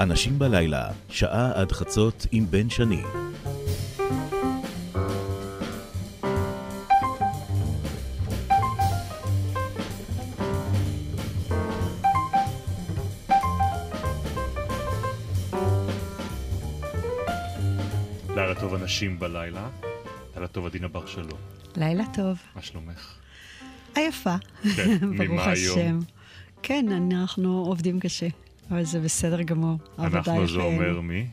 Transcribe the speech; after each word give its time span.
אנשים 0.00 0.38
בלילה, 0.38 0.88
שעה 1.08 1.52
עד 1.54 1.72
חצות 1.72 2.26
עם 2.32 2.46
בן 2.50 2.70
שני. 2.70 3.02
לילה 18.34 18.54
טוב 18.60 18.74
אנשים 18.74 19.18
בלילה, 19.18 19.68
לילה 20.34 20.48
טוב 20.48 20.66
עדינה 20.66 20.88
בר 20.88 21.06
שלום. 21.06 21.38
לילה 21.76 22.04
טוב. 22.14 22.38
מה 22.56 22.62
שלומך? 22.62 23.14
עייפה. 23.94 24.34
כן, 24.76 24.98
ברוך 25.18 25.40
היום? 25.46 25.78
השם. 25.78 25.98
כן, 26.62 26.86
אנחנו 26.92 27.58
עובדים 27.66 28.00
קשה, 28.00 28.26
אבל 28.70 28.84
זה 28.84 29.00
בסדר 29.00 29.42
גמור. 29.42 29.78
אנחנו 29.98 30.46
זה. 30.46 30.56
אומר 30.56 31.00
מי? 31.00 31.26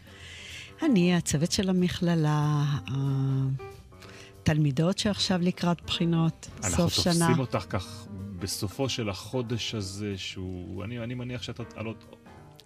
אני, 0.84 1.16
הצוות 1.16 1.52
של 1.52 1.70
המכללה, 1.70 2.64
התלמידות 4.42 4.98
שעכשיו 4.98 5.40
לקראת 5.42 5.82
בחינות, 5.86 6.50
אנחנו 6.64 6.90
סוף 6.90 6.94
שנה. 7.04 7.14
תופסים 7.14 7.40
אותך 7.40 7.66
כך 7.70 8.08
בסופו 8.40 8.90
של 8.90 9.10
החודש 9.10 9.76
הזה, 9.76 10.14
שהוא... 10.18 10.84
אני, 10.84 11.00
אני 11.00 11.14
מניח 11.14 11.42
שאת... 11.42 11.60
על 11.76 11.86
עוד... 11.86 12.04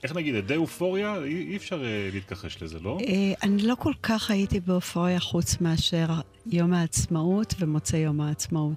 איך 0.04 0.16
נגיד, 0.16 0.36
עדי 0.36 0.56
אופוריה? 0.56 1.16
אי, 1.24 1.48
אי 1.50 1.58
אפשר 1.58 1.86
אה, 1.86 2.10
להתכחש 2.14 2.64
לזה, 2.64 2.80
לא? 2.80 2.98
אה, 3.08 3.34
אני 3.44 3.62
לא 3.62 3.76
כל 3.76 3.94
כך 4.04 4.32
הייתי 4.32 4.60
באופוריה 4.60 5.20
חוץ 5.20 5.62
מאשר 5.62 6.08
יום 6.46 6.74
העצמאות 6.74 7.54
ומוצאי 7.60 8.00
יום 8.00 8.22
העצמאות. 8.22 8.74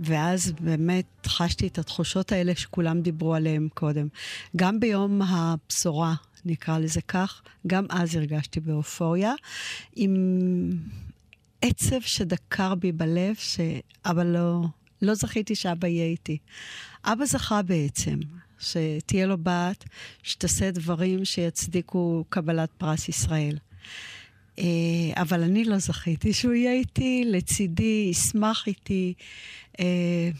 ואז 0.00 0.52
באמת 0.60 1.26
חשתי 1.26 1.66
את 1.66 1.78
התחושות 1.78 2.32
האלה 2.32 2.54
שכולם 2.54 3.00
דיברו 3.00 3.34
עליהן 3.34 3.68
קודם. 3.74 4.08
גם 4.56 4.80
ביום 4.80 5.22
הבשורה, 5.22 6.14
נקרא 6.44 6.78
לזה 6.78 7.00
כך, 7.00 7.42
גם 7.66 7.86
אז 7.90 8.16
הרגשתי 8.16 8.60
באופוריה, 8.60 9.32
עם 9.96 10.14
עצב 11.62 12.00
שדקר 12.00 12.74
בי 12.74 12.92
בלב, 12.92 13.34
שאבא 13.34 14.22
לא, 14.22 14.60
לא 15.02 15.14
זכיתי 15.14 15.54
שאבא 15.54 15.88
יהיה 15.88 16.06
איתי. 16.06 16.38
אבא 17.04 17.24
זכה 17.24 17.62
בעצם, 17.62 18.18
שתהיה 18.58 19.26
לו 19.26 19.36
בת, 19.42 19.84
שתעשה 20.22 20.70
דברים 20.70 21.24
שיצדיקו 21.24 22.24
קבלת 22.28 22.70
פרס 22.78 23.08
ישראל. 23.08 23.58
אה, 24.58 24.64
אבל 25.16 25.42
אני 25.42 25.64
לא 25.64 25.78
זכיתי 25.78 26.32
שהוא 26.32 26.52
יהיה 26.52 26.72
איתי, 26.72 27.24
לצידי, 27.26 28.08
ישמח 28.10 28.66
איתי, 28.66 29.14
אה, 29.80 30.30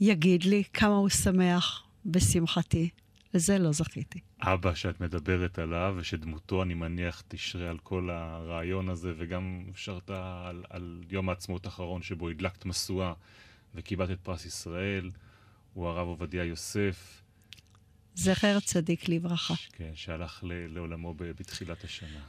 יגיד 0.00 0.44
לי 0.44 0.62
כמה 0.72 0.94
הוא 0.94 1.08
שמח 1.08 1.82
בשמחתי. 2.06 2.88
לזה 3.36 3.58
לא 3.58 3.72
זכיתי. 3.72 4.20
אבא 4.40 4.74
שאת 4.74 5.00
מדברת 5.00 5.58
עליו, 5.58 5.94
ושדמותו, 5.98 6.62
אני 6.62 6.74
מניח, 6.74 7.22
תשרה 7.28 7.70
על 7.70 7.78
כל 7.78 8.10
הרעיון 8.10 8.88
הזה, 8.88 9.12
וגם 9.18 9.64
שרתה 9.74 10.44
על, 10.48 10.64
על 10.70 11.02
יום 11.10 11.28
העצמאות 11.28 11.66
האחרון 11.66 12.02
שבו 12.02 12.28
הדלקת 12.28 12.64
משואה 12.64 13.12
וקיבלת 13.74 14.10
את 14.10 14.20
פרס 14.20 14.46
ישראל, 14.46 15.10
הוא 15.74 15.86
הרב 15.88 16.08
עובדיה 16.08 16.44
יוסף, 16.44 17.22
זכר 18.16 18.60
צדיק 18.60 19.08
לברכה. 19.08 19.54
כן, 19.72 19.90
שהלך 19.94 20.44
לעולמו 20.44 21.14
בתחילת 21.14 21.84
השנה. 21.84 22.20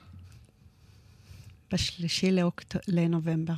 בשלישי 1.71 2.31
לאוקט... 2.31 2.75
לנובמבר. 2.87 3.53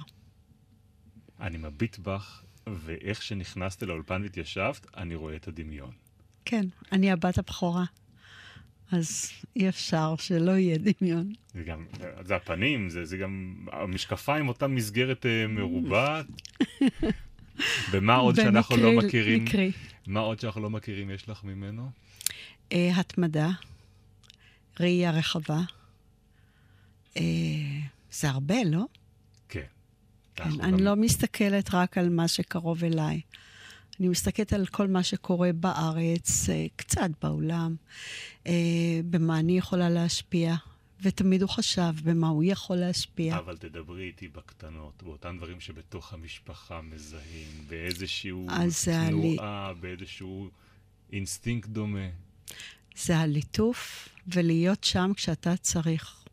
אני 1.39 1.57
מביט 1.57 1.97
בך, 1.97 2.43
ואיך 2.67 3.21
שנכנסת 3.21 3.83
לאולפן 3.83 4.21
והתיישבת, 4.21 4.87
אני 4.97 5.15
רואה 5.15 5.35
את 5.35 5.47
הדמיון. 5.47 5.91
כן, 6.45 6.65
אני 6.91 7.11
הבת 7.11 7.37
הבכורה. 7.37 7.85
אז 8.91 9.31
אי 9.55 9.69
אפשר 9.69 10.15
שלא 10.15 10.51
יהיה 10.51 10.77
דמיון. 10.77 11.33
זה 11.53 11.63
גם, 11.63 11.85
זה 12.25 12.35
הפנים, 12.35 12.89
זה, 12.89 13.05
זה 13.05 13.17
גם 13.17 13.65
המשקפיים, 13.71 14.47
אותה 14.47 14.67
מסגרת 14.67 15.25
אה, 15.25 15.47
מרובעת. 15.47 16.25
ומה 17.91 18.15
עוד 18.15 18.35
שאנחנו 18.35 18.77
לא 18.77 18.91
מכירים, 18.91 19.45
מקרי. 19.45 19.71
מה 20.07 20.19
עוד 20.19 20.39
שאנחנו 20.39 20.61
לא 20.61 20.69
מכירים 20.69 21.09
יש 21.09 21.29
לך 21.29 21.43
ממנו? 21.43 21.89
אה, 22.71 22.91
התמדה, 22.95 23.49
ראייה 24.79 25.11
רחבה. 25.11 25.59
אה, 27.17 27.21
זה 28.11 28.29
הרבה, 28.29 28.55
לא? 28.65 28.83
כן. 29.49 29.61
כן, 30.35 30.43
אני 30.43 30.71
גם- 30.71 30.79
לא 30.79 30.95
מסתכלת 30.95 31.73
רק 31.73 31.97
על 31.97 32.09
מה 32.09 32.27
שקרוב 32.27 32.83
אליי. 32.83 33.21
אני 33.99 34.07
מסתכלת 34.09 34.53
על 34.53 34.65
כל 34.65 34.87
מה 34.87 35.03
שקורה 35.03 35.49
בארץ, 35.53 36.49
אה, 36.49 36.65
קצת 36.75 37.09
בעולם, 37.21 37.75
אה, 38.47 38.53
במה 39.09 39.39
אני 39.39 39.57
יכולה 39.57 39.89
להשפיע, 39.89 40.55
ותמיד 41.01 41.41
הוא 41.41 41.49
חשב 41.49 41.93
במה 42.03 42.27
הוא 42.27 42.43
יכול 42.47 42.77
להשפיע. 42.77 43.37
אבל 43.37 43.57
תדברי 43.57 44.03
איתי 44.03 44.27
בקטנות, 44.27 45.03
באותם 45.03 45.37
דברים 45.37 45.59
שבתוך 45.59 46.13
המשפחה 46.13 46.81
מזהים, 46.81 47.47
באיזשהו 47.67 48.47
עלי- 48.49 49.35
תנועה, 49.35 49.73
באיזשהו 49.79 50.49
אינסטינקט 51.13 51.69
דומה. 51.69 52.07
זה 52.95 53.17
הליטוף 53.17 54.09
ולהיות 54.27 54.83
שם 54.83 55.11
כשאתה 55.15 55.57
צריך, 55.57 56.23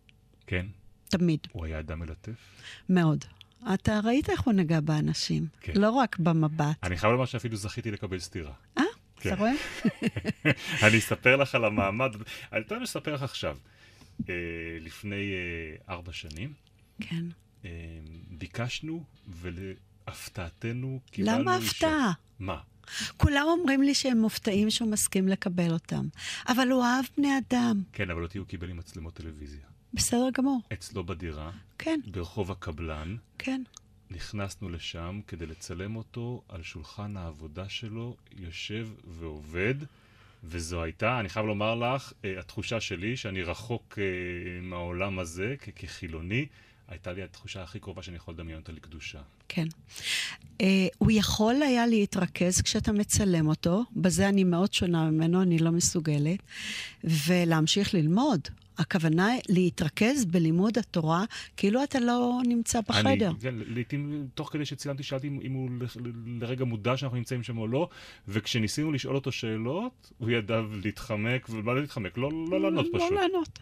כן? 0.47 0.67
תמיד, 1.09 1.41
הוא 1.53 1.65
היה 1.65 1.79
אדם 1.79 1.99
מלטף? 1.99 2.33
מאוד. 2.89 3.25
אתה 3.75 4.01
ראית 4.05 4.31
איך 4.31 4.41
הוא 4.41 4.55
נגע 4.55 4.81
באנשים, 4.81 5.47
כן. 5.61 5.73
לא 5.77 5.91
רק 5.91 6.19
במבט. 6.19 6.77
אני 6.83 6.97
חייב 6.97 7.13
לומר 7.13 7.25
שאפילו 7.25 7.57
זכיתי 7.57 7.91
לקבל 7.91 8.19
סטירה. 8.19 8.53
אה, 8.79 8.83
כן. 9.17 9.29
אתה 9.33 9.39
רואה? 9.39 9.53
אני 10.89 10.99
אספר 10.99 11.37
לך 11.37 11.55
על 11.55 11.65
המעמד, 11.65 12.11
אני 12.53 12.61
יותר 12.61 12.79
מספר 12.79 13.15
לך 13.15 13.23
עכשיו. 13.23 13.57
אה, 14.29 14.35
לפני 14.81 15.33
אה, 15.33 15.95
ארבע 15.95 16.13
שנים 16.13 16.53
כן. 17.01 17.25
אה, 17.65 17.71
ביקשנו, 18.31 19.05
ולהפתעתנו 19.29 21.01
קיבלנו... 21.11 21.39
למה. 21.39 21.57
הפתעה? 21.57 22.13
מה? 22.39 22.59
כולם 23.17 23.47
אומרים 23.47 23.83
לי 23.83 23.95
שהם 23.95 24.19
מופתעים 24.19 24.71
שהוא 24.71 24.91
מסכים 24.91 25.29
לקבל 25.29 25.73
אותם. 25.73 26.09
אבל 26.49 26.69
הוא 26.69 26.85
אהב 26.85 27.05
בני 27.17 27.29
אדם. 27.39 27.83
כן, 27.93 28.11
אבל 28.11 28.23
אותי 28.23 28.39
הוא 28.39 28.47
קיבל 28.47 28.71
עם 28.71 28.77
מצלמות 28.77 29.15
טלוויזיה. 29.15 29.67
בסדר 29.95 30.29
גמור. 30.33 30.61
אצלו 30.73 31.05
בדירה, 31.05 31.51
כן, 31.79 32.01
ברחוב 32.07 32.51
הקבלן, 32.51 33.17
כן. 33.39 33.63
נכנסנו 34.11 34.69
לשם 34.69 35.21
כדי 35.27 35.47
לצלם 35.47 35.97
אותו 35.97 36.43
על 36.49 36.63
שולחן 36.63 37.17
העבודה 37.17 37.69
שלו, 37.69 38.17
יושב 38.37 38.89
ועובד, 39.05 39.75
וזו 40.49 40.83
הייתה, 40.83 41.21
אני 41.21 41.29
חייב 41.29 41.47
לומר 41.47 41.75
לך, 41.75 42.13
אה, 42.25 42.41
התחושה 42.41 42.81
שלי, 42.81 43.17
שאני 43.17 43.43
רחוק 43.43 43.99
אה, 43.99 44.05
מהעולם 44.63 45.19
הזה 45.19 45.55
כחילוני, 45.77 46.47
הייתה 46.89 47.13
לי 47.13 47.23
התחושה 47.23 47.63
הכי 47.63 47.81
קרובה 47.81 48.03
שאני 48.03 48.17
יכול 48.17 48.35
לדמיין 48.35 48.59
אותה 48.59 48.73
לקדושה. 48.73 49.19
כן. 49.49 49.67
Uh, 50.63 50.65
הוא 50.99 51.11
יכול 51.15 51.63
היה 51.63 51.87
להתרכז 51.87 52.63
כשאתה 52.63 52.93
מצלם 52.93 53.49
אותו, 53.49 53.85
בזה 53.97 54.29
אני 54.29 54.45
מאוד 54.45 54.73
שונה 54.73 55.11
ממנו, 55.11 55.43
אני 55.43 55.59
לא 55.59 55.71
מסוגלת, 55.71 56.39
ולהמשיך 57.05 57.95
ללמוד. 57.95 58.49
הכוונה 58.79 59.29
להתרכז 59.49 60.25
בלימוד 60.25 60.79
התורה, 60.79 61.25
כאילו 61.57 61.83
אתה 61.83 62.01
לא 62.01 62.41
נמצא 62.49 62.81
בחדר. 62.89 63.31
אני, 63.31 63.41
כן, 63.41 63.55
לעתים, 63.67 64.29
תוך 64.35 64.53
כדי 64.53 64.65
שצילמתי, 64.65 65.03
שאלתי 65.03 65.29
אם, 65.29 65.41
אם 65.43 65.53
הוא 65.53 65.71
לרגע 66.41 66.65
מודע 66.65 66.97
שאנחנו 66.97 67.17
נמצאים 67.17 67.43
שם 67.43 67.59
או 67.59 67.69
לא, 67.69 67.89
וכשניסינו 68.29 68.93
לשאול 68.93 69.15
אותו 69.15 69.33
שאלות, 69.33 70.13
הוא 70.19 70.31
ידע 70.31 70.61
להתחמק, 70.83 71.47
ומה 71.51 71.75
לא 71.75 71.81
להתחמק? 71.81 72.19
לא, 72.19 72.31
לא 72.51 72.61
לענות 72.61 72.87
פשוט. 72.93 73.11
לא 73.11 73.21
לענות. 73.21 73.59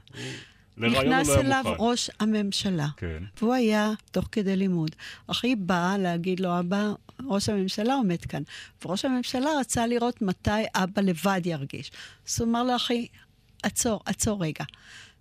נכנס 0.77 1.29
לא 1.29 1.33
היה 1.33 1.41
אליו 1.41 1.63
מוכן. 1.65 1.77
ראש 1.79 2.11
הממשלה, 2.21 2.87
כן. 2.97 3.23
והוא 3.39 3.55
היה 3.55 3.93
תוך 4.11 4.29
כדי 4.33 4.57
לימוד. 4.57 4.91
אחי 5.27 5.57
בא 5.57 5.97
להגיד 5.99 6.41
לו, 6.41 6.59
אבא, 6.59 6.93
ראש 7.27 7.49
הממשלה 7.49 7.95
עומד 7.95 8.21
כאן. 8.21 8.43
וראש 8.85 9.05
הממשלה 9.05 9.51
רצה 9.61 9.87
לראות 9.87 10.23
מתי 10.23 10.51
אבא 10.75 11.03
לבד 11.03 11.41
ירגיש. 11.45 11.91
אז 12.29 12.41
הוא 12.41 12.49
אמר 12.49 12.63
לו, 12.63 12.77
אחי, 12.77 13.07
עצור, 13.65 14.01
עצור 14.07 14.45
רגע. 14.45 14.65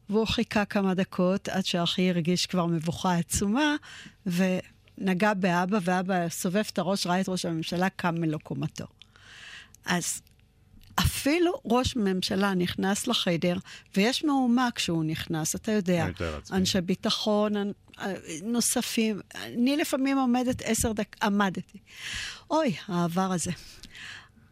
והוא 0.09 0.27
חיכה 0.27 0.65
כמה 0.65 0.93
דקות 0.93 1.49
עד 1.49 1.65
שאחי 1.65 2.09
הרגיש 2.09 2.45
כבר 2.45 2.65
מבוכה 2.65 3.15
עצומה, 3.15 3.75
ונגע 4.25 5.33
באבא, 5.33 5.77
ואבא 5.83 6.29
סובב 6.29 6.63
את 6.71 6.79
הראש, 6.79 7.07
ראה 7.07 7.21
את 7.21 7.29
ראש 7.29 7.45
הממשלה, 7.45 7.89
קם 7.89 8.15
מלקומתו. 8.15 8.85
אז 9.85 10.21
אפילו 10.99 11.51
ראש 11.65 11.95
ממשלה 11.95 12.53
נכנס 12.53 13.07
לחדר, 13.07 13.57
ויש 13.95 14.23
מהומה 14.25 14.69
כשהוא 14.75 15.03
נכנס, 15.03 15.55
אתה 15.55 15.71
יודע. 15.71 16.05
אנשי 16.51 16.81
ביטחון 16.81 17.55
אנ- 17.57 17.71
נוספים. 18.43 19.19
אני 19.35 19.77
לפעמים 19.77 20.17
עומדת 20.17 20.61
עשר 20.65 20.91
דקות, 20.91 21.23
עמדתי. 21.23 21.77
אוי, 22.51 22.75
העבר 22.87 23.31
הזה. 23.31 23.51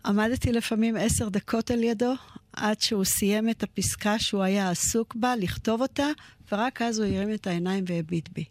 עמדתי 0.06 0.52
לפעמים 0.52 0.96
עשר 1.00 1.30
דקות 1.30 1.72
על 1.72 1.84
ידו, 1.84 2.14
עד 2.54 2.82
שהוא 2.82 3.04
סיים 3.04 3.50
את 3.50 3.64
הפסקה 3.64 4.20
שהוא 4.20 4.44
היה 4.44 4.70
עסוק 4.70 5.16
בה, 5.16 5.36
לכתוב 5.36 5.82
אותה, 5.82 6.08
ורק 6.52 6.82
אז 6.82 7.00
הוא 7.00 7.08
הרים 7.08 7.34
את 7.34 7.48
העיניים 7.48 7.84
והביט 7.88 8.30
בי. 8.34 8.46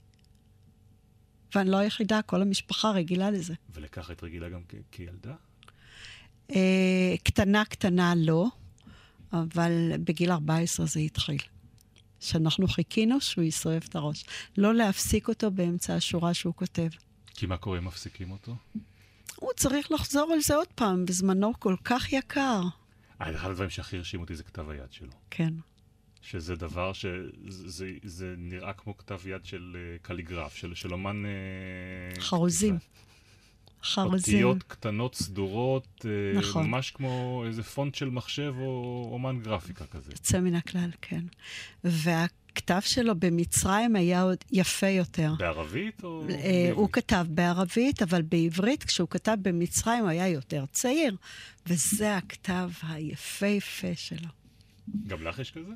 ואני 1.55 1.70
לא 1.70 1.76
היחידה, 1.76 2.23
כל 2.23 2.43
המשפחה 2.43 2.91
רגילה 2.91 3.31
לזה. 3.31 3.55
ולכך 3.75 4.11
את 4.11 4.23
רגילה 4.23 4.49
גם 4.49 4.61
כ- 4.69 4.75
כילדה? 4.93 5.35
אה, 6.50 7.14
קטנה 7.25 7.64
קטנה 7.64 8.14
לא, 8.17 8.47
אבל 9.32 9.73
בגיל 10.05 10.31
14 10.32 10.87
זה 10.87 11.00
התחיל. 11.00 11.38
שאנחנו 12.20 12.69
חיכינו 12.69 13.20
שהוא 13.20 13.44
יסובב 13.44 13.81
את 13.88 13.96
הראש. 13.96 14.25
לא 14.58 14.75
להפסיק 14.75 15.29
אותו 15.29 15.50
באמצע 15.50 15.94
השורה 15.94 16.35
שהוא 16.35 16.55
כותב. 16.55 16.88
כי 17.35 17.46
מה 17.46 17.56
קורה 17.56 17.79
אם 17.79 17.85
מפסיקים 17.85 18.31
אותו? 18.31 18.56
הוא 19.37 19.50
צריך 19.56 19.93
לחזור 19.93 20.32
על 20.32 20.41
זה 20.41 20.55
עוד 20.55 20.67
פעם, 20.75 21.06
בזמנו 21.06 21.53
כל 21.58 21.76
כך 21.85 22.12
יקר. 22.12 22.62
אה, 23.20 23.34
אחד 23.34 23.50
הדברים 23.50 23.70
שהכי 23.70 23.96
הרשים 23.96 24.20
אותי 24.20 24.34
זה 24.34 24.43
כתב 24.43 24.70
היד 24.70 24.93
שלו. 24.93 25.12
כן. 25.31 25.55
שזה 26.22 26.56
דבר 26.56 26.93
שזה 26.93 27.31
זה, 27.67 27.90
זה 28.05 28.34
נראה 28.38 28.72
כמו 28.72 28.96
כתב 28.96 29.26
יד 29.26 29.44
של 29.44 29.76
uh, 29.76 30.02
קליגרף, 30.02 30.55
של, 30.55 30.75
של 30.75 30.93
אומן... 30.93 31.22
Uh, 31.25 32.20
חרוזים. 32.20 32.78
חרוזים. 33.82 34.34
אותיות 34.34 34.62
קטנות, 34.62 35.14
סדורות, 35.14 36.05
נכון. 36.34 36.67
ממש 36.67 36.90
כמו 36.90 37.44
איזה 37.46 37.62
פונט 37.62 37.94
של 37.94 38.11
מחשב 38.11 38.55
או 38.58 39.08
אומן 39.12 39.40
גרפיקה 39.40 39.87
כזה. 39.87 40.12
יוצא 40.12 40.40
מן 40.40 40.55
הכלל, 40.55 40.90
כן. 41.00 41.25
והכתב 42.60 42.80
שלו 42.88 43.14
במצרים 43.18 43.96
היה 43.96 44.22
עוד 44.22 44.38
יפה 44.52 44.86
יותר. 44.86 45.32
בערבית 45.38 46.04
או... 46.04 46.24
Uh, 46.28 46.32
הוא 46.72 46.88
כתב 46.92 47.26
בערבית, 47.28 48.02
אבל 48.02 48.22
בעברית, 48.22 48.84
כשהוא 48.84 49.08
כתב 49.08 49.36
במצרים, 49.42 50.00
הוא 50.02 50.08
היה 50.08 50.28
יותר 50.28 50.64
צעיר, 50.72 51.16
וזה 51.66 52.16
הכתב 52.16 52.70
היפהפה 52.88 53.94
שלו. 53.94 54.28
גם 55.06 55.22
לך 55.22 55.38
יש 55.38 55.50
כזה? 55.50 55.72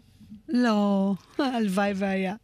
לא, 0.49 1.15
הלוואי 1.39 1.93
והיה. 1.97 2.35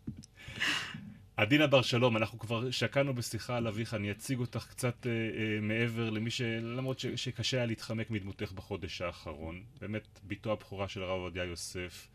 עדינה 1.36 1.66
בר 1.66 1.82
שלום, 1.82 2.16
אנחנו 2.16 2.38
כבר 2.38 2.70
שקענו 2.70 3.14
בשיחה 3.14 3.56
על 3.56 3.66
אביך, 3.66 3.94
אני 3.94 4.10
אציג 4.10 4.38
אותך 4.38 4.66
קצת 4.70 5.06
אה, 5.06 5.10
אה, 5.12 5.60
מעבר 5.60 6.10
למי 6.10 6.30
ש... 6.30 6.40
למרות 6.62 6.98
ש... 6.98 7.06
שקשה 7.06 7.56
היה 7.56 7.66
להתחמק 7.66 8.10
מדמותך 8.10 8.52
בחודש 8.52 9.02
האחרון. 9.02 9.62
באמת, 9.80 10.20
בתו 10.24 10.52
הבכורה 10.52 10.88
של 10.88 11.02
הרב 11.02 11.20
עובדיה 11.20 11.44
יוסף. 11.44 12.08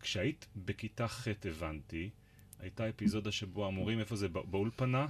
כשהיית 0.00 0.46
בכיתה 0.56 1.08
ח' 1.08 1.28
הבנתי, 1.44 2.10
הייתה 2.58 2.88
אפיזודה 2.88 3.32
שבו 3.32 3.66
המורים, 3.66 4.00
איפה 4.00 4.16
זה? 4.16 4.28
באולפנה? 4.28 5.06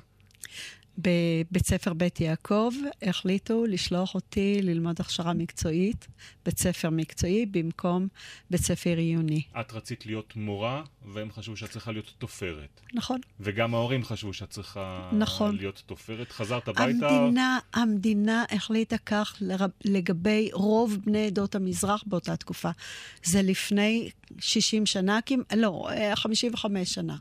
בבית 1.02 1.66
ספר 1.66 1.92
בית 1.92 2.20
יעקב 2.20 2.72
החליטו 3.02 3.66
לשלוח 3.66 4.14
אותי 4.14 4.62
ללמוד 4.62 5.00
הכשרה 5.00 5.32
מקצועית, 5.32 6.08
בית 6.44 6.58
ספר 6.58 6.90
מקצועי, 6.90 7.46
במקום 7.46 8.08
בית 8.50 8.60
ספר 8.60 8.96
עיוני. 8.96 9.42
את 9.60 9.72
רצית 9.72 10.06
להיות 10.06 10.36
מורה, 10.36 10.82
והם 11.04 11.32
חשבו 11.32 11.56
שאת 11.56 11.70
צריכה 11.70 11.92
להיות 11.92 12.12
תופרת. 12.18 12.80
נכון. 12.94 13.20
וגם 13.40 13.74
ההורים 13.74 14.04
חשבו 14.04 14.32
שאת 14.32 14.50
צריכה 14.50 15.10
נכון. 15.12 15.56
להיות 15.56 15.82
תופרת. 15.86 16.32
חזרת 16.32 16.68
הביתה... 16.68 17.08
המדינה, 17.08 17.58
המדינה 17.72 18.44
החליטה 18.50 18.98
כך 18.98 19.42
לגבי 19.84 20.50
רוב 20.52 20.96
בני 21.04 21.26
עדות 21.26 21.54
המזרח 21.54 22.04
באותה 22.06 22.36
תקופה. 22.36 22.70
זה 23.24 23.42
לפני 23.42 24.10
60 24.38 24.86
שנה, 24.86 25.18
לא, 25.56 25.88
55 26.14 26.94
שנה. 26.94 27.16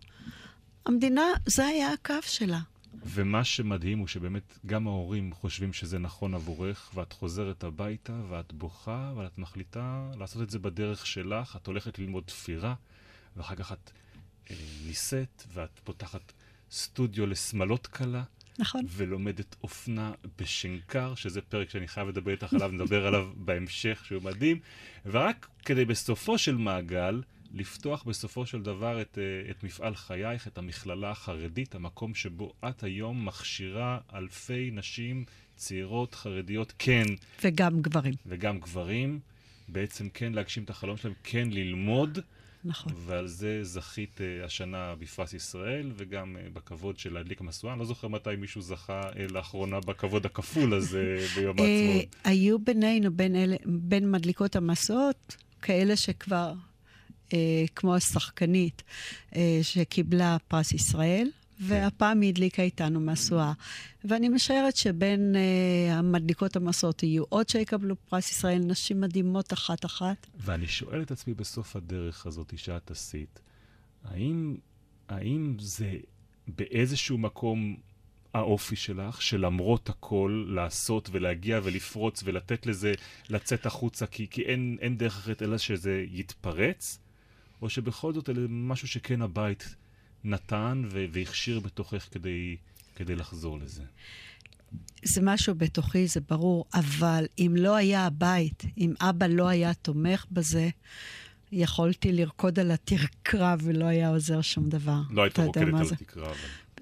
המדינה, 0.86 1.24
זה 1.46 1.66
היה 1.66 1.94
הקו 1.94 2.14
שלה. 2.22 2.60
ומה 3.06 3.44
שמדהים 3.44 4.00
הוא 4.00 4.08
שבאמת 4.08 4.60
גם 4.66 4.88
ההורים 4.88 5.34
חושבים 5.34 5.74
שזה 5.74 6.00
נכון 6.00 6.34
עבורך, 6.34 6.92
ואת 6.94 7.14
חוזרת 7.14 7.64
הביתה, 7.64 8.22
ואת 8.30 8.54
בוכה, 8.54 9.14
ואת 9.18 9.38
מחליטה 9.38 10.12
לעשות 10.20 10.42
את 10.42 10.50
זה 10.50 10.60
בדרך 10.60 11.06
שלך. 11.06 11.56
את 11.56 11.68
הולכת 11.68 12.00
ללמוד 12.00 12.24
תפירה, 12.24 12.76
ואחר 13.38 13.56
כך 13.56 13.72
את 13.72 13.92
אה, 14.52 14.56
נישאת, 14.86 15.44
ואת 15.54 15.80
פותחת 15.84 16.34
סטודיו 16.72 17.28
לשמלות 17.28 17.88
קלה. 17.88 18.24
נכון. 18.60 18.86
ולומדת 18.90 19.56
אופנה 19.64 20.12
בשנקר, 20.38 21.16
שזה 21.16 21.42
פרק 21.42 21.70
שאני 21.70 21.88
חייב 21.88 22.08
לדבר 22.08 22.32
איתך 22.32 22.54
עליו, 22.54 22.72
נדבר 22.72 23.08
עליו 23.08 23.30
בהמשך, 23.36 24.02
שהוא 24.06 24.24
מדהים. 24.24 24.60
ורק 25.06 25.48
כדי 25.66 25.86
בסופו 25.86 26.38
של 26.38 26.56
מעגל, 26.56 27.22
לפתוח 27.54 28.04
בסופו 28.04 28.46
של 28.46 28.62
דבר 28.62 29.02
את, 29.02 29.18
אה, 29.18 29.52
את 29.52 29.64
מפעל 29.64 29.96
חייך, 29.96 30.48
את 30.48 30.58
המכללה 30.58 31.12
החרדית, 31.12 31.76
המקום 31.76 32.16
שבו 32.16 32.54
את 32.70 32.84
היום 32.84 33.26
מכשירה 33.26 34.00
אלפי 34.14 34.70
נשים 34.74 35.26
צעירות 35.56 36.16
חרדיות, 36.16 36.74
כן. 36.80 37.06
וגם 37.44 37.82
גברים. 37.82 38.14
וגם 38.26 38.60
גברים, 38.60 39.20
בעצם 39.68 40.10
כן 40.10 40.34
להגשים 40.34 40.64
את 40.64 40.70
החלום 40.70 40.98
שלהם, 40.98 41.14
כן 41.24 41.50
ללמוד. 41.52 42.20
נכון. 42.64 42.94
ועל 42.96 43.28
זה 43.28 43.60
זכית 43.64 44.18
uh, 44.18 44.46
השנה 44.46 44.96
בפרס 45.00 45.34
ישראל, 45.34 45.92
וגם 45.98 46.36
uh, 46.36 46.54
בכבוד 46.54 47.00
של 47.00 47.14
להדליק 47.14 47.42
המשואה. 47.42 47.74
אני 47.74 47.80
לא 47.80 47.86
זוכר 47.86 48.08
מתי 48.08 48.36
מישהו 48.38 48.62
זכה 48.62 49.02
uh, 49.02 49.32
לאחרונה 49.34 49.80
בכבוד 49.80 50.26
הכפול 50.26 50.74
הזה 50.74 51.18
ביום 51.36 51.60
העצמאות. 51.60 52.16
היו 52.24 52.60
בינינו, 52.60 53.12
בין, 53.12 53.36
אלה, 53.36 53.56
בין 53.66 54.12
מדליקות 54.12 54.56
המשואות, 54.56 55.38
כאלה 55.62 55.96
שכבר 55.96 56.54
כמו 57.76 57.96
השחקנית 57.96 58.84
אה, 59.36 59.60
שקיבלה 59.62 60.38
פרס 60.48 60.72
ישראל, 60.72 61.30
והפעם 61.60 62.22
היא 62.22 62.30
הדליקה 62.30 62.62
איתנו 62.62 63.00
משואה. 63.00 63.54
ואני 64.04 64.30
משערת 64.30 64.76
שבין 64.76 65.36
אה, 65.36 65.98
המדליקות 65.98 66.56
המסעות 66.56 67.04
יהיו 67.04 67.24
עוד 67.30 67.50
שיקבלו 67.50 67.96
פרס 68.10 68.32
ישראל, 68.32 68.60
נשים 68.60 69.02
מדהימות 69.02 69.54
אחת-אחת. 69.54 70.28
ואני 70.40 70.68
שואל 70.68 71.02
את 71.02 71.12
עצמי 71.12 71.34
בסוף 71.34 71.76
הדרך 71.76 72.26
הזאת 72.26 72.54
שאת 72.58 72.92
עשית, 72.92 73.40
האם, 74.04 74.58
האם 75.10 75.56
זה 75.60 75.94
באיזשהו 76.48 77.18
מקום 77.18 77.76
האופי 78.34 78.76
שלך, 78.76 79.22
שלמרות 79.22 79.90
הכל 79.90 80.46
לעשות 80.48 81.10
ולהגיע 81.12 81.60
ולפרוץ 81.64 82.22
ולתת 82.26 82.66
לזה 82.66 82.94
לצאת 83.30 83.66
החוצה, 83.66 84.06
כי, 84.06 84.28
כי 84.30 84.42
אין, 84.42 84.78
אין 84.82 84.98
דרך 84.98 85.18
אחרת 85.18 85.42
אלא 85.42 85.58
שזה 85.58 86.06
יתפרץ? 86.12 87.00
או 87.62 87.70
שבכל 87.70 88.14
זאת 88.14 88.30
זה 88.36 88.46
משהו 88.50 88.88
שכן 88.88 89.22
הבית 89.22 89.76
נתן 90.24 90.84
והכשיר 91.12 91.60
בתוכך 91.60 92.08
כדי, 92.12 92.58
כדי 92.96 93.16
לחזור 93.16 93.60
לזה? 93.60 93.84
זה 95.04 95.22
משהו 95.24 95.56
בתוכי, 95.56 96.08
זה 96.08 96.20
ברור, 96.30 96.66
אבל 96.74 97.26
אם 97.40 97.56
לא 97.58 97.76
היה 97.76 98.06
הבית, 98.06 98.64
אם 98.78 98.94
אבא 99.02 99.26
לא 99.26 99.48
היה 99.48 99.74
תומך 99.74 100.26
בזה, 100.32 100.70
יכולתי 101.52 102.12
לרקוד 102.12 102.60
על 102.60 102.72
התקרה 102.72 103.56
ולא 103.64 103.86
היה 103.86 104.10
עוזר 104.10 104.42
שום 104.42 104.70
דבר. 104.70 105.02
לא 105.10 105.24
היית 105.24 105.40
רוקדת 105.40 105.74
על 105.74 105.88
התקרה, 105.92 106.28
אבל... 106.28 106.36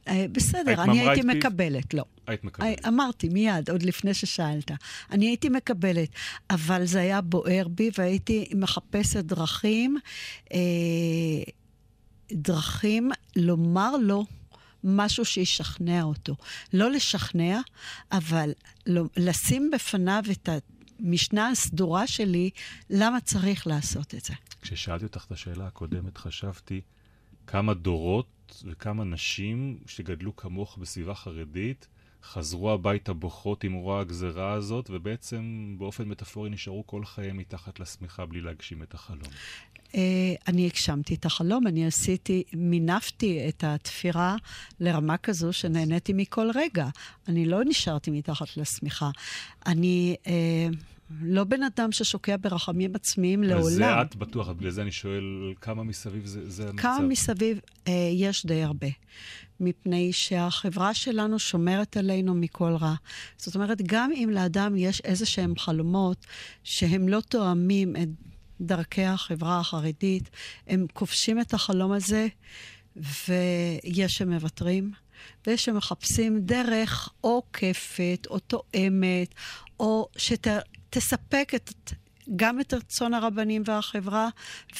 אה, 0.08 0.26
בסדר, 0.32 0.84
אני 0.84 1.00
הייתי 1.00 1.22
פיו? 1.22 1.36
מקבלת, 1.36 1.94
לא. 1.94 2.04
היית 2.28 2.44
מקבלת. 2.44 2.86
אמרתי 2.86 3.30
מיד, 3.30 3.70
עוד 3.70 3.84
לפני 3.84 4.14
ששאלת. 4.14 4.72
אני 5.12 5.28
הייתי 5.28 5.50
מקבלת, 5.50 6.10
אבל 6.50 6.86
זה 6.86 7.00
היה 7.00 7.22
בוער 7.22 7.68
בי 7.68 7.90
והייתי 7.98 8.50
מחפשת 8.56 9.24
דרכים, 9.24 9.98
אה, 10.54 10.58
דרכים 12.32 13.12
לומר 13.36 13.98
לו 13.98 14.26
משהו 14.84 15.26
שישכנע 15.26 16.04
אותו. 16.04 16.36
לא 16.74 16.92
לשכנע, 16.92 17.60
אבל 18.12 18.52
לא, 18.86 19.04
לשים 19.18 19.72
בפניו 19.74 20.24
את 20.32 20.50
המשנה 21.00 21.50
הסדורה 21.50 22.08
שלי, 22.08 22.50
למה 22.90 23.20
צריך 23.20 23.68
לעשות 23.68 24.16
את 24.16 24.26
זה. 24.26 24.34
כששאלתי 24.62 25.06
אותך 25.06 25.26
את 25.28 25.32
השאלה 25.32 25.68
הקודמת, 25.68 26.18
חשבתי 26.18 26.82
כמה 27.48 27.74
דורות 27.74 28.64
וכמה 28.66 29.04
נשים 29.04 29.78
שגדלו 29.86 30.36
כמוך 30.36 30.78
בסביבה 30.78 31.16
חרדית 31.16 31.88
חזרו 32.24 32.72
הביתה 32.72 33.14
בוכות 33.14 33.64
עם 33.64 33.74
רוע 33.74 34.00
הגזרה 34.00 34.54
הזאת, 34.54 34.90
ובעצם 34.94 35.76
באופן 35.78 36.04
מטאפורי 36.04 36.50
נשארו 36.50 36.88
כל 36.88 37.06
חייהם 37.06 37.38
מתחת 37.38 37.80
לשמיכה 37.80 38.26
בלי 38.26 38.42
להגשים 38.42 38.84
את 38.84 38.94
החלום. 38.94 39.30
Uh, 39.88 39.96
אני 40.48 40.66
הגשמתי 40.66 41.16
את 41.16 41.26
החלום, 41.26 41.68
אני 41.68 41.86
עשיתי, 41.86 42.44
מינפתי 42.54 43.50
את 43.50 43.64
התפירה 43.64 44.36
לרמה 44.80 45.18
כזו 45.18 45.54
שנהניתי 45.54 46.14
מכל 46.14 46.48
רגע. 46.56 46.88
אני 47.28 47.46
לא 47.46 47.66
נשארתי 47.66 48.12
מתחת 48.12 48.58
לשמיכה. 48.58 49.10
אני... 49.66 50.16
Uh, 50.24 50.30
לא 51.22 51.44
בן 51.44 51.64
אדם 51.64 51.92
ששוקע 51.92 52.36
ברחמים 52.42 52.96
עצמיים 52.96 53.44
לעולם. 53.44 53.70
זה 53.70 54.02
את 54.02 54.16
בטוח, 54.16 54.50
בגלל 54.50 54.72
זה 54.72 54.82
אני 54.82 54.92
שואל, 54.92 55.54
כמה 55.62 55.84
מסביב 55.84 56.26
זה, 56.26 56.50
זה 56.50 56.64
המצב? 56.70 56.82
כמה 56.82 57.00
מסביב? 57.00 57.60
אה, 57.88 58.10
יש 58.14 58.46
די 58.46 58.64
הרבה. 58.64 58.88
מפני 59.60 60.14
שהחברה 60.14 60.94
שלנו 60.94 61.40
שומרת 61.40 61.98
עלינו 61.98 62.36
מכל 62.36 62.76
רע. 62.76 62.96
זאת 63.38 63.56
אומרת, 63.56 63.82
גם 63.82 64.12
אם 64.12 64.30
לאדם 64.32 64.76
יש 64.78 65.02
איזה 65.02 65.26
שהם 65.26 65.54
חלומות 65.58 66.26
שהם 66.64 67.10
לא 67.10 67.22
תואמים 67.22 67.96
את 67.96 68.10
דרכי 68.62 69.04
החברה 69.04 69.60
החרדית, 69.60 70.30
הם 70.68 70.86
כובשים 70.94 71.42
את 71.42 71.54
החלום 71.54 71.92
הזה, 71.92 72.28
ויש 72.96 74.18
שמוותרים. 74.18 74.92
ויש 75.48 75.66
שמחפשים 75.66 76.40
דרך 76.40 77.10
עוקפת 77.22 78.28
או 78.30 78.40
תואמת, 78.40 79.36
או 79.80 80.08
שת, 80.18 80.48
תספק 80.90 81.52
את, 81.56 81.72
גם 82.36 82.60
את 82.60 82.74
רצון 82.74 83.14
הרבנים 83.14 83.64
והחברה 83.66 84.30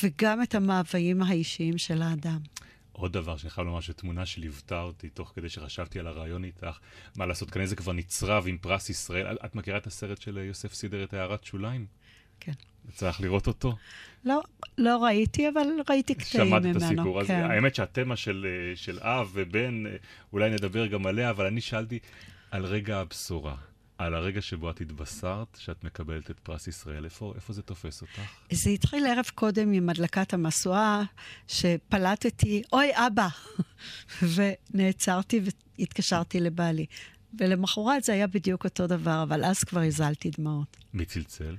וגם 0.04 0.44
את 0.44 0.56
המאוויים 0.56 1.22
האישיים 1.22 1.78
של 1.78 2.02
האדם. 2.02 2.40
עוד 2.92 3.14
דבר 3.14 3.38
שאני 3.38 3.50
חייב 3.50 3.68
לומר 3.68 3.82
שתמונה 3.82 4.26
שליוותה 4.26 4.82
אותי 4.82 5.10
תוך 5.10 5.32
כדי 5.36 5.50
שחשבתי 5.50 6.00
על 6.00 6.08
הרעיון 6.08 6.44
איתך, 6.44 6.78
מה 7.16 7.26
לעשות, 7.26 7.52
כנראה 7.52 7.68
זה 7.68 7.76
כבר 7.76 7.94
נצרב 7.94 8.48
עם 8.48 8.58
פרס 8.58 8.90
ישראל. 8.90 9.38
את 9.46 9.56
מכירה 9.56 9.78
את 9.78 9.88
הסרט 9.88 10.22
של 10.22 10.38
יוסף 10.38 10.74
סידר, 10.74 11.04
את 11.04 11.14
הערת 11.14 11.44
שוליים? 11.44 11.86
כן. 12.40 12.52
לך 13.02 13.22
לראות 13.22 13.48
אותו? 13.48 13.76
לא, 14.26 14.42
לא 14.78 15.04
ראיתי, 15.04 15.50
אבל 15.50 15.68
ראיתי 15.90 16.16
קטעים 16.16 16.48
ממנו. 16.48 16.62
שמעת 16.62 16.76
את 16.76 16.82
הסיפור. 16.82 17.24
כן. 17.24 17.44
אז 17.46 17.52
האמת 17.52 17.76
שהתמה 17.76 18.16
של, 18.16 18.46
אה, 18.50 18.76
של 18.76 19.00
אב 19.00 19.32
ובן, 19.34 19.86
אה, 19.86 19.96
אולי 20.34 20.50
נדבר 20.50 20.88
גם 20.88 21.06
עליה, 21.06 21.30
אבל 21.30 21.46
אני 21.46 21.62
שאלתי 21.62 22.00
על 22.52 22.66
רגע 22.66 22.98
הבשורה. 22.98 23.56
על 23.98 24.14
הרגע 24.14 24.42
שבו 24.42 24.70
את 24.70 24.82
התבשרת 24.82 25.58
שאת 25.60 25.84
מקבלת 25.84 26.32
את 26.32 26.40
פרס 26.40 26.68
ישראל. 26.68 27.06
איפה, 27.06 27.34
איפה 27.36 27.54
זה 27.54 27.62
תופס 27.62 28.02
אותך? 28.02 28.22
זה 28.52 28.70
התחיל 28.70 29.06
ערב 29.08 29.26
קודם 29.36 29.74
עם 29.74 29.90
הדלקת 29.90 30.34
המשואה, 30.34 31.02
שפלטתי, 31.48 32.62
אוי, 32.74 32.90
אבא! 32.94 33.28
ונעצרתי 34.74 35.42
והתקשרתי 35.80 36.40
לבעלי. 36.40 36.86
ולמחרת 37.40 38.04
זה 38.04 38.14
היה 38.14 38.28
בדיוק 38.28 38.64
אותו 38.66 38.88
דבר, 38.88 39.24
אבל 39.24 39.46
אז 39.46 39.64
כבר 39.64 39.82
הזלתי 39.82 40.32
דמעות. 40.38 40.78
מי 40.94 41.06
צלצל? 41.06 41.56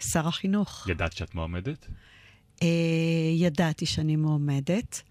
שר 0.00 0.28
החינוך. 0.28 0.86
ידעת 0.90 1.12
שאת 1.12 1.34
מועמדת? 1.34 1.86
אה, 2.62 2.68
ידעתי 3.34 3.86
שאני 3.86 4.16
מועמדת, 4.16 5.02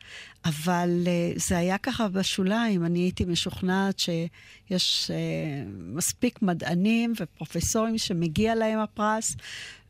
אבל 0.45 1.03
אה, 1.07 1.31
זה 1.35 1.57
היה 1.57 1.77
ככה 1.77 2.07
בשוליים. 2.07 2.85
אני 2.85 2.99
הייתי 2.99 3.25
משוכנעת 3.25 3.99
שיש 3.99 5.11
אה, 5.11 5.63
מספיק 5.67 6.41
מדענים 6.41 7.13
ופרופסורים 7.19 7.97
שמגיע 7.97 8.55
להם 8.55 8.79
הפרס, 8.79 9.35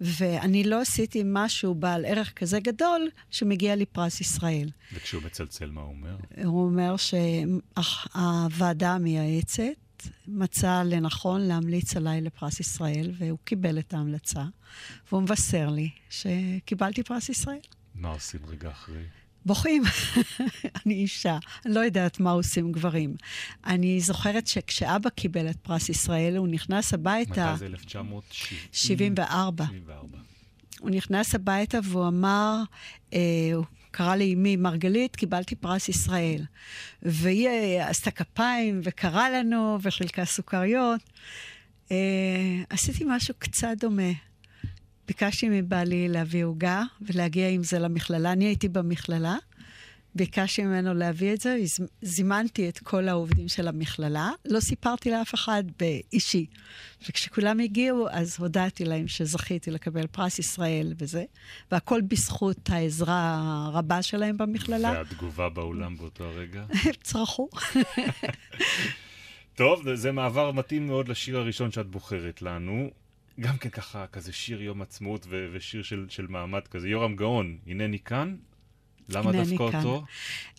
ואני 0.02 0.64
לא 0.64 0.82
עשיתי 0.82 1.22
משהו 1.26 1.76
בעל 1.76 2.06
ערך 2.06 2.34
כזה 2.36 2.60
גדול 2.60 3.10
שמגיע 3.32 3.76
לי 3.76 3.86
פרס 3.86 4.22
ישראל. 4.22 4.70
וכשהוא 4.94 5.24
מצלצל, 5.24 5.70
מה 5.72 5.82
הוא 5.82 5.90
אומר? 5.90 6.18
הוא 6.44 6.66
אומר 6.66 6.96
שהוועדה 6.98 8.92
המייעצת 8.92 9.89
מצא 10.28 10.84
לנכון 10.86 11.42
להמליץ 11.42 11.98
עליי 11.98 12.22
לפרס 12.22 12.60
ישראל, 12.60 13.12
והוא 13.18 13.38
קיבל 13.44 13.80
את 13.80 13.94
ההמלצה, 13.94 14.44
והוא 15.12 15.22
מבשר 15.22 15.70
לי 15.70 15.90
שקיבלתי 16.10 17.04
פרס 17.04 17.30
ישראל. 17.30 17.60
מה 17.96 18.10
עושים 18.10 18.40
רגע 18.48 18.70
אחרי? 18.70 19.04
בוכים. 19.46 19.84
אני 20.86 20.94
אישה, 20.94 21.38
אני 21.66 21.74
לא 21.74 21.80
יודעת 21.80 22.20
מה 22.20 22.32
עושים 22.32 22.72
גברים. 22.72 23.16
אני 23.66 24.02
זוכרת 24.02 24.48
שכשאבא 24.48 25.10
קיבל 25.10 25.50
את 25.50 25.58
פרס 25.62 25.90
ישראל, 25.90 26.38
הוא 26.38 26.48
נכנס 26.48 26.94
הביתה... 26.94 27.54
מתי 27.54 27.60
זה 27.60 27.66
1974. 27.66 29.66
הוא 30.80 30.90
נכנס 30.90 31.36
הביתה 31.36 31.78
והוא 31.84 32.08
אמר, 32.08 32.62
אה, 33.14 33.20
קרא 33.92 34.16
לאמי 34.16 34.56
מרגלית, 34.56 35.16
קיבלתי 35.16 35.56
פרס 35.56 35.90
ישראל. 35.90 36.42
והיא 37.02 37.48
אה, 37.48 37.90
עשתה 37.90 38.12
כפיים 38.12 38.82
וקראה 38.84 39.30
לנו 39.30 39.78
וחילקה 39.82 40.26
סוכריות. 40.26 41.02
אה, 41.92 41.98
עשיתי 42.70 43.04
משהו 43.08 43.34
קצת 43.40 43.76
דומה. 43.80 44.12
ביקשתי 45.08 45.50
מבעלי 45.50 46.08
להביא 46.08 46.46
עוגה 46.46 46.84
ולהגיע 47.02 47.50
עם 47.50 47.64
זה 47.64 47.80
למכללה. 47.80 48.32
אני 48.32 48.46
הייתי 48.46 48.70
במכללה, 48.70 49.38
ביקשתי 50.16 50.64
ממנו 50.64 50.94
להביא 50.94 51.34
את 51.34 51.42
זה, 51.42 51.58
זימנתי 52.02 52.70
את 52.70 52.80
כל 52.80 53.08
העובדים 53.08 53.48
של 53.48 53.68
המכללה, 53.68 54.32
לא 54.46 54.60
סיפרתי 54.60 55.12
לאף 55.12 55.34
אחד 55.34 55.64
באישי. 55.80 56.46
וכשכולם 57.10 57.60
הגיעו, 57.60 58.08
אז 58.12 58.36
הודעתי 58.40 58.86
להם 58.86 59.08
שזכיתי 59.08 59.72
לקבל 59.72 60.08
פרס 60.08 60.40
ישראל 60.40 60.94
וזה, 60.98 61.24
והכל 61.72 62.02
בזכות 62.02 62.70
העזרה 62.70 63.42
הרבה 63.74 64.02
שלהם 64.02 64.38
במכללה. 64.38 64.92
והתגובה 64.92 65.50
באולם 65.50 65.98
באותו 65.98 66.24
הרגע? 66.24 66.64
הם 66.84 66.94
צרחו. 67.04 67.50
טוב, 69.56 69.94
זה 69.94 70.12
מעבר 70.12 70.52
מתאים 70.52 70.88
מאוד 70.88 71.10
לשיר 71.10 71.38
הראשון 71.38 71.72
שאת 71.72 71.88
בוחרת 71.88 72.42
לנו. 72.42 72.90
גם 73.40 73.58
כן 73.58 73.70
ככה, 73.70 74.08
כזה 74.08 74.34
שיר 74.34 74.62
יום 74.62 74.82
עצמאות 74.82 75.28
ושיר 75.54 75.84
של, 75.84 76.06
של 76.10 76.28
מעמד 76.28 76.68
כזה. 76.68 76.90
יורם 76.90 77.16
גאון, 77.16 77.58
הנני 77.68 78.00
כאן. 78.00 78.36
למה 79.10 79.32
דווקא 79.32 79.72
כאן. 79.72 79.86
אותו? 79.86 80.04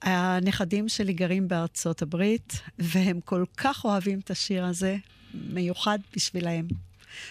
הנכדים 0.03 0.89
שלי 0.89 1.13
גרים 1.13 1.49
בארצות 1.49 2.03
הברית, 2.03 2.61
והם 2.79 3.21
כל 3.21 3.45
כך 3.57 3.85
אוהבים 3.85 4.19
את 4.19 4.31
השיר 4.31 4.65
הזה, 4.65 4.97
מיוחד 5.35 5.99
בשבילהם. 6.17 6.69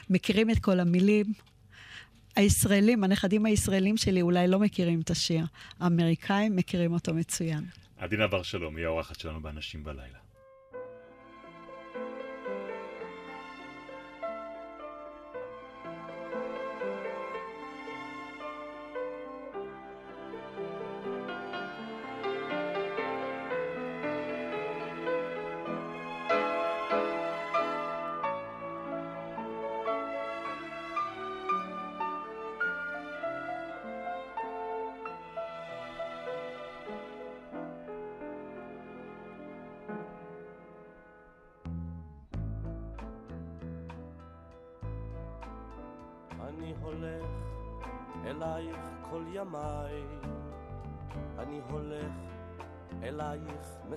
מכירים 0.09 0.49
את 0.49 0.59
כל 0.59 0.79
המילים. 0.79 1.25
הישראלים, 2.35 3.03
הנכדים 3.03 3.45
הישראלים 3.45 3.97
שלי 3.97 4.21
אולי 4.21 4.47
לא 4.47 4.59
מכירים 4.59 5.01
את 5.01 5.09
השיר. 5.09 5.45
האמריקאים 5.79 6.55
מכירים 6.55 6.93
אותו 6.93 7.13
מצוין. 7.13 7.63
עדינה 7.97 8.27
בר 8.27 8.43
שלום, 8.43 8.75
היא 8.75 8.85
האורחת 8.85 9.19
שלנו 9.19 9.41
באנשים 9.41 9.83
בלילה. 9.83 10.17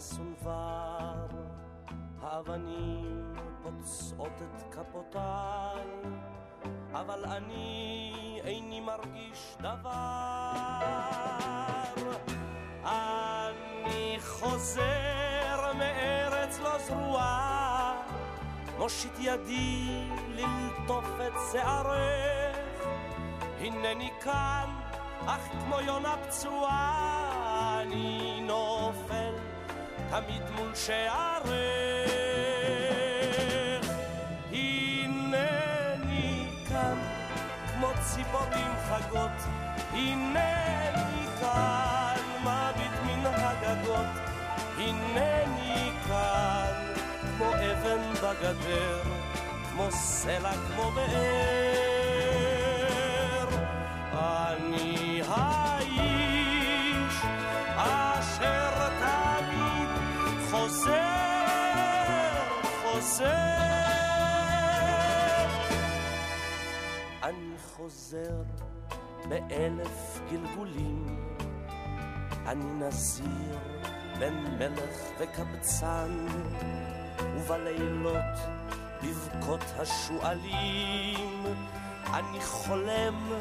מסונבר, 0.02 1.26
האבנים 2.21 3.35
פוצעות 3.62 4.42
את 4.42 4.75
כפותיי, 4.75 5.87
אבל 6.92 7.25
אני 7.25 8.40
איני 8.44 8.80
מרגיש 8.80 9.56
דבר. 9.61 9.92
אני 12.85 14.16
חוזר 14.21 15.73
מארץ 15.78 16.61
לא 16.61 16.78
זרועה, 16.78 18.02
מושיט 18.78 19.18
ידי 19.18 20.09
ללטוף 20.28 21.06
את 21.26 21.32
שערך, 21.52 22.41
הנני 23.62 24.11
כאן, 24.21 24.71
אך 25.26 25.40
כמו 25.61 25.81
יונה 25.81 26.14
פצועה, 26.26 27.78
אני 27.83 28.40
נופל 28.40 29.35
תמיד 30.11 30.42
מול 30.57 30.75
שערך. 30.75 31.52
הנני 34.52 36.47
כאן, 36.69 36.99
כמו 37.66 37.88
ציפורים 38.00 38.73
חגות, 38.88 39.38
הנני 39.92 41.26
כאן, 41.40 42.16
מביט 42.40 43.00
מן 43.07 43.26
הגגות, 43.26 44.07
הנני 44.78 45.92
כאן, 46.09 46.92
כמו 47.21 47.49
אבן 47.54 48.12
בגדר, 48.14 49.02
כמו 49.71 49.87
סלע, 49.90 50.52
כמו 50.52 50.90
באר. 50.90 51.91
חוזר, 60.72 60.92
חוזר. 62.82 63.26
אני 67.22 67.54
חוזר 67.76 68.42
באלף 69.28 70.20
גלגולים, 70.30 71.36
אני 72.46 72.64
נזיר 72.64 73.58
בין 74.18 74.44
מלך 74.58 74.96
וקבצן, 75.18 76.26
ובלילות 77.36 78.38
בבכות 79.02 79.64
השועלים, 79.78 81.44
אני 82.14 82.40
חולם 82.40 83.32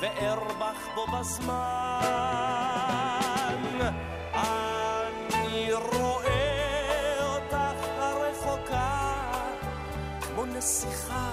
וארבח 0.00 0.88
בו 0.94 1.06
בזמן. 1.06 2.64
השיחה 10.64 11.30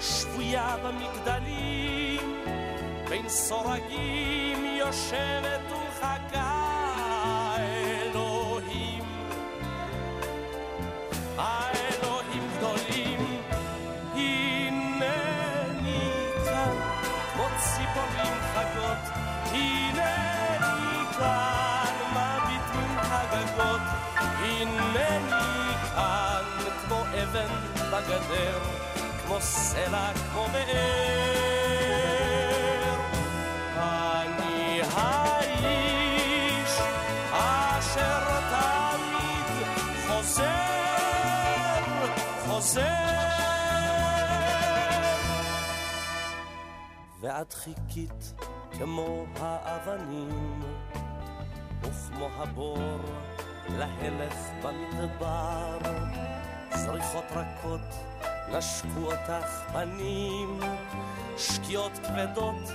שבויה 0.00 0.76
במגדלים, 0.84 2.44
בין 3.08 3.28
סורגים 3.28 4.64
יושבת 4.64 5.60
ומחכה 5.72 7.56
אלוהים. 7.58 9.04
האלוהים 11.38 12.48
גדולים, 12.56 13.42
הנני 14.14 15.20
כאן, 16.44 16.76
כמו 17.34 17.44
ציפורים 17.58 18.34
חגות, 18.54 19.14
הנני 19.46 21.04
כאן, 21.18 21.94
מביט 22.12 22.74
מן 22.74 22.98
הגגות, 22.98 23.80
הנני 24.20 25.74
כאן, 25.94 26.44
כמו 26.86 27.02
אבן 27.22 27.81
בגדר, 27.92 28.58
כמו 29.22 29.40
סלע, 29.40 30.12
באר. 30.52 30.72
אני 33.76 34.80
האיש 34.82 36.78
אשר 37.32 38.40
תמיד 38.50 39.66
חוזר, 40.08 41.82
חוזר. 42.46 42.82
ואת 47.20 47.52
חיכית 47.52 48.34
כמו 48.78 49.26
האבנים, 49.40 50.62
וכמו 51.82 52.28
הבור 52.38 52.98
להלך 53.68 54.36
במדבר. 54.62 55.78
זריחות 56.74 57.24
רכות 57.30 57.80
נשקו 58.48 59.00
אותך 59.00 59.62
פנים, 59.72 60.60
שקיעות 61.38 61.92
כבדות 61.92 62.70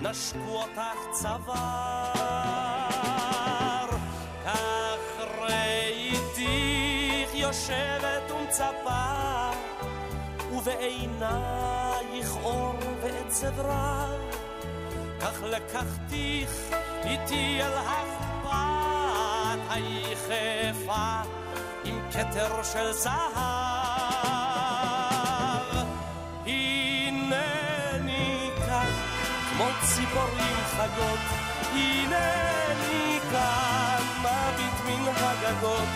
נשקו 0.00 0.48
אותך 0.48 0.98
צוואר. 1.12 1.56
כך 4.44 5.00
ראיתיך 5.38 7.34
יושבת 7.34 8.30
ומצפה, 8.30 9.50
ובעינייך 10.52 12.36
אור 12.42 12.74
ועצב 13.02 13.60
רב. 13.60 14.20
כך 15.20 15.42
לקחתיך 15.42 16.50
איתי 17.04 17.62
אל 17.62 17.72
החפת 17.72 18.46
היחפה 19.70 21.20
כתר 22.12 22.62
של 22.62 22.92
זהב. 22.92 23.16
הנני 26.46 28.50
כאן 28.66 28.90
כמו 29.50 29.64
ציפורים 29.82 30.56
חגות, 30.76 31.18
הנני 31.72 33.20
כאן 33.30 34.02
מביט 34.20 34.76
מן 34.86 35.12
הגגות, 35.16 35.88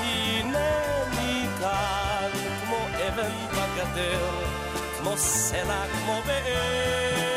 הנני 0.00 1.46
כאן 1.60 2.30
כמו 2.64 2.78
אבן 3.08 3.36
בגדר, 3.52 4.30
כמו 4.98 5.16
סלע, 5.16 5.84
כמו 5.92 6.20
באר. 6.26 7.33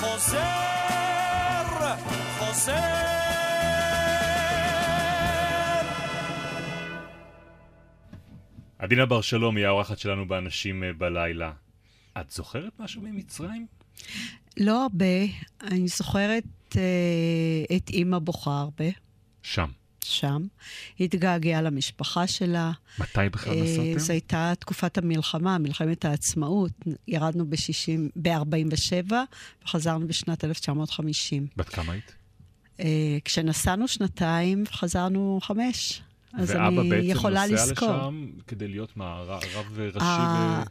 חוזר, 0.00 0.44
חוזר. 2.38 3.08
עדינה 8.78 9.06
בר 9.06 9.20
שלום 9.20 9.56
היא 9.56 9.66
האורחת 9.66 9.98
שלנו 9.98 10.28
באנשים 10.28 10.84
אה, 10.84 10.92
בלילה. 10.92 11.52
את 12.20 12.30
זוכרת 12.30 12.72
משהו 12.78 13.02
ממצרים? 13.02 13.66
לא 14.60 14.82
הרבה, 14.82 15.24
אני 15.62 15.88
זוכרת 15.88 16.44
אה, 16.76 17.76
את 17.76 17.90
אימא 17.90 18.18
בוכה 18.18 18.60
הרבה, 18.60 18.84
שם. 19.42 19.68
שם. 20.04 20.42
היא 20.98 21.04
התגעגעה 21.04 21.62
למשפחה 21.62 22.26
שלה. 22.26 22.72
מתי 22.98 23.20
בכלל 23.32 23.52
אה, 23.52 23.62
נסעתם? 23.62 23.98
זו 23.98 24.12
הייתה 24.12 24.52
תקופת 24.58 24.98
המלחמה, 24.98 25.58
מלחמת 25.58 26.04
העצמאות. 26.04 26.72
ירדנו 27.08 27.44
ב-47' 28.16 29.12
וחזרנו 29.64 30.08
בשנת 30.08 30.44
1950. 30.44 31.46
בת 31.56 31.68
כמה 31.68 31.92
היית? 31.92 32.14
אה, 32.80 33.18
כשנסענו 33.24 33.88
שנתיים, 33.88 34.64
חזרנו 34.72 35.38
חמש. 35.42 36.02
אז 36.32 36.50
ואבא 36.50 36.68
אני 36.68 36.90
בעצם 36.90 37.08
יכולה 37.10 37.46
נוסע 37.46 37.64
לזכור. 37.64 37.88
לשם 37.88 38.30
כדי 38.46 38.68
להיות 38.68 38.96
מה, 38.96 39.22
רב 39.54 39.78
ראשי 39.78 40.00
אה, 40.00 40.62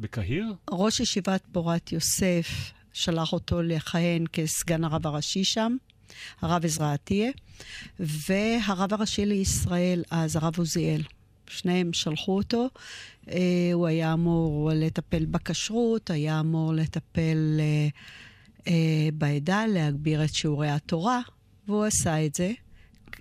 בקהיר? 0.00 0.54
ראש 0.70 1.00
ישיבת 1.00 1.42
פורת 1.52 1.92
יוסף 1.92 2.72
שלח 2.92 3.32
אותו 3.32 3.62
לכהן 3.62 4.24
כסגן 4.32 4.84
הרב 4.84 5.06
הראשי 5.06 5.44
שם, 5.44 5.76
הרב 6.40 6.64
עזרא 6.64 6.92
עטיה, 6.92 7.30
והרב 8.00 8.92
הראשי 8.92 9.26
לישראל, 9.26 10.02
אז 10.10 10.36
הרב 10.36 10.58
עוזיאל. 10.58 11.02
שניהם 11.50 11.92
שלחו 11.92 12.36
אותו. 12.36 12.68
אה, 13.30 13.70
הוא 13.72 13.86
היה 13.86 14.12
אמור 14.12 14.70
לטפל 14.74 15.24
בכשרות, 15.26 16.10
היה 16.10 16.40
אמור 16.40 16.72
לטפל 16.74 17.60
אה, 17.60 17.88
אה, 18.66 19.08
בעדה, 19.14 19.66
להגביר 19.66 20.24
את 20.24 20.34
שיעורי 20.34 20.70
התורה, 20.70 21.20
והוא 21.68 21.84
עשה 21.84 22.26
את 22.26 22.34
זה 22.34 22.52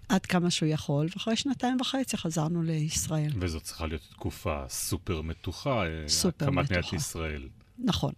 עד 0.10 0.26
כמה 0.26 0.50
שהוא 0.50 0.70
יכול, 0.70 1.08
ואחרי 1.16 1.36
שנתיים 1.36 1.78
וחצי 1.82 2.18
חזרנו 2.18 2.64
לישראל. 2.64 3.32
וזאת 3.40 3.64
צריכה 3.64 3.88
להיות 3.88 4.02
תקופה 4.12 4.64
סופר 4.70 5.22
מתוחה, 5.22 5.86
אה, 5.86 6.04
סופר 6.08 6.46
הקמת 6.46 6.66
מדינת 6.66 6.80
מתוחה. 6.80 6.96
ישראל. 6.96 7.48
נכון. 7.80 8.14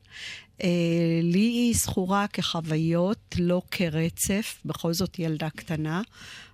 אה, 0.64 1.20
לי 1.24 1.40
היא 1.40 1.76
זכורה 1.76 2.28
כחוויות, 2.28 3.36
לא 3.40 3.62
כרצף, 3.72 4.62
בכל 4.66 4.94
זאת 4.94 5.20
ילדה 5.20 5.50
קטנה. 5.50 6.02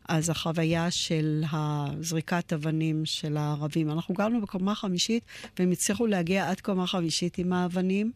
אז 0.09 0.29
החוויה 0.29 0.91
של 0.91 1.43
הזריקת 1.51 2.53
אבנים 2.53 3.05
של 3.05 3.37
הערבים, 3.37 3.91
אנחנו 3.91 4.13
גרנו 4.13 4.41
בקומה 4.41 4.75
חמישית, 4.75 5.23
והם 5.59 5.71
הצליחו 5.71 6.07
להגיע 6.07 6.49
עד 6.49 6.61
קומה 6.61 6.87
חמישית 6.87 7.37
עם 7.37 7.53
האבנים. 7.53 8.11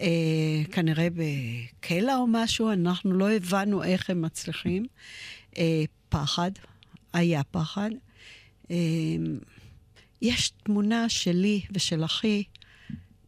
אה, 0.00 0.62
כנראה 0.72 1.08
בקלע 1.14 2.16
או 2.16 2.26
משהו, 2.26 2.72
אנחנו 2.72 3.12
לא 3.12 3.30
הבנו 3.30 3.82
איך 3.82 4.10
הם 4.10 4.22
מצליחים. 4.22 4.86
אה, 5.58 5.84
פחד, 6.08 6.50
היה 7.12 7.42
פחד. 7.44 7.90
אה, 8.70 8.76
יש 10.22 10.50
תמונה 10.62 11.08
שלי 11.08 11.60
ושל 11.70 12.04
אחי 12.04 12.42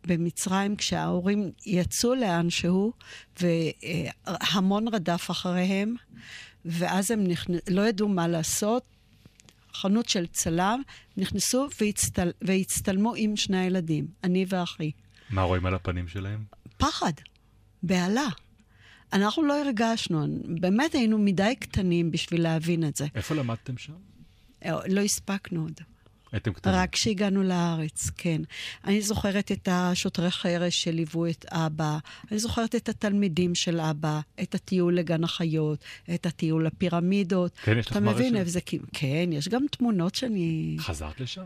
במצרים, 0.06 0.76
כשההורים 0.76 1.50
יצאו 1.66 2.14
לאנשהו, 2.14 2.92
והמון 3.40 4.88
רדף 4.88 5.30
אחריהם, 5.30 5.94
ואז 6.64 7.10
הם 7.10 7.24
נכנ... 7.24 7.52
לא 7.68 7.88
ידעו 7.88 8.08
מה 8.08 8.28
לעשות. 8.28 8.82
חנות 9.74 10.08
של 10.08 10.26
צלם, 10.26 10.82
נכנסו 11.16 11.68
והצטל... 11.80 12.30
והצטלמו 12.42 13.14
עם 13.16 13.36
שני 13.36 13.58
הילדים, 13.58 14.06
אני 14.24 14.44
ואחי. 14.48 14.90
מה 15.30 15.42
רואים 15.42 15.66
על 15.66 15.74
הפנים 15.74 16.08
שלהם? 16.08 16.44
פחד, 16.76 17.12
בהלה. 17.82 18.28
אנחנו 19.12 19.42
לא 19.42 19.60
הרגשנו, 19.60 20.26
באמת 20.60 20.94
היינו 20.94 21.18
מדי 21.18 21.54
קטנים 21.60 22.10
בשביל 22.10 22.42
להבין 22.42 22.84
את 22.84 22.96
זה. 22.96 23.06
איפה 23.14 23.34
למדתם 23.34 23.78
שם? 23.78 23.92
לא 24.66 25.00
הספקנו 25.00 25.62
עוד. 25.62 25.80
הייתם 26.32 26.52
קטנים. 26.52 26.74
רק 26.74 26.92
כשהגענו 26.92 27.42
לארץ, 27.42 28.10
כן. 28.16 28.42
אני 28.84 29.02
זוכרת 29.02 29.52
את 29.52 29.68
השוטרי 29.72 30.30
חרש 30.30 30.84
שליוו 30.84 31.26
את 31.26 31.44
אבא, 31.48 31.98
אני 32.30 32.38
זוכרת 32.38 32.74
את 32.74 32.88
התלמידים 32.88 33.54
של 33.54 33.80
אבא, 33.80 34.20
את 34.42 34.54
הטיול 34.54 34.96
לגן 34.96 35.24
החיות, 35.24 35.84
את 36.14 36.26
הטיול 36.26 36.66
לפירמידות. 36.66 37.52
כן, 37.62 37.78
יש 37.78 37.86
לך 37.86 37.92
אתה 37.92 38.00
מראה 38.00 38.14
מבין 38.14 38.32
שם? 38.32 38.36
איפה 38.36 38.50
זה... 38.50 38.60
כאילו- 38.60 38.86
כן, 38.92 39.30
יש 39.32 39.48
גם 39.48 39.62
תמונות 39.70 40.14
שאני... 40.14 40.76
חזרת 40.78 41.20
לשם? 41.20 41.44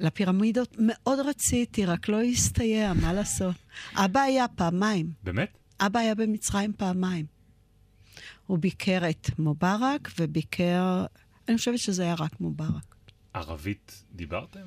לפירמידות 0.00 0.76
מאוד 0.78 1.18
רציתי, 1.18 1.86
רק 1.86 2.08
לא 2.08 2.22
הסתייע, 2.22 2.92
מה 2.92 3.12
לעשות? 3.12 3.54
אבא 3.94 4.20
היה 4.20 4.48
פעמיים. 4.48 5.12
באמת? 5.24 5.58
אבא 5.80 6.00
היה 6.00 6.14
במצרים 6.14 6.72
פעמיים. 6.76 7.26
הוא 8.46 8.58
ביקר 8.58 9.10
את 9.10 9.30
מובארק 9.38 10.10
וביקר... 10.18 11.04
אני 11.48 11.56
חושבת 11.56 11.78
שזה 11.78 12.02
היה 12.02 12.14
רק 12.14 12.40
מובארק. 12.40 12.94
ערבית 13.34 14.04
דיברתם? 14.12 14.60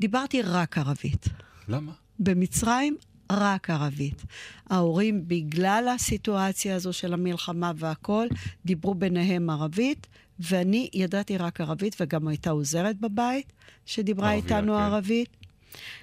דיברתי 0.00 0.42
רק 0.42 0.78
ערבית. 0.78 1.26
למה? 1.68 1.92
במצרים, 2.18 2.96
רק 3.32 3.70
ערבית. 3.70 4.22
ההורים, 4.70 5.28
בגלל 5.28 5.88
הסיטואציה 5.94 6.76
הזו 6.76 6.92
של 6.92 7.12
המלחמה 7.12 7.72
והכול, 7.76 8.28
דיברו 8.64 8.94
ביניהם 8.94 9.50
ערבית, 9.50 10.06
ואני 10.38 10.90
ידעתי 10.92 11.36
רק 11.36 11.60
ערבית, 11.60 11.96
וגם 12.00 12.28
הייתה 12.28 12.50
עוזרת 12.50 13.00
בבית 13.00 13.52
שדיברה 13.86 14.32
ערבייה, 14.32 14.56
איתנו 14.56 14.72
כן. 14.74 14.80
ערבית. 14.80 15.28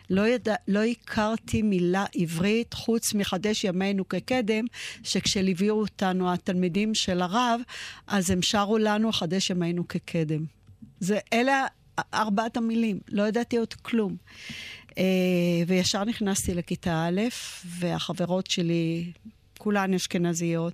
לא, 0.10 0.28
ידע, 0.28 0.56
לא 0.68 0.84
הכרתי 0.84 1.62
מילה 1.62 2.06
עברית 2.16 2.74
חוץ 2.74 3.14
מחדש 3.14 3.64
ימינו 3.64 4.10
כקדם, 4.10 4.66
שכשליוו 5.04 5.70
אותנו 5.70 6.34
התלמידים 6.34 6.96
של 6.96 7.22
הרב, 7.22 7.62
אז 8.08 8.30
הם 8.30 8.42
שרו 8.42 8.78
לנו 8.78 9.12
חדש 9.12 9.50
ימינו 9.50 9.88
כקדם. 9.88 10.46
זה, 11.02 11.20
אלה 11.34 11.66
ארבעת 12.14 12.58
המילים, 12.58 13.00
לא 13.12 13.28
ידעתי 13.28 13.58
עוד 13.58 13.74
כלום. 13.74 14.16
אה, 14.98 15.04
וישר 15.68 16.04
נכנסתי 16.04 16.54
לכיתה 16.54 17.08
א', 17.08 17.22
והחברות 17.66 18.48
שלי, 18.48 19.12
כולן 19.58 19.94
אשכנזיות, 19.94 20.74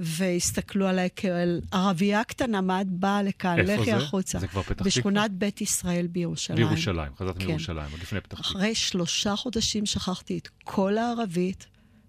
והסתכלו 0.00 0.86
עליי 0.86 1.08
כאל 1.16 1.60
ערבייה 1.72 2.24
קטנה, 2.24 2.60
מה 2.60 2.80
את 2.80 2.88
באה 2.88 3.22
לכאן? 3.22 3.58
איפה 3.58 3.72
לכי 3.74 3.90
זה? 3.90 3.96
החוצה. 3.96 4.38
זה 4.38 4.46
כבר 4.46 4.62
פתח 4.62 4.72
תקווה? 4.72 4.86
בשכונת 4.86 5.30
בית 5.30 5.60
ישראל 5.60 6.06
בירושלים. 6.06 6.58
בירושלים, 6.58 7.12
חזרתם 7.16 7.40
כן. 7.40 7.46
מירושלים, 7.46 7.90
עוד 7.90 8.00
לפני 8.00 8.20
פתח 8.20 8.38
תקווה. 8.38 8.60
אחרי 8.60 8.74
שלושה 8.74 9.36
חודשים 9.36 9.86
שכחתי 9.86 10.38
את 10.38 10.48
כל 10.64 10.98
הערבית, 10.98 11.66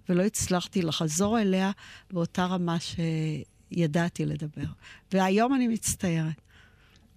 ולא 0.10 0.24
הצלחתי 0.24 0.82
לחזור 0.82 1.40
אליה 1.40 1.72
באותה 2.12 2.46
רמה 2.46 2.78
שידעתי 2.80 4.26
לדבר. 4.26 4.66
והיום 5.12 5.54
אני 5.54 5.68
מצטערת. 5.68 6.49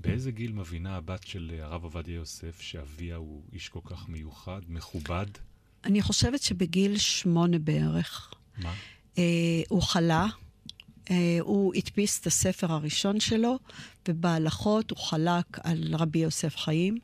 באיזה 0.03 0.31
גיל 0.31 0.53
מבינה 0.53 0.97
הבת 0.97 1.27
של 1.27 1.51
הרב 1.63 1.85
עובדיה 1.85 2.15
יוסף 2.15 2.61
שאביה 2.61 3.17
הוא 3.17 3.43
איש 3.53 3.69
כל 3.69 3.81
כך 3.85 4.09
מיוחד, 4.09 4.61
מכובד? 4.69 5.27
אני 5.85 6.03
חושבת 6.03 6.43
שבגיל 6.43 6.99
שמונה 6.99 7.59
בערך. 7.59 8.35
מה? 8.59 8.75
אה, 9.19 9.23
הוא 9.69 9.83
חלה, 9.83 10.27
אה, 11.11 11.39
הוא 11.41 11.75
הדפיס 11.75 12.21
את 12.21 12.27
הספר 12.27 12.73
הראשון 12.73 13.21
שלו, 13.21 13.59
ובהלכות 14.09 14.91
הוא 14.91 14.99
חלק 14.99 15.59
על 15.63 15.95
רבי 15.95 16.19
יוסף 16.19 16.57
חיים, 16.57 16.99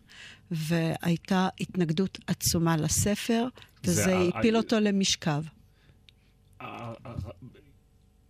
והייתה 0.51 1.49
התנגדות 1.61 2.19
עצומה 2.27 2.77
לספר, 2.77 3.49
זה 3.83 3.93
וזה 3.93 4.19
הפיל 4.35 4.57
אותו 4.57 4.81
למשכב. 4.81 5.43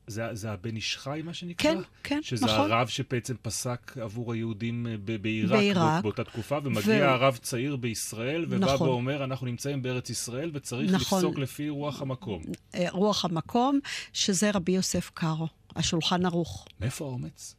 זה, 0.08 0.28
זה 0.32 0.50
הבן 0.52 0.76
איש 0.76 0.96
חי, 0.98 1.20
מה 1.24 1.34
שנקרא? 1.34 1.72
כן, 1.72 1.78
כן, 2.02 2.20
שזה 2.22 2.46
נכון. 2.46 2.72
הרב 2.72 2.88
שבעצם 2.88 3.34
פסק 3.42 3.98
עבור 3.98 4.32
היהודים 4.32 4.86
אה, 4.86 5.18
בעיראק, 5.18 5.50
בעיראק. 5.50 6.02
באותה 6.02 6.24
תקופה, 6.24 6.58
ומגיע 6.64 7.04
ו- 7.06 7.08
הרב 7.08 7.36
צעיר 7.36 7.76
בישראל, 7.76 8.44
ובא 8.48 8.56
נכון. 8.56 8.88
ואומר, 8.88 9.24
אנחנו 9.24 9.46
נמצאים 9.46 9.82
בארץ 9.82 10.10
ישראל, 10.10 10.50
וצריך 10.54 10.92
נכון. 10.92 11.18
לפסוק 11.18 11.38
לפי 11.38 11.68
רוח 11.68 12.02
המקום. 12.02 12.42
אה, 12.74 12.86
רוח 12.90 13.24
המקום, 13.24 13.78
שזה 14.12 14.50
רבי 14.50 14.72
יוסף 14.72 15.10
קארו, 15.14 15.48
השולחן 15.76 16.26
ערוך. 16.26 16.66
מאיפה 16.80 17.04
האומץ? 17.04 17.54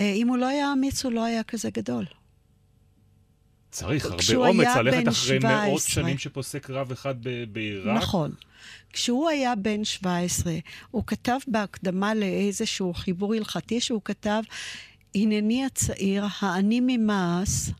אה, 0.00 0.12
אם 0.12 0.28
הוא 0.28 0.36
לא 0.38 0.46
היה 0.46 0.72
אמיץ, 0.72 1.04
הוא 1.04 1.12
לא 1.12 1.24
היה 1.24 1.42
כזה 1.42 1.70
גדול. 1.70 2.04
צריך 3.70 4.04
הרבה 4.04 4.48
אומץ 4.48 4.66
ללכת 4.76 5.08
אחרי 5.08 5.38
מאות 5.38 5.80
17. 5.80 6.04
שנים 6.04 6.18
שפוסק 6.18 6.70
רב 6.70 6.92
אחד 6.92 7.14
בעיראק. 7.52 7.96
נכון. 7.96 8.32
כשהוא 8.92 9.28
היה 9.28 9.54
בן 9.54 9.84
17, 9.84 10.52
הוא 10.90 11.02
כתב 11.06 11.38
בהקדמה 11.46 12.14
לאיזשהו 12.14 12.94
חיבור 12.94 13.34
הלכתי 13.34 13.80
שהוא 13.80 14.00
כתב, 14.04 14.42
הנני 15.14 15.64
הצעיר, 15.64 16.24
העני 16.40 16.80
ממעש, 16.82 17.70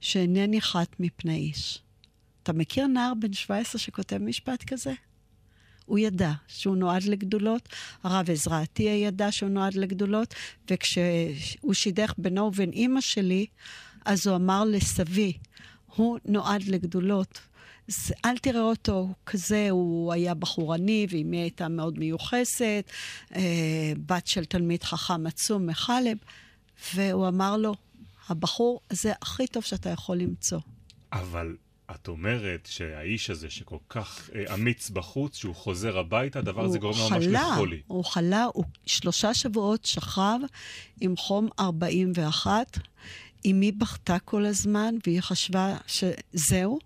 שאינני 0.00 0.60
חת 0.60 1.00
מפני 1.00 1.36
איש. 1.36 1.82
אתה 2.42 2.52
מכיר 2.52 2.86
נער 2.86 3.12
בן 3.20 3.32
17 3.32 3.78
שכותב 3.78 4.18
משפט 4.18 4.64
כזה? 4.64 4.92
הוא 5.86 5.98
ידע 5.98 6.32
שהוא 6.48 6.76
נועד 6.76 7.02
לגדולות, 7.02 7.68
הרב 8.02 8.30
עזרא 8.30 8.60
עטיה 8.60 8.96
ידע 8.96 9.32
שהוא 9.32 9.50
נועד 9.50 9.74
לגדולות, 9.74 10.34
וכשהוא 10.70 11.74
שידך 11.74 12.14
בינו 12.18 12.42
ובין 12.42 12.72
אימא 12.72 13.00
שלי, 13.00 13.46
אז 14.04 14.26
הוא 14.26 14.36
אמר 14.36 14.64
לסבי, 14.64 15.32
הוא 15.86 16.18
נועד 16.24 16.62
לגדולות. 16.62 17.40
אז 17.88 18.12
אל 18.24 18.38
תראה 18.38 18.62
אותו 18.62 18.92
הוא 18.92 19.14
כזה, 19.26 19.70
הוא 19.70 20.12
היה 20.12 20.34
בחורני, 20.34 21.06
ואימי 21.10 21.36
הייתה 21.36 21.68
מאוד 21.68 21.98
מיוחסת, 21.98 22.90
אה, 23.34 23.92
בת 24.06 24.26
של 24.26 24.44
תלמיד 24.44 24.82
חכם 24.82 25.26
עצום 25.26 25.66
מחלב, 25.66 26.16
והוא 26.94 27.28
אמר 27.28 27.56
לו, 27.56 27.74
הבחור 28.28 28.80
הזה 28.90 29.12
הכי 29.22 29.46
טוב 29.46 29.62
שאתה 29.62 29.90
יכול 29.90 30.16
למצוא. 30.16 30.58
אבל 31.12 31.56
את 31.90 32.08
אומרת 32.08 32.68
שהאיש 32.70 33.30
הזה, 33.30 33.50
שכל 33.50 33.78
כך 33.88 34.30
אה, 34.34 34.54
אמיץ 34.54 34.90
בחוץ, 34.90 35.36
שהוא 35.36 35.54
חוזר 35.54 35.98
הביתה, 35.98 36.38
הדבר 36.38 36.64
הזה 36.64 36.78
גורם 36.78 36.98
לו 36.98 37.10
ממש 37.10 37.26
לחולי. 37.26 37.82
הוא 37.86 38.04
חלה, 38.04 38.46
הוא 38.54 38.64
שלושה 38.86 39.34
שבועות 39.34 39.84
שכב 39.84 40.38
עם 41.00 41.16
חום 41.16 41.48
41. 41.60 42.78
אמי 43.46 43.72
בכתה 43.72 44.18
כל 44.18 44.44
הזמן, 44.44 44.94
והיא 45.06 45.20
חשבה 45.20 45.76
שזהו. 45.86 46.78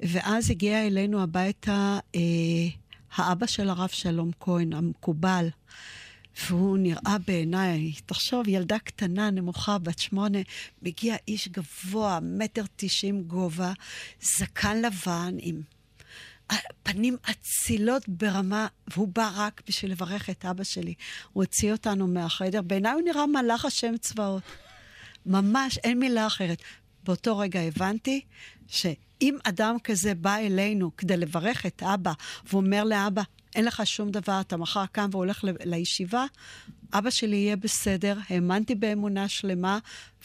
ואז 0.00 0.50
הגיע 0.50 0.86
אלינו 0.86 1.22
הביתה 1.22 1.98
אה, 2.14 2.20
האבא 3.14 3.46
של 3.46 3.68
הרב 3.68 3.88
שלום 3.88 4.30
כהן, 4.40 4.72
המקובל. 4.72 5.48
והוא 6.48 6.78
נראה 6.78 7.16
בעיניי, 7.26 7.92
תחשוב, 8.06 8.48
ילדה 8.48 8.78
קטנה, 8.78 9.30
נמוכה, 9.30 9.78
בת 9.78 9.98
שמונה, 9.98 10.38
מגיע 10.82 11.16
איש 11.28 11.48
גבוה, 11.48 12.18
מטר 12.22 12.64
תשעים 12.76 13.22
גובה, 13.22 13.72
זקן 14.20 14.82
לבן 14.82 15.36
עם 15.38 15.62
פנים 16.82 17.16
אצילות 17.30 18.08
ברמה, 18.08 18.66
והוא 18.88 19.08
בא 19.08 19.30
רק 19.34 19.62
בשביל 19.68 19.92
לברך 19.92 20.30
את 20.30 20.44
אבא 20.44 20.64
שלי. 20.64 20.94
הוא 21.32 21.44
הוציא 21.44 21.72
אותנו 21.72 22.06
מהחדר. 22.06 22.62
בעיניי 22.62 22.92
הוא 22.92 23.02
נראה 23.02 23.26
מלאך 23.26 23.64
השם 23.64 23.96
צבאות. 23.96 24.42
ממש, 25.26 25.78
אין 25.78 25.98
מילה 25.98 26.26
אחרת. 26.26 26.62
באותו 27.04 27.38
רגע 27.38 27.60
הבנתי 27.60 28.20
שאם 29.22 29.36
אדם 29.44 29.76
כזה 29.84 30.14
בא 30.14 30.36
אלינו 30.36 30.96
כדי 30.96 31.16
לברך 31.16 31.66
את 31.66 31.82
אבא, 31.82 32.12
ואומר 32.52 32.84
לאבא, 32.84 33.22
אין 33.54 33.64
לך 33.64 33.82
שום 33.86 34.10
דבר, 34.10 34.40
אתה 34.40 34.56
מחר 34.56 34.86
קם 34.86 35.08
והולך 35.12 35.44
לישיבה, 35.64 36.24
אבא 36.92 37.10
שלי 37.10 37.36
יהיה 37.36 37.56
בסדר, 37.56 38.18
האמנתי 38.28 38.74
באמונה 38.74 39.28
שלמה, 39.28 39.78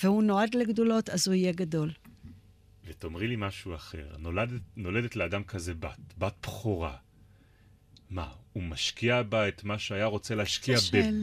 והוא 0.04 0.24
נועד 0.24 0.56
לגדולות, 0.56 1.10
אז 1.10 1.28
הוא 1.28 1.36
יהיה 1.36 1.52
גדול. 1.52 1.92
ותאמרי 2.88 3.28
לי 3.28 3.36
משהו 3.38 3.76
אחר. 3.76 4.06
נולדת, 4.20 4.62
נולדת 4.78 5.16
לאדם 5.16 5.44
כזה 5.44 5.74
בת, 5.74 5.98
בת 6.18 6.34
בכורה. 6.44 6.96
מה, 8.10 8.28
הוא 8.54 8.64
משקיע 8.64 9.24
בה 9.24 9.48
את 9.48 9.64
מה 9.64 9.80
שהיה 9.80 10.06
רוצה 10.06 10.36
להשקיע. 10.36 10.78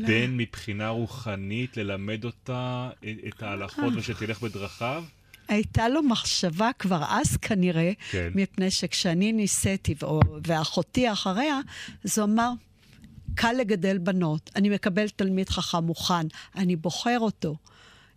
בבן 0.04 0.37
מבחינה 0.37 0.88
רוחנית, 0.88 1.76
ללמד 1.76 2.24
אותה 2.24 2.90
את- 2.98 3.04
את 3.28 3.42
ההלכות 3.42 3.92
ושתלך 3.96 4.40
בדרכיו? 4.40 5.04
הייתה 5.48 5.88
לו 5.88 6.02
מחשבה 6.02 6.70
כבר 6.78 7.04
אז 7.09 7.37
כנראה, 7.37 7.92
כן. 8.11 8.28
מפני 8.35 8.70
שכשאני 8.70 9.33
נישאתי 9.33 9.94
ואחותי 10.46 11.12
אחריה, 11.12 11.61
הוא 12.16 12.24
אמר, 12.24 12.50
קל 13.35 13.52
לגדל 13.52 13.98
בנות, 13.98 14.50
אני 14.57 14.68
מקבל 14.68 15.09
תלמיד 15.09 15.48
חכם 15.48 15.85
מוכן, 15.85 16.26
אני 16.57 16.76
בוחר 16.76 17.18
אותו. 17.20 17.57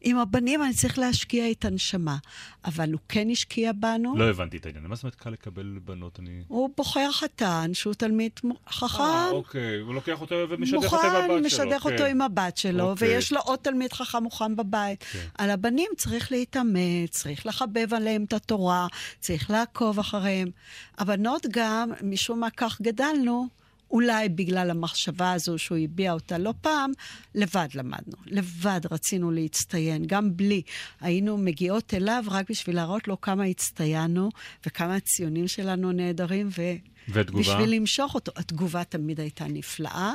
עם 0.02 0.18
הבנים 0.18 0.64
אני 0.64 0.74
צריך 0.74 1.00
להשקיע 1.00 1.52
את 1.52 1.66
הנשמה, 1.66 2.18
אבל 2.66 2.92
הוא 2.92 3.00
כן 3.10 3.30
השקיע 3.32 3.72
בנו. 3.72 4.18
לא 4.18 4.30
הבנתי 4.30 4.58
את 4.58 4.66
העניין. 4.66 4.86
מה 4.88 4.96
זאת 4.96 5.04
אומרת 5.04 5.16
קל 5.16 5.30
לקבל 5.30 5.80
בנות? 5.86 6.20
אני... 6.20 6.44
הוא 6.48 6.70
בוחר 6.78 7.12
חתן 7.12 7.72
שהוא 7.74 7.94
תלמיד 7.94 8.32
חכם. 8.70 9.04
אה, 9.04 9.30
אוקיי, 9.30 9.80
הוא 9.80 9.94
לוקח 9.94 10.22
אותו 10.22 10.36
ומשדך 10.50 10.84
אותו 10.84 10.98
עם 10.98 11.04
מוכן, 11.04 11.32
הבת 11.32 11.50
שלו. 11.50 11.66
משדך 11.66 11.86
אותו 11.86 11.98
כן. 11.98 12.10
עם 12.10 12.22
הבת 12.22 12.58
שלו, 12.58 12.90
אוקיי. 12.90 13.08
ויש 13.08 13.34
לו 13.34 13.40
עוד 13.40 13.60
תלמיד 13.60 13.94
חכם 13.94 14.24
מוכן 14.24 14.56
בבית. 14.56 15.04
כן. 15.04 15.28
על 15.38 15.50
הבנים 15.50 15.92
צריך 15.98 16.32
להתאמץ, 16.32 17.10
צריך 17.10 17.46
לחבב 17.46 17.94
עליהם 17.94 18.24
את 18.24 18.34
התורה, 18.34 18.88
צריך 19.20 19.52
לעקוב 19.52 20.00
אחריהם. 20.00 20.52
הבנות 20.98 21.46
גם, 21.52 21.92
משום 22.04 22.40
מה 22.40 22.50
כך 22.50 22.82
גדלנו, 22.82 23.48
אולי 23.92 24.30
בגלל 24.30 24.70
המחשבה 24.70 25.32
הזו 25.32 25.58
שהוא 25.58 25.78
הביע 25.78 26.14
אותה 26.14 26.38
לא 26.38 26.54
פעם, 26.62 26.92
לבד 27.36 27.68
למדנו. 27.76 28.16
לבד 28.26 28.82
רצינו 28.92 29.32
להצטיין, 29.32 30.06
גם 30.08 30.38
בלי. 30.38 30.62
היינו 31.02 31.38
מגיעות 31.38 31.94
אליו 31.94 32.24
רק 32.28 32.50
בשביל 32.50 32.76
להראות 32.76 33.08
לו 33.08 33.22
כמה 33.22 33.44
הצטיינו, 33.44 34.30
וכמה 34.66 34.96
הציונים 34.96 35.48
שלנו 35.48 35.92
נהדרים, 35.92 36.50
ו... 36.58 36.62
ותגובה? 37.10 37.40
בשביל 37.42 37.70
למשוך 37.76 38.16
אותו. 38.16 38.32
התגובה 38.36 38.84
תמיד 38.84 39.20
הייתה 39.20 39.46
נפלאה. 39.48 40.14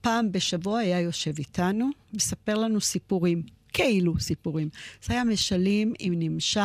פעם 0.00 0.32
בשבוע 0.32 0.78
היה 0.78 1.00
יושב 1.00 1.32
איתנו, 1.38 1.90
מספר 2.14 2.54
לנו 2.54 2.80
סיפורים. 2.80 3.42
כאילו 3.72 4.20
סיפורים. 4.20 4.68
זה 5.02 5.12
היה 5.12 5.24
משלים 5.24 5.92
עם 5.98 6.14
נמשל, 6.16 6.60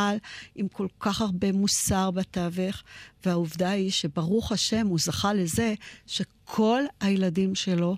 עם 0.55 0.67
כל 0.67 0.87
כך 0.99 1.21
הרבה 1.21 1.51
מוסר 1.51 2.11
בתווך, 2.11 2.83
והעובדה 3.25 3.69
היא 3.69 3.91
שברוך 3.91 4.51
השם 4.51 4.87
הוא 4.87 4.99
זכה 4.99 5.33
לזה 5.33 5.73
שכל 6.47 6.81
הילדים 6.99 7.55
שלו 7.55 7.95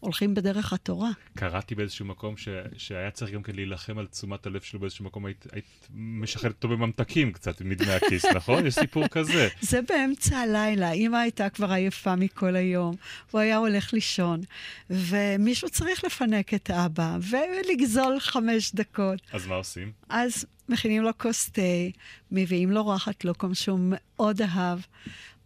הולכים 0.00 0.34
בדרך 0.34 0.72
התורה. 0.72 1.10
קראתי 1.34 1.74
באיזשהו 1.74 2.04
מקום 2.04 2.36
ש... 2.36 2.48
שהיה 2.76 3.10
צריך 3.10 3.32
גם 3.32 3.42
כן 3.42 3.54
להילחם 3.54 3.98
על 3.98 4.06
תשומת 4.06 4.46
הלב 4.46 4.60
שלו 4.60 4.80
באיזשהו 4.80 5.04
מקום, 5.04 5.26
היית, 5.26 5.46
היית 5.52 5.88
משחררת 5.94 6.54
אותו 6.54 6.68
בממתקים 6.68 7.32
קצת 7.32 7.60
מדמי 7.60 7.92
הכיס, 7.92 8.24
נכון? 8.36 8.66
יש 8.66 8.74
סיפור 8.74 9.08
כזה. 9.08 9.48
זה 9.60 9.80
באמצע 9.88 10.38
הלילה, 10.38 10.92
אמא 10.92 11.16
הייתה 11.16 11.48
כבר 11.48 11.72
עייפה 11.72 12.16
מכל 12.16 12.56
היום, 12.56 12.94
הוא 13.30 13.40
היה 13.40 13.56
הולך 13.56 13.92
לישון, 13.92 14.40
ומישהו 14.90 15.70
צריך 15.70 16.04
לפנק 16.04 16.54
את 16.54 16.70
אבא, 16.70 17.18
ולגזול 17.30 18.20
חמש 18.20 18.74
דקות. 18.74 19.20
אז 19.32 19.46
מה 19.46 19.54
עושים? 19.54 19.92
אז 20.08 20.46
מכינים 20.68 21.02
לו 21.02 21.18
כוס 21.18 21.50
תה, 21.50 21.62
מביאים 22.30 22.70
לו 22.70 22.88
רחת 22.88 23.24
לוקום 23.24 23.54
שהוא 23.54 23.78
מאוד 23.82 24.42
אהב, 24.42 24.78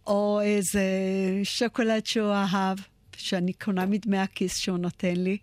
או 0.09 0.41
איזה 0.41 0.81
שוקולד 1.43 2.05
שהוא 2.05 2.31
אהב, 2.31 2.77
שאני 3.17 3.53
קונה 3.53 3.85
מדמי 3.85 4.17
הכיס 4.17 4.57
שהוא 4.57 4.77
נותן 4.77 5.15
לי, 5.15 5.37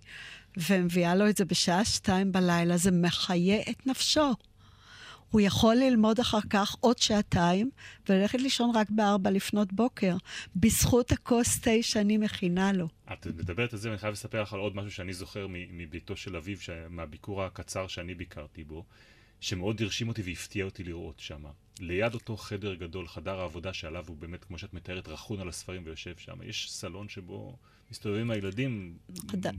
ומביאה 0.68 1.14
לו 1.14 1.29
את 1.29 1.37
זה 1.37 1.44
בשעה 1.44 1.85
שתיים 1.85 2.33
בלילה, 2.33 2.76
זה 2.76 2.90
מחיה 2.90 3.61
את 3.70 3.87
נפשו. 3.87 4.33
הוא 5.31 5.40
יכול 5.40 5.74
ללמוד 5.74 6.20
אחר 6.20 6.40
כך 6.50 6.76
עוד 6.81 6.98
שעתיים 6.98 7.70
וללכת 8.09 8.40
לישון 8.40 8.70
רק 8.74 8.90
בארבע 8.90 9.31
לפנות 9.31 9.72
בוקר, 9.72 10.16
בזכות 10.57 11.12
הכוס 11.12 11.61
תה 11.61 11.70
שאני 11.83 12.16
מכינה 12.16 12.72
לו. 12.72 12.88
את 13.12 13.26
מדברת 13.26 13.72
על 13.72 13.79
זה, 13.79 13.88
ואני 13.88 13.98
חייב 13.98 14.12
לספר 14.12 14.42
לך 14.42 14.52
על 14.52 14.61
עוד 14.61 14.76
משהו 14.76 14.90
שאני 14.90 15.12
זוכר 15.12 15.46
מביתו 15.50 16.16
של 16.16 16.37
אביו, 16.37 16.57
מהביקור 16.90 17.42
הקצר 17.42 17.87
שאני 17.87 18.14
ביקרתי 18.14 18.64
בו, 18.64 18.85
שמאוד 19.47 19.83
הרשים 19.83 20.09
אותי 20.09 20.23
והפתיע 20.23 20.65
אותי 20.65 20.85
לראות 20.85 21.19
שם. 21.21 21.45
ליד 21.81 22.15
אותו 22.15 22.37
חדר 22.37 22.75
גדול, 22.75 23.09
חדר 23.09 23.41
העבודה 23.41 23.73
שעליו 23.73 24.05
הוא 24.09 24.17
באמת, 24.17 24.45
כמו 24.45 24.59
שאת 24.59 24.75
מתארת, 24.75 25.09
רכון 25.09 25.41
על 25.41 25.49
הספרים 25.49 25.83
ויושב 25.85 26.15
שם, 26.19 26.39
יש 26.45 26.73
סלון 26.73 27.09
שבו 27.09 27.57
מסתובבים 27.91 28.31
הילדים, 28.31 28.97
חד- 29.31 29.47
אה, 29.47 29.53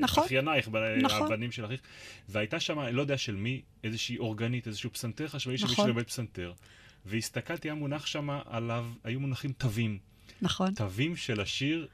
נכון, 0.00 0.24
אחיינייך, 0.24 0.68
נכון. 1.02 1.26
הבנים 1.26 1.52
של 1.52 1.64
אחיך, 1.66 1.80
והייתה 2.28 2.60
שם, 2.60 2.78
לא 2.78 3.00
יודע 3.00 3.18
של 3.18 3.36
מי, 3.36 3.62
איזושהי 3.84 4.18
אורגנית, 4.18 4.66
איזשהו 4.66 4.92
פסנתר 4.92 5.28
חשמלי 5.28 5.56
נכון. 5.56 5.68
מישהו 5.68 5.84
שלומד 5.84 6.02
פסנתר. 6.06 6.52
והסתכלתי, 7.06 7.68
היה 7.68 7.74
מונח 7.74 8.06
שם 8.06 8.30
עליו, 8.44 8.86
היו 9.04 9.20
מונחים 9.20 9.52
תווים. 9.52 9.98
נכון, 10.42 10.74
תווים 10.74 11.16
של 11.16 11.40
השיר 11.40 11.88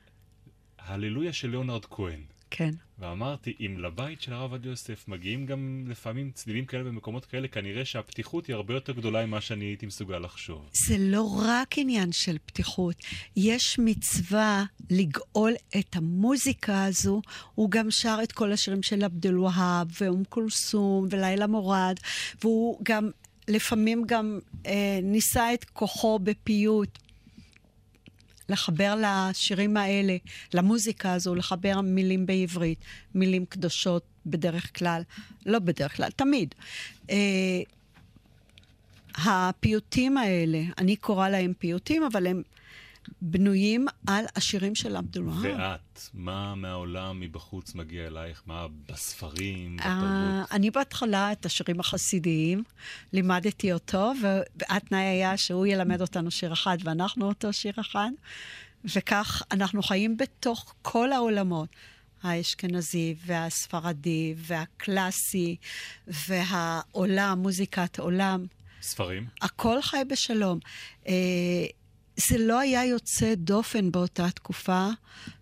הללויה 0.79 1.33
של 1.33 1.51
ליאונרד 1.51 1.85
כהן. 1.85 2.21
כן. 2.51 2.71
ואמרתי, 2.99 3.55
אם 3.61 3.79
לבית 3.79 4.23
של 4.23 4.33
הרב 4.33 4.53
עובדיה 4.53 4.71
יוסף 4.71 5.09
מגיעים 5.09 5.47
גם 5.47 5.85
לפעמים 5.89 6.31
צלילים 6.31 6.65
כאלה 6.65 6.85
במקומות 6.85 7.25
כאלה, 7.25 7.49
כנראה 7.49 7.85
שהפתיחות 7.85 8.47
היא 8.47 8.55
הרבה 8.55 8.75
יותר 8.75 8.93
גדולה 8.93 9.27
ממה 9.27 9.41
שאני 9.41 9.65
הייתי 9.65 9.87
מסוגל 9.87 10.19
לחשוב. 10.19 10.69
זה 10.73 10.97
לא 10.99 11.41
רק 11.47 11.79
עניין 11.79 12.13
של 12.13 12.37
פתיחות, 12.47 12.97
יש 13.37 13.79
מצווה 13.79 14.65
לגאול 14.91 15.53
את 15.79 15.97
המוזיקה 15.97 16.85
הזו. 16.85 17.23
הוא 17.55 17.71
גם 17.71 17.91
שר 17.91 18.19
את 18.23 18.33
כל 18.33 18.53
השירים 18.53 18.83
של 18.83 19.05
עבד 19.05 19.27
אל-והאב, 19.27 19.89
ואום 20.01 20.23
כולסום, 20.29 21.07
ולילה 21.11 21.47
מורד, 21.47 21.97
והוא 22.43 22.79
גם, 22.83 23.11
לפעמים 23.49 24.05
גם 24.07 24.39
אה, 24.67 24.99
ניסה 25.03 25.55
את 25.55 25.65
כוחו 25.65 26.19
בפיוט. 26.19 27.06
לחבר 28.49 28.95
לשירים 29.01 29.77
האלה, 29.77 30.17
למוזיקה 30.55 31.13
הזו, 31.13 31.35
לחבר 31.35 31.81
מילים 31.81 32.27
בעברית, 32.27 32.79
מילים 33.15 33.45
קדושות 33.47 34.03
בדרך 34.27 34.79
כלל, 34.79 35.03
לא 35.47 35.59
בדרך 35.59 35.97
כלל, 35.97 36.11
תמיד. 36.11 36.55
אה, 37.11 37.17
הפיוטים 39.25 40.19
האלה, 40.19 40.63
אני 40.79 40.97
קוראה 40.97 41.31
להם 41.31 41.53
פיוטים, 41.59 42.03
אבל 42.03 42.27
הם 42.27 42.43
בנויים 43.23 43.87
על 44.07 44.25
השירים 44.37 44.75
של 44.75 44.97
עבד 44.97 45.17
אל-והאב. 45.17 45.59
ואת, 45.59 46.01
מה 46.15 46.55
מהעולם 46.55 47.21
מבחוץ 47.21 47.75
מגיע 47.75 48.07
אלייך? 48.07 48.43
מה 48.47 48.67
בספרים, 48.89 49.77
אה, 49.81 49.85
בתרבות? 49.85 50.53
אני 50.53 50.71
בהתחלה 50.71 51.33
את 51.33 51.47
השירים 51.47 51.81
החסידיים, 51.81 52.63
לימדתי 53.13 53.73
אותו, 53.73 54.13
והתנאי 54.21 55.01
היה 55.01 55.37
שהוא 55.37 55.67
ילמד 55.67 56.01
אותנו 56.01 56.31
שיר 56.31 56.53
אחד 56.53 56.79
ואנחנו 56.85 57.29
אותו 57.29 57.53
שיר 57.53 57.73
אחד, 57.81 58.11
וכך 58.85 59.43
אנחנו 59.53 59.83
חיים 59.83 60.17
בתוך 60.17 60.75
כל 60.83 61.13
העולמות. 61.13 61.69
האשכנזי 62.23 63.15
והספרדי 63.27 64.35
והקלאסי 64.37 65.57
והעולם, 66.07 67.39
מוזיקת 67.39 67.99
עולם. 67.99 68.47
ספרים? 68.83 69.27
הכל 69.43 69.83
חי 69.83 70.03
בשלום. 70.09 70.59
זה 72.17 72.39
לא 72.39 72.59
היה 72.59 72.85
יוצא 72.85 73.35
דופן 73.35 73.93
באותה 73.93 74.31
תקופה 74.31 74.89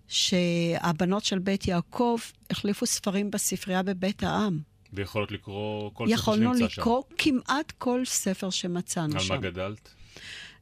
שהבנות 0.09 1.25
של 1.25 1.39
בית 1.39 1.69
יעקב 1.69 2.19
החליפו 2.51 2.87
ספרים 2.87 3.31
בספרייה 3.31 3.83
בבית 3.83 4.23
העם. 4.23 4.59
ויכולות 4.93 5.33
לקרוא 5.33 5.91
כל 5.95 6.07
ספר 6.07 6.15
יכולנו 6.15 6.55
שנמצא 6.55 6.75
שם. 6.75 6.81
לקרוא 6.81 7.03
כמעט 7.19 7.73
כל 7.79 8.05
ספר 8.05 8.51
שמצאנו 8.51 9.15
על 9.15 9.21
שם. 9.21 9.35
מה 9.35 9.41
גדלת? 9.41 9.89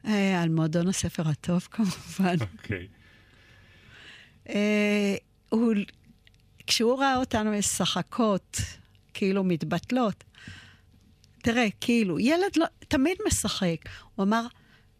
אה, 0.06 0.42
על 0.42 0.48
מועדון 0.48 0.88
הספר 0.88 1.28
הטוב 1.28 1.68
כמובן. 1.72 2.36
אוקיי. 2.40 2.88
אה, 4.48 5.14
הוא, 5.48 5.72
כשהוא 6.66 6.98
ראה 6.98 7.16
אותנו 7.16 7.50
משחקות, 7.50 8.56
כאילו 9.14 9.44
מתבטלות, 9.44 10.24
תראה, 11.42 11.68
כאילו, 11.80 12.18
ילד 12.18 12.56
לא, 12.56 12.66
תמיד 12.88 13.16
משחק. 13.26 13.76
הוא 14.14 14.24
אמר, 14.24 14.46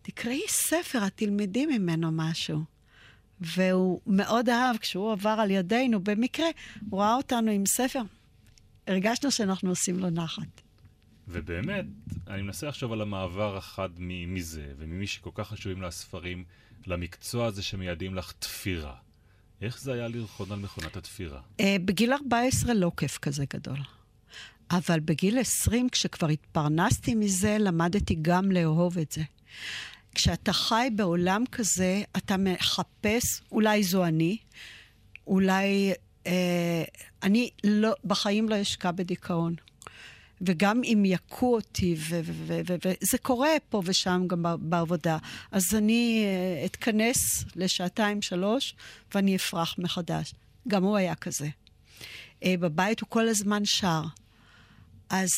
תקראי 0.02 0.42
ספר, 0.48 1.06
את 1.06 1.12
תלמדי 1.14 1.66
ממנו 1.66 2.08
משהו. 2.12 2.60
והוא 3.40 4.00
מאוד 4.06 4.48
אהב, 4.48 4.76
כשהוא 4.76 5.12
עבר 5.12 5.36
על 5.38 5.50
ידינו, 5.50 6.00
במקרה, 6.00 6.46
הוא 6.90 7.00
ראה 7.00 7.14
אותנו 7.14 7.50
עם 7.50 7.66
ספר. 7.66 8.02
הרגשנו 8.86 9.30
שאנחנו 9.30 9.70
עושים 9.70 9.98
לו 9.98 10.10
נחת. 10.10 10.60
ובאמת, 11.28 11.84
אני 12.28 12.42
מנסה 12.42 12.66
לחשוב 12.66 12.92
על 12.92 13.00
המעבר 13.00 13.56
החד 13.56 13.90
מזה, 13.98 14.72
וממי 14.78 15.06
שכל 15.06 15.30
כך 15.34 15.48
חשובים 15.48 15.82
לה 15.82 15.88
הספרים, 15.88 16.44
למקצוע 16.86 17.46
הזה 17.46 17.62
שמייעדים 17.62 18.14
לך 18.14 18.32
תפירה. 18.38 18.94
איך 19.62 19.80
זה 19.80 19.92
היה 19.92 20.08
לרחון 20.08 20.52
על 20.52 20.58
מכונת 20.58 20.96
התפירה? 20.96 21.40
אה, 21.60 21.76
בגיל 21.84 22.12
14 22.12 22.74
לא 22.74 22.92
כיף 22.96 23.18
כזה 23.18 23.44
גדול. 23.54 23.78
אבל 24.70 25.00
בגיל 25.00 25.38
20, 25.38 25.88
כשכבר 25.88 26.28
התפרנסתי 26.28 27.14
מזה, 27.14 27.56
למדתי 27.60 28.16
גם 28.22 28.52
לאהוב 28.52 28.98
את 28.98 29.12
זה. 29.12 29.22
כשאתה 30.14 30.52
חי 30.52 30.88
בעולם 30.96 31.44
כזה, 31.52 32.02
אתה 32.16 32.36
מחפש, 32.36 33.40
אולי 33.52 33.82
זו 33.82 34.04
אני, 34.04 34.36
אולי 35.26 35.92
אה, 36.26 36.84
אני 37.22 37.50
לא, 37.64 37.92
בחיים 38.04 38.48
לא 38.48 38.62
אשקע 38.62 38.90
בדיכאון. 38.90 39.54
וגם 40.46 40.80
אם 40.84 41.02
יכו 41.06 41.54
אותי, 41.54 41.96
וזה 41.98 43.18
קורה 43.22 43.50
פה 43.68 43.82
ושם 43.84 44.24
גם 44.26 44.44
בעבודה, 44.60 45.18
אז 45.52 45.62
אני 45.74 46.24
אה, 46.24 46.64
אתכנס 46.64 47.44
לשעתיים, 47.56 48.22
שלוש, 48.22 48.74
ואני 49.14 49.36
אפרח 49.36 49.74
מחדש. 49.78 50.34
גם 50.68 50.84
הוא 50.84 50.96
היה 50.96 51.14
כזה. 51.14 51.48
אה, 52.44 52.54
בבית 52.60 53.00
הוא 53.00 53.08
כל 53.08 53.28
הזמן 53.28 53.64
שר. 53.64 54.02
אז 55.10 55.30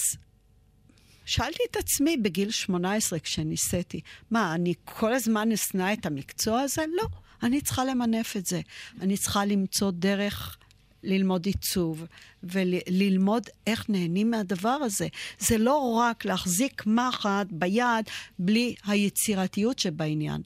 שאלתי 1.24 1.62
את 1.70 1.76
עצמי 1.76 2.16
בגיל 2.16 2.50
18 2.50 3.18
כשניסיתי, 3.18 4.00
מה, 4.30 4.54
אני 4.54 4.74
כל 4.84 5.12
הזמן 5.12 5.52
אשנא 5.52 5.92
את 5.92 6.06
המקצוע 6.06 6.60
הזה? 6.60 6.84
לא, 6.96 7.06
אני 7.42 7.60
צריכה 7.60 7.84
למנף 7.84 8.36
את 8.36 8.46
זה. 8.46 8.60
אני 9.00 9.16
צריכה 9.16 9.44
למצוא 9.44 9.90
דרך 9.90 10.56
ללמוד 11.02 11.46
עיצוב 11.46 12.04
וללמוד 12.42 13.42
איך 13.66 13.90
נהנים 13.90 14.30
מהדבר 14.30 14.68
הזה. 14.68 15.08
זה 15.38 15.58
לא 15.58 15.92
רק 15.92 16.24
להחזיק 16.24 16.86
מחט 16.86 17.46
ביד 17.50 18.08
בלי 18.38 18.74
היצירתיות 18.86 19.78
שבעניין. 19.78 20.42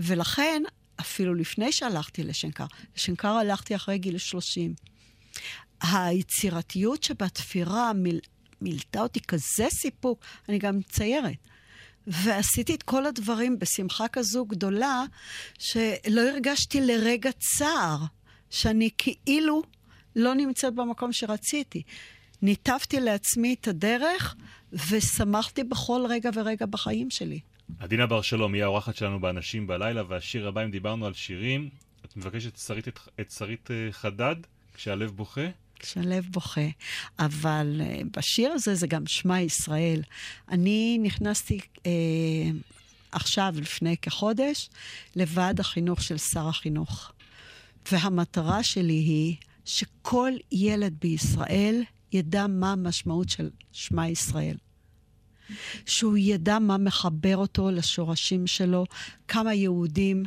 ולכן, 0.00 0.62
אפילו 1.00 1.34
לפני 1.34 1.72
שהלכתי 1.72 2.24
לשנקר, 2.24 2.66
לשנקר 2.96 3.28
הלכתי 3.28 3.76
אחרי 3.76 3.98
גיל 3.98 4.18
30. 4.18 4.74
היצירתיות 5.82 7.02
שבתפירה 7.02 7.92
מילתה 8.60 9.00
אותי 9.00 9.20
כזה 9.20 9.66
סיפוק, 9.70 10.24
אני 10.48 10.58
גם 10.58 10.78
מציירת. 10.78 11.36
ועשיתי 12.06 12.74
את 12.74 12.82
כל 12.82 13.06
הדברים 13.06 13.58
בשמחה 13.58 14.08
כזו 14.08 14.44
גדולה, 14.44 15.04
שלא 15.58 16.20
הרגשתי 16.20 16.80
לרגע 16.80 17.30
צער, 17.32 17.98
שאני 18.50 18.90
כאילו 18.98 19.62
לא 20.16 20.34
נמצאת 20.34 20.74
במקום 20.74 21.12
שרציתי. 21.12 21.82
ניתבתי 22.42 23.00
לעצמי 23.00 23.56
את 23.60 23.68
הדרך, 23.68 24.36
ושמחתי 24.72 25.64
בכל 25.64 26.00
רגע 26.08 26.30
ורגע 26.34 26.66
בחיים 26.66 27.10
שלי. 27.10 27.40
עדינה 27.78 28.06
בר 28.06 28.22
שלום 28.22 28.54
היא 28.54 28.62
האורחת 28.62 28.96
שלנו 28.96 29.20
באנשים 29.20 29.66
בלילה, 29.66 30.02
והשיר 30.08 30.48
הבא, 30.48 30.64
אם 30.64 30.70
דיברנו 30.70 31.06
על 31.06 31.14
שירים, 31.14 31.68
את 32.04 32.16
מבקשת 32.16 32.56
שרית, 32.56 32.88
את 33.20 33.30
שרית 33.30 33.70
אה, 33.70 33.88
חדד, 33.90 34.36
כשהלב 34.74 35.10
בוכה? 35.10 35.46
כשהלב 35.78 36.26
בוכה. 36.30 36.68
אבל 37.18 37.80
uh, 37.80 38.04
בשיר 38.16 38.52
הזה 38.52 38.74
זה 38.74 38.86
גם 38.86 39.06
שמע 39.06 39.40
ישראל. 39.40 40.02
אני 40.48 40.98
נכנסתי 41.02 41.58
uh, 41.58 41.82
עכשיו, 43.12 43.54
לפני 43.56 43.96
כחודש, 43.96 44.70
לוועד 45.16 45.60
החינוך 45.60 46.02
של 46.02 46.18
שר 46.18 46.48
החינוך. 46.48 47.12
והמטרה 47.92 48.62
שלי 48.62 48.92
היא 48.92 49.36
שכל 49.64 50.32
ילד 50.52 50.94
בישראל 51.00 51.82
ידע 52.12 52.46
מה 52.46 52.72
המשמעות 52.72 53.28
של 53.28 53.50
שמע 53.72 54.08
ישראל. 54.08 54.56
שהוא 55.86 56.16
ידע 56.16 56.58
מה 56.58 56.78
מחבר 56.78 57.36
אותו 57.36 57.70
לשורשים 57.70 58.46
שלו, 58.46 58.84
כמה 59.28 59.54
יהודים 59.54 60.24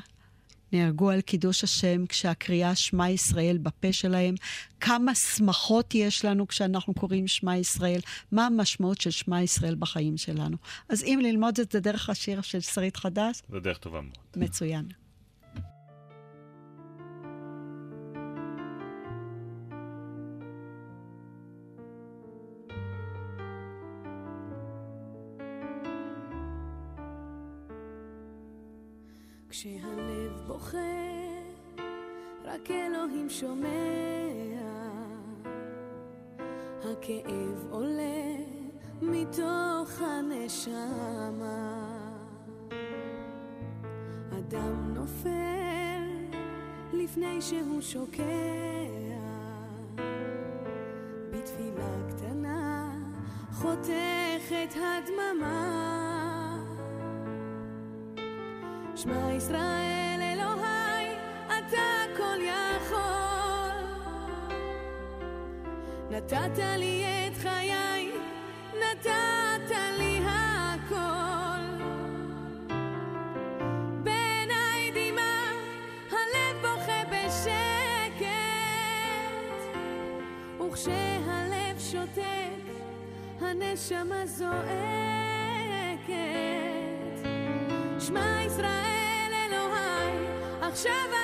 נהרגו 0.73 1.09
על 1.09 1.21
קידוש 1.21 1.63
השם 1.63 2.05
כשהקריאה 2.05 2.75
שמע 2.75 3.09
ישראל 3.09 3.57
בפה 3.57 3.93
שלהם, 3.93 4.35
כמה 4.79 5.15
שמחות 5.15 5.95
יש 5.95 6.25
לנו 6.25 6.47
כשאנחנו 6.47 6.93
קוראים 6.93 7.27
שמע 7.27 7.57
ישראל, 7.57 7.99
מה 8.31 8.45
המשמעות 8.45 9.01
של 9.01 9.11
שמע 9.11 9.41
ישראל 9.41 9.75
בחיים 9.75 10.17
שלנו. 10.17 10.57
אז 10.89 11.03
אם 11.03 11.19
ללמוד 11.23 11.59
את 11.59 11.71
זה 11.71 11.79
דרך 11.79 12.09
השיר 12.09 12.41
של 12.41 12.59
שרית 12.59 12.97
חדש, 12.97 13.41
זו 13.51 13.59
דרך 13.59 13.77
טובה 13.77 14.01
מאוד. 14.01 14.17
מצוין. 14.35 14.85
כשהלב 29.49 30.10
בוכה, 30.61 30.77
רק 32.45 32.71
אלוהים 32.71 33.29
שומע. 33.29 33.67
הכאב 36.79 37.67
עולה, 37.69 38.35
מתוך 39.01 40.01
הנשמה. 40.01 41.87
אדם 44.31 44.93
נופל 44.93 46.01
לפני 46.93 47.41
שהוא 47.41 47.81
שוקע 47.81 48.23
בתפילה 51.31 52.09
קטנה 52.09 52.91
חותכת 53.51 54.75
הדממה 54.75 55.81
שמע 58.95 59.33
ישראל 59.33 60.10
נתת 66.11 66.57
לי 66.77 67.05
את 67.05 67.37
חיי 67.37 68.11
נתת 68.73 69.71
לי 69.97 70.19
הכל. 70.25 71.83
בעיניי 74.03 74.91
דמעה 74.91 75.51
הלב 76.09 76.57
בוכה 76.61 77.01
בשקט. 77.11 78.25
וכשהלב 80.61 81.79
שותק 81.79 82.63
הנשמה 83.41 84.25
זועקת. 84.25 84.71
שמע 87.99 88.41
ישראל 88.45 89.31
אלוהי 89.33 90.27
עכשיו 90.61 91.20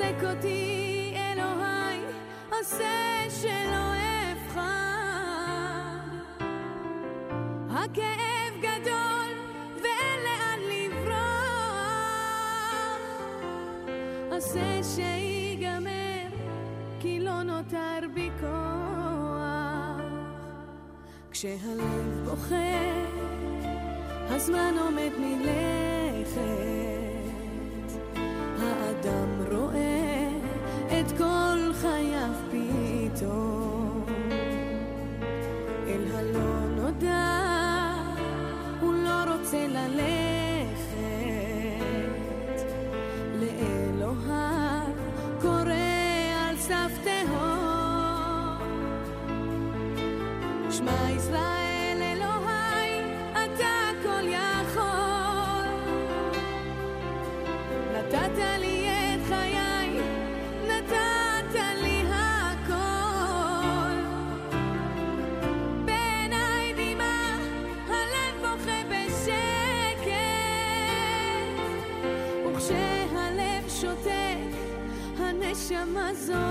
חזק 0.00 0.24
אותי 0.24 1.14
אלוהי 1.16 2.00
עושה 2.50 3.24
שלא 3.28 3.92
אבחר 4.32 4.60
הכאב 7.70 8.54
גדול 8.58 9.32
ואין 9.82 10.20
לאן 10.24 10.60
לברוח. 10.70 11.10
עושה 14.30 14.80
שיגמר 14.82 16.28
כי 17.00 17.20
לא 17.20 17.42
נותר 17.42 18.00
בי 18.14 18.30
כוח. 18.40 20.00
כשהלב 21.30 22.24
בוכה 22.24 22.80
הזמן 24.28 24.74
עומד 24.78 25.12
מלכת 25.18 26.99
את 31.00 31.18
כל 31.18 31.72
חייו 31.80 32.32
פתאום. 32.50 34.04
אל 35.86 36.04
הלא 36.14 36.66
נודע 36.76 37.40
הוא 38.80 38.94
לא 38.94 39.32
רוצה 39.32 39.66
ללכת. 39.66 40.00
לאלוהיו 43.34 44.92
קורא 45.40 45.72
על 46.48 46.56
סף 46.56 46.92
תהום 47.04 48.58
שמע 50.70 51.10
ישראל 51.16 51.39
הנשמה 75.90 76.14
זועקת? 76.14 76.50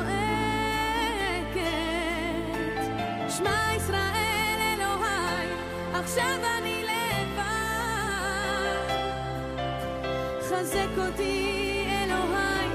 שמע 3.29 3.59
ישראל 3.77 4.59
אלוהי 4.59 5.47
עכשיו 5.93 6.39
אני 6.57 6.83
לבד. 6.83 7.39
חזק 10.41 10.97
אותי 10.97 11.85
אלוהי 11.87 12.67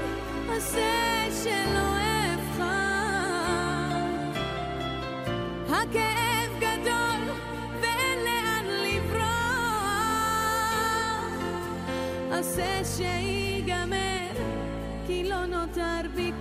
עשה 0.49 1.25
שלא 1.43 1.89
אבחר. 2.33 2.65
הכאב 5.69 6.51
גדול 6.59 7.21
ואין 7.81 8.19
לאן 8.25 8.65
לברוח. 8.85 9.25
עשה 12.31 12.81
שיגמר 12.97 14.15
כי 15.07 15.23
לא 15.29 15.45
נותר 15.45 16.01
בי 16.15 16.31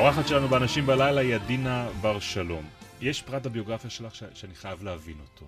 האורחת 0.00 0.28
שלנו 0.28 0.48
באנשים 0.48 0.86
בלילה 0.86 1.20
היא 1.20 1.34
עדינה 1.34 1.88
בר 2.00 2.20
שלום. 2.20 2.64
יש 3.00 3.22
פרט 3.22 3.42
בביוגרפיה 3.46 3.90
שלך 3.90 4.14
ש- 4.14 4.22
שאני 4.34 4.54
חייב 4.54 4.82
להבין 4.82 5.16
אותו. 5.20 5.46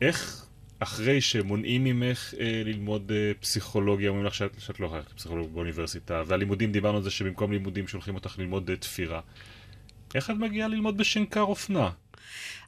איך 0.00 0.44
אחרי 0.78 1.20
שמונעים 1.20 1.84
ממך 1.84 2.34
אה, 2.40 2.62
ללמוד 2.64 3.12
אה, 3.14 3.32
פסיכולוגיה, 3.40 4.08
אומרים 4.08 4.26
לך 4.26 4.34
שאת, 4.34 4.50
שאת 4.58 4.80
לא 4.80 4.86
יכולה 4.86 5.00
ללכת 5.00 5.12
לפסיכולוגיה 5.12 5.52
באוניברסיטה, 5.54 6.22
והלימודים, 6.26 6.72
דיברנו 6.72 6.96
על 6.96 7.02
זה 7.02 7.10
שבמקום 7.10 7.52
לימודים 7.52 7.88
שולחים 7.88 8.14
אותך 8.14 8.38
ללמוד 8.38 8.70
אה, 8.70 8.76
תפירה. 8.76 9.20
איך 10.14 10.30
את 10.30 10.34
מגיעה 10.36 10.68
ללמוד 10.68 10.96
בשנקר 10.96 11.40
אופנה? 11.40 11.90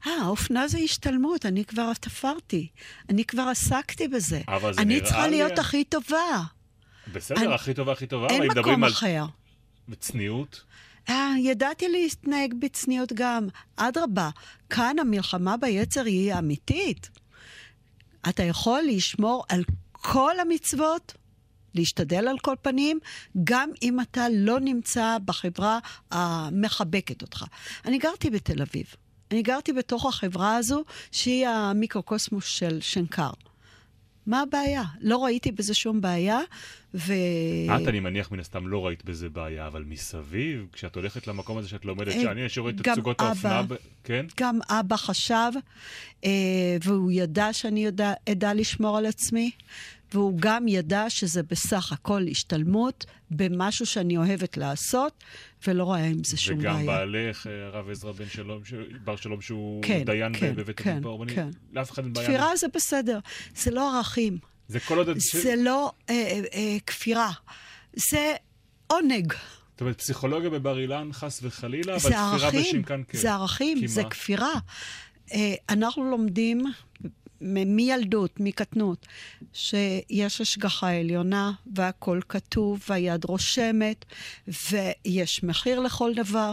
אה, 0.06 0.26
אופנה 0.26 0.68
זה 0.68 0.78
השתלמות, 0.78 1.46
אני 1.46 1.64
כבר 1.64 1.92
תפרתי. 2.00 2.68
אני 3.08 3.24
כבר 3.24 3.42
עסקתי 3.42 4.08
בזה. 4.08 4.40
אבל 4.48 4.72
זה 4.74 4.80
אני 4.82 4.94
נראה 4.94 5.06
צריכה 5.06 5.26
לי- 5.26 5.36
להיות 5.36 5.58
הכי 5.58 5.84
טובה. 5.84 6.42
בסדר, 7.12 7.40
אני- 7.40 7.54
הכי 7.54 7.74
טובה, 7.74 7.92
הכי 7.92 8.06
טובה, 8.06 8.26
אין 8.26 8.34
אבל 8.36 8.44
אם 8.44 8.50
מקום 8.50 8.58
מדברים 8.60 8.84
על 8.84 8.90
אחר. 8.92 9.24
צניעות, 10.00 10.62
אה, 11.10 11.34
ידעתי 11.38 11.88
להתנהג 11.88 12.54
בצניעות 12.58 13.12
גם. 13.12 13.48
אדרבה, 13.76 14.30
כאן 14.70 14.98
המלחמה 14.98 15.56
ביצר 15.56 16.04
היא 16.04 16.34
אמיתית. 16.34 17.10
אתה 18.28 18.42
יכול 18.42 18.82
לשמור 18.86 19.44
על 19.48 19.64
כל 19.92 20.40
המצוות, 20.40 21.14
להשתדל 21.74 22.28
על 22.28 22.38
כל 22.38 22.54
פנים, 22.62 22.98
גם 23.44 23.70
אם 23.82 24.00
אתה 24.00 24.26
לא 24.32 24.60
נמצא 24.60 25.16
בחברה 25.24 25.78
המחבקת 26.10 27.22
אותך. 27.22 27.44
אני 27.84 27.98
גרתי 27.98 28.30
בתל 28.30 28.62
אביב. 28.62 28.86
אני 29.30 29.42
גרתי 29.42 29.72
בתוך 29.72 30.06
החברה 30.06 30.56
הזו, 30.56 30.84
שהיא 31.12 31.48
המיקרוקוסמוס 31.48 32.44
של 32.44 32.80
שנקר. 32.80 33.30
מה 34.30 34.40
הבעיה? 34.40 34.82
לא 35.00 35.24
ראיתי 35.24 35.52
בזה 35.52 35.74
שום 35.74 36.00
בעיה, 36.00 36.38
ו... 36.94 37.12
את, 37.66 37.88
אני 37.88 38.00
מניח, 38.00 38.32
מן 38.32 38.40
הסתם 38.40 38.68
לא 38.68 38.86
ראית 38.86 39.04
בזה 39.04 39.28
בעיה, 39.28 39.66
אבל 39.66 39.84
מסביב, 39.86 40.66
כשאת 40.72 40.96
הולכת 40.96 41.26
למקום 41.26 41.58
הזה 41.58 41.68
שאת 41.68 41.84
לומדת, 41.84 42.14
אה, 42.14 42.22
שאני 42.22 42.48
שרואה 42.48 42.72
את 42.72 42.76
תצוגות 42.82 43.20
האופנה. 43.20 43.62
ב- 43.62 43.74
כן? 44.04 44.26
גם 44.40 44.58
אבא 44.68 44.96
חשב, 44.96 45.50
אה, 46.24 46.30
והוא 46.84 47.12
ידע 47.12 47.52
שאני 47.52 47.84
יודע, 47.84 48.12
אדע 48.30 48.54
לשמור 48.54 48.98
על 48.98 49.06
עצמי, 49.06 49.50
והוא 50.14 50.38
גם 50.40 50.68
ידע 50.68 51.10
שזה 51.10 51.42
בסך 51.42 51.92
הכל 51.92 52.22
השתלמות 52.30 53.06
במשהו 53.30 53.86
שאני 53.86 54.16
אוהבת 54.16 54.56
לעשות, 54.56 55.24
ולא 55.66 55.84
רואה 55.84 56.04
עם 56.04 56.24
זה 56.24 56.36
שום 56.36 56.58
וגם 56.58 56.74
בעיה. 56.74 56.86
בעלך, 56.86 57.46
אה, 57.46 57.66
הרב 57.66 57.90
עזרא 57.90 58.12
בן 58.12 58.26
שלום, 58.28 58.64
ש- 58.64 58.74
בר 59.04 59.16
שלום, 59.16 59.40
שהוא 59.40 59.82
כן, 59.82 60.04
דיין 60.04 60.32
כן, 60.38 60.56
בבית 60.56 60.76
כן, 60.80 60.90
הדין 60.90 61.02
באורבני, 61.02 61.34
כן. 61.34 61.48
לאף 61.72 61.90
אחד 61.90 62.04
אין 62.04 62.12
בעיה. 62.12 62.26
תפירה 62.28 62.56
זה 62.56 62.66
בסדר, 62.74 63.18
זה 63.56 63.70
לא 63.70 63.96
ערכים, 63.96 64.38
זה 64.68 64.80
כל 64.80 64.98
עוד... 64.98 65.08
זה 65.18 65.54
לא 65.56 65.92
אה, 66.10 66.14
אה, 66.14 66.40
אה, 66.54 66.76
כפירה, 66.86 67.30
זה 67.96 68.34
עונג. 68.86 69.32
זאת 69.72 69.80
אומרת, 69.80 69.98
פסיכולוגיה 69.98 70.50
בבר 70.50 70.78
אילן, 70.78 71.08
חס 71.12 71.40
וחלילה, 71.42 71.96
אבל 71.96 72.12
ערכים, 72.12 72.60
בשנקן 72.60 73.02
כן. 73.08 73.18
זה 73.18 73.32
ערכים, 73.32 73.80
כי 73.80 73.88
זה? 73.88 74.02
כפירה. 74.10 74.52
אה, 75.32 75.54
אנחנו 75.68 76.10
לומדים 76.10 76.64
מילדות, 77.40 78.40
מקטנות, 78.40 79.06
שיש 79.52 80.40
השגחה 80.40 80.90
עליונה 80.90 81.52
והכל 81.74 82.20
כתוב 82.28 82.84
והיד 82.88 83.24
רושמת 83.24 84.04
ויש 84.48 85.42
מחיר 85.42 85.80
לכל 85.80 86.14
דבר. 86.14 86.52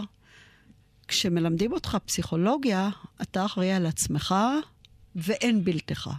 כשמלמדים 1.08 1.72
אותך 1.72 1.98
פסיכולוגיה, 2.04 2.88
אתה 3.22 3.44
אחראי 3.44 3.72
על 3.72 3.86
עצמך 3.86 4.34
ואין 5.16 5.64
בלתך. 5.64 6.10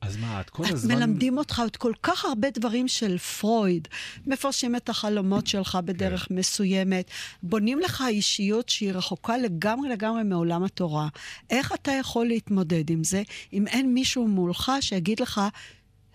אז 0.00 0.16
מה, 0.16 0.40
את 0.40 0.50
כל 0.50 0.64
את 0.64 0.70
הזמן... 0.70 0.94
מלמדים 0.94 1.38
אותך 1.38 1.60
עוד 1.60 1.76
כל 1.76 1.92
כך 2.02 2.24
הרבה 2.24 2.50
דברים 2.50 2.88
של 2.88 3.18
פרויד, 3.18 3.88
מפרשים 4.26 4.76
את 4.76 4.88
החלומות 4.88 5.46
שלך 5.46 5.78
בדרך 5.84 6.28
כן. 6.28 6.34
מסוימת, 6.34 7.10
בונים 7.42 7.80
לך 7.80 8.04
אישיות 8.08 8.68
שהיא 8.68 8.92
רחוקה 8.92 9.36
לגמרי 9.36 9.88
לגמרי 9.88 10.22
מעולם 10.22 10.64
התורה. 10.64 11.08
איך 11.50 11.72
אתה 11.72 11.92
יכול 11.92 12.26
להתמודד 12.26 12.90
עם 12.90 13.04
זה 13.04 13.22
אם 13.52 13.66
אין 13.66 13.94
מישהו 13.94 14.28
מולך 14.28 14.72
שיגיד 14.80 15.20
לך, 15.20 15.40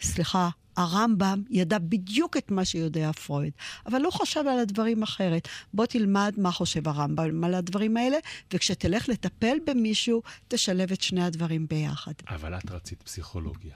סליחה, 0.02 0.50
הרמב"ם 0.78 1.42
ידע 1.50 1.78
בדיוק 1.78 2.38
את 2.38 2.52
מה 2.52 2.66
שיודע 2.66 3.12
פרויד, 3.12 3.54
אבל 3.86 4.04
הוא 4.04 4.14
חשב 4.14 4.44
על 4.50 4.60
הדברים 4.60 5.04
אחרת. 5.04 5.48
בוא 5.74 5.86
תלמד 5.86 6.34
מה 6.38 6.52
חושב 6.52 6.88
הרמב"ם 6.88 7.44
על 7.44 7.54
הדברים 7.54 7.98
האלה, 7.98 8.18
וכשתלך 8.54 9.10
לטפל 9.10 9.58
במישהו, 9.66 10.22
תשלב 10.48 10.92
את 10.92 11.02
שני 11.02 11.24
הדברים 11.24 11.68
ביחד. 11.68 12.14
אבל 12.30 12.58
את 12.58 12.72
רצית 12.72 13.04
פסיכולוגיה. 13.04 13.74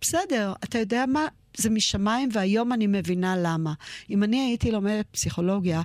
בסדר, 0.00 0.52
אתה 0.64 0.78
יודע 0.78 1.04
מה? 1.06 1.26
זה 1.56 1.70
משמיים, 1.70 2.28
והיום 2.32 2.72
אני 2.72 2.86
מבינה 2.86 3.34
למה. 3.36 3.74
אם 4.10 4.22
אני 4.22 4.40
הייתי 4.40 4.70
לומדת 4.70 5.06
פסיכולוגיה, 5.10 5.82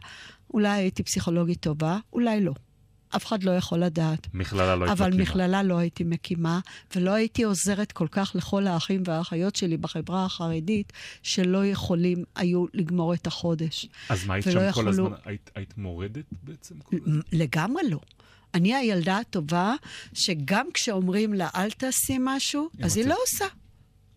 אולי 0.53 0.69
הייתי 0.69 1.03
פסיכולוגית 1.03 1.59
טובה, 1.59 1.99
אולי 2.13 2.41
לא. 2.41 2.53
אף 3.15 3.25
אחד 3.25 3.43
לא 3.43 3.51
יכול 3.51 3.79
לדעת. 3.79 4.27
מכללה 4.33 4.75
לא 4.75 4.85
היית 4.85 4.91
אבל 4.99 5.07
מקימה. 5.09 5.23
מכללה 5.23 5.63
לא 5.63 5.77
הייתי 5.77 6.03
מקימה, 6.03 6.59
ולא 6.95 7.11
הייתי 7.11 7.43
עוזרת 7.43 7.91
כל 7.91 8.07
כך 8.11 8.31
לכל 8.35 8.67
האחים 8.67 9.03
והאחיות 9.05 9.55
שלי 9.55 9.77
בחברה 9.77 10.25
החרדית, 10.25 10.93
שלא 11.23 11.65
יכולים 11.65 12.23
היו 12.35 12.65
לגמור 12.73 13.13
את 13.13 13.27
החודש. 13.27 13.87
אז 14.09 14.25
מה, 14.25 14.33
היית 14.33 14.45
שם 14.45 14.51
כל 14.51 14.65
יכלו- 14.65 14.89
הזמן? 14.89 15.11
היית- 15.25 15.51
היית 15.55 15.77
מורדת 15.77 16.25
בעצם? 16.43 16.75
כל? 16.83 16.97
לגמרי 17.31 17.89
לא. 17.89 17.99
אני 18.53 18.75
הילדה 18.75 19.17
הטובה, 19.17 19.73
שגם 20.13 20.67
כשאומרים 20.73 21.33
לה, 21.33 21.49
אל 21.55 21.71
תעשי 21.71 22.15
משהו, 22.19 22.69
אז 22.81 22.97
היא. 22.97 23.05
לא 23.05 23.15
עושה. 23.25 23.45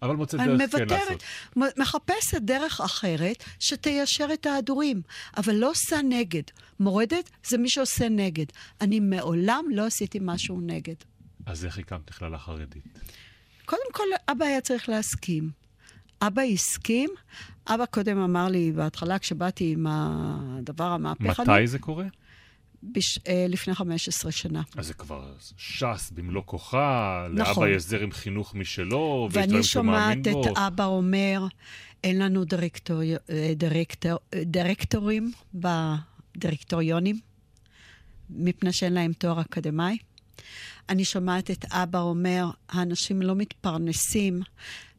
אבל 0.03 0.16
מוצאת 0.16 0.40
אני 0.40 0.49
דרך 0.57 0.59
כן 0.72 0.78
מוותרת, 0.80 0.90
לעשות. 1.09 1.22
מ- 1.57 1.80
מחפשת 1.82 2.40
דרך 2.40 2.80
אחרת 2.80 3.44
שתיישר 3.61 4.28
את 4.34 4.46
ההדורים, 4.46 5.03
אבל 5.36 5.55
לא 5.55 5.70
עושה 5.70 5.96
נגד. 6.09 6.42
מורדת 6.80 7.30
זה 7.46 7.59
מי 7.59 7.68
שעושה 7.68 8.09
נגד. 8.09 8.46
אני 8.80 9.01
מעולם 9.01 9.64
לא 9.70 9.86
עשיתי 9.86 10.18
משהו 10.22 10.61
נגד. 10.61 10.94
אז 11.46 11.64
איך 11.64 11.78
הקמת 11.78 12.11
מכללה 12.11 12.38
חרדית? 12.38 12.82
קודם 13.64 13.92
כל, 13.92 14.05
אבא 14.28 14.44
היה 14.44 14.61
צריך 14.61 14.88
להסכים. 14.88 15.51
אבא 16.22 16.42
הסכים. 16.42 17.11
אבא 17.66 17.86
קודם 17.86 18.18
אמר 18.18 18.49
לי 18.49 18.72
בהתחלה, 18.72 19.18
כשבאתי 19.18 19.72
עם 19.72 19.86
הדבר 19.90 20.84
המהפכני, 20.84 21.55
מתי 21.55 21.66
זה 21.66 21.78
קורה? 21.78 22.07
בש... 22.82 23.18
אה, 23.28 23.46
לפני 23.48 23.74
15 23.74 24.32
שנה. 24.32 24.62
אז 24.76 24.86
זה 24.86 24.94
כבר 24.94 25.32
ש"ס 25.56 26.10
במלוא 26.14 26.42
כוחה, 26.46 27.26
נכון. 27.34 27.64
לאבא 27.64 27.76
יש 27.76 27.82
זרם 27.82 28.12
חינוך 28.12 28.54
משלו, 28.54 29.28
ויש 29.30 29.36
ואני 29.36 29.46
דברים 29.46 29.62
שהוא 29.62 29.84
מאמין 29.84 30.24
שומעת 30.24 30.34
בו. 30.34 30.52
את 30.52 30.58
אבא 30.58 30.84
אומר, 30.84 31.46
אין 32.04 32.18
לנו 32.18 32.44
דירקטור, 32.44 33.02
אה, 33.02 33.52
דירקטור, 33.56 34.18
דירקטורים 34.44 35.32
בדירקטוריונים, 35.54 37.20
מפני 38.30 38.72
שאין 38.72 38.92
להם 38.92 39.12
תואר 39.12 39.40
אקדמאי. 39.40 39.98
אני 40.88 41.04
שומעת 41.04 41.50
את 41.50 41.64
אבא 41.72 42.00
אומר, 42.00 42.50
האנשים 42.68 43.22
לא 43.22 43.34
מתפרנסים, 43.34 44.40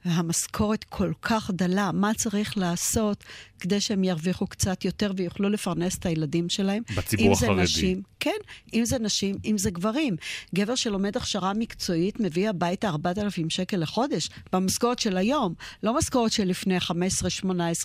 והמשכורת 0.05 0.83
כל 0.83 1.11
כך 1.21 1.51
דלה, 1.53 1.91
מה 1.91 2.13
צריך 2.13 2.57
לעשות 2.57 3.23
כדי 3.59 3.81
שהם 3.81 4.03
ירוויחו 4.03 4.47
קצת 4.47 4.85
יותר 4.85 5.11
ויוכלו 5.15 5.49
לפרנס 5.49 5.97
את 5.97 6.05
הילדים 6.05 6.49
שלהם? 6.49 6.83
בציבור 6.97 7.27
אם 7.27 7.35
זה 7.35 7.45
החרדי. 7.45 7.63
נשים, 7.63 8.01
כן, 8.19 8.37
אם 8.73 8.85
זה 8.85 8.99
נשים, 8.99 9.35
אם 9.45 9.57
זה 9.57 9.71
גברים. 9.71 10.15
גבר 10.55 10.75
שלומד 10.75 11.17
הכשרה 11.17 11.53
מקצועית 11.53 12.19
מביא 12.19 12.49
הביתה 12.49 12.89
4,000 12.89 13.49
שקל 13.49 13.77
לחודש, 13.77 14.29
במשכורת 14.53 14.99
של 14.99 15.17
היום, 15.17 15.53
לא 15.83 15.97
משכורת 15.97 16.31
של 16.31 16.43
לפני 16.43 16.77
15-18 16.77 16.81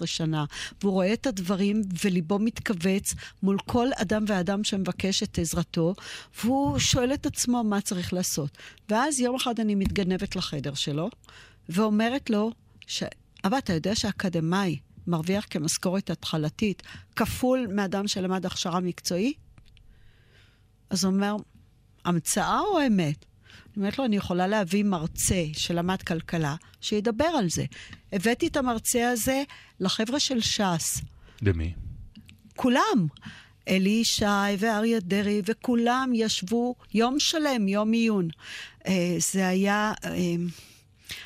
שנה. 0.04 0.44
והוא 0.82 0.92
רואה 0.92 1.12
את 1.12 1.26
הדברים 1.26 1.82
וליבו 2.04 2.38
מתכווץ 2.38 3.14
מול 3.42 3.58
כל 3.66 3.88
אדם 3.96 4.24
ואדם 4.26 4.64
שמבקש 4.64 5.22
את 5.22 5.38
עזרתו, 5.38 5.94
והוא 6.42 6.78
שואל 6.78 7.14
את 7.14 7.26
עצמו 7.26 7.64
מה 7.64 7.80
צריך 7.80 8.12
לעשות. 8.12 8.58
ואז 8.88 9.20
יום 9.20 9.36
אחד 9.36 9.60
אני 9.60 9.74
מתגנבת 9.74 10.36
לחדר 10.36 10.74
שלו, 10.74 11.10
ואומרת 11.68 12.30
לו, 12.30 12.52
ש... 12.86 13.02
אבא, 13.46 13.58
אתה 13.58 13.72
יודע 13.72 13.94
שאקדמאי 13.94 14.78
מרוויח 15.06 15.46
כמשכורת 15.50 16.10
התחלתית 16.10 16.82
כפול 17.16 17.66
מאדם 17.70 18.08
שלמד 18.08 18.46
הכשרה 18.46 18.80
מקצועית? 18.80 19.36
אז 20.90 21.04
הוא 21.04 21.12
אומר, 21.12 21.36
המצאה 22.04 22.60
או 22.60 22.86
אמת? 22.86 23.24
אני 23.54 23.76
אומרת 23.76 23.98
לו, 23.98 24.04
אני 24.04 24.16
יכולה 24.16 24.46
להביא 24.46 24.84
מרצה 24.84 25.44
שלמד 25.52 26.02
כלכלה, 26.02 26.56
שידבר 26.80 27.24
על 27.24 27.48
זה. 27.48 27.64
הבאתי 28.12 28.46
את 28.46 28.56
המרצה 28.56 29.10
הזה 29.10 29.42
לחבר'ה 29.80 30.20
של 30.20 30.40
ש"ס. 30.40 31.00
למי? 31.42 31.74
כולם. 32.56 33.06
אלי 33.68 33.90
ישי 33.90 34.24
ואריה 34.58 35.00
דרעי, 35.00 35.42
וכולם 35.44 36.10
ישבו 36.14 36.74
יום 36.94 37.20
שלם, 37.20 37.68
יום 37.68 37.92
עיון. 37.92 38.28
אה, 38.86 39.16
זה 39.32 39.48
היה, 39.48 39.92
אה, 40.04 40.10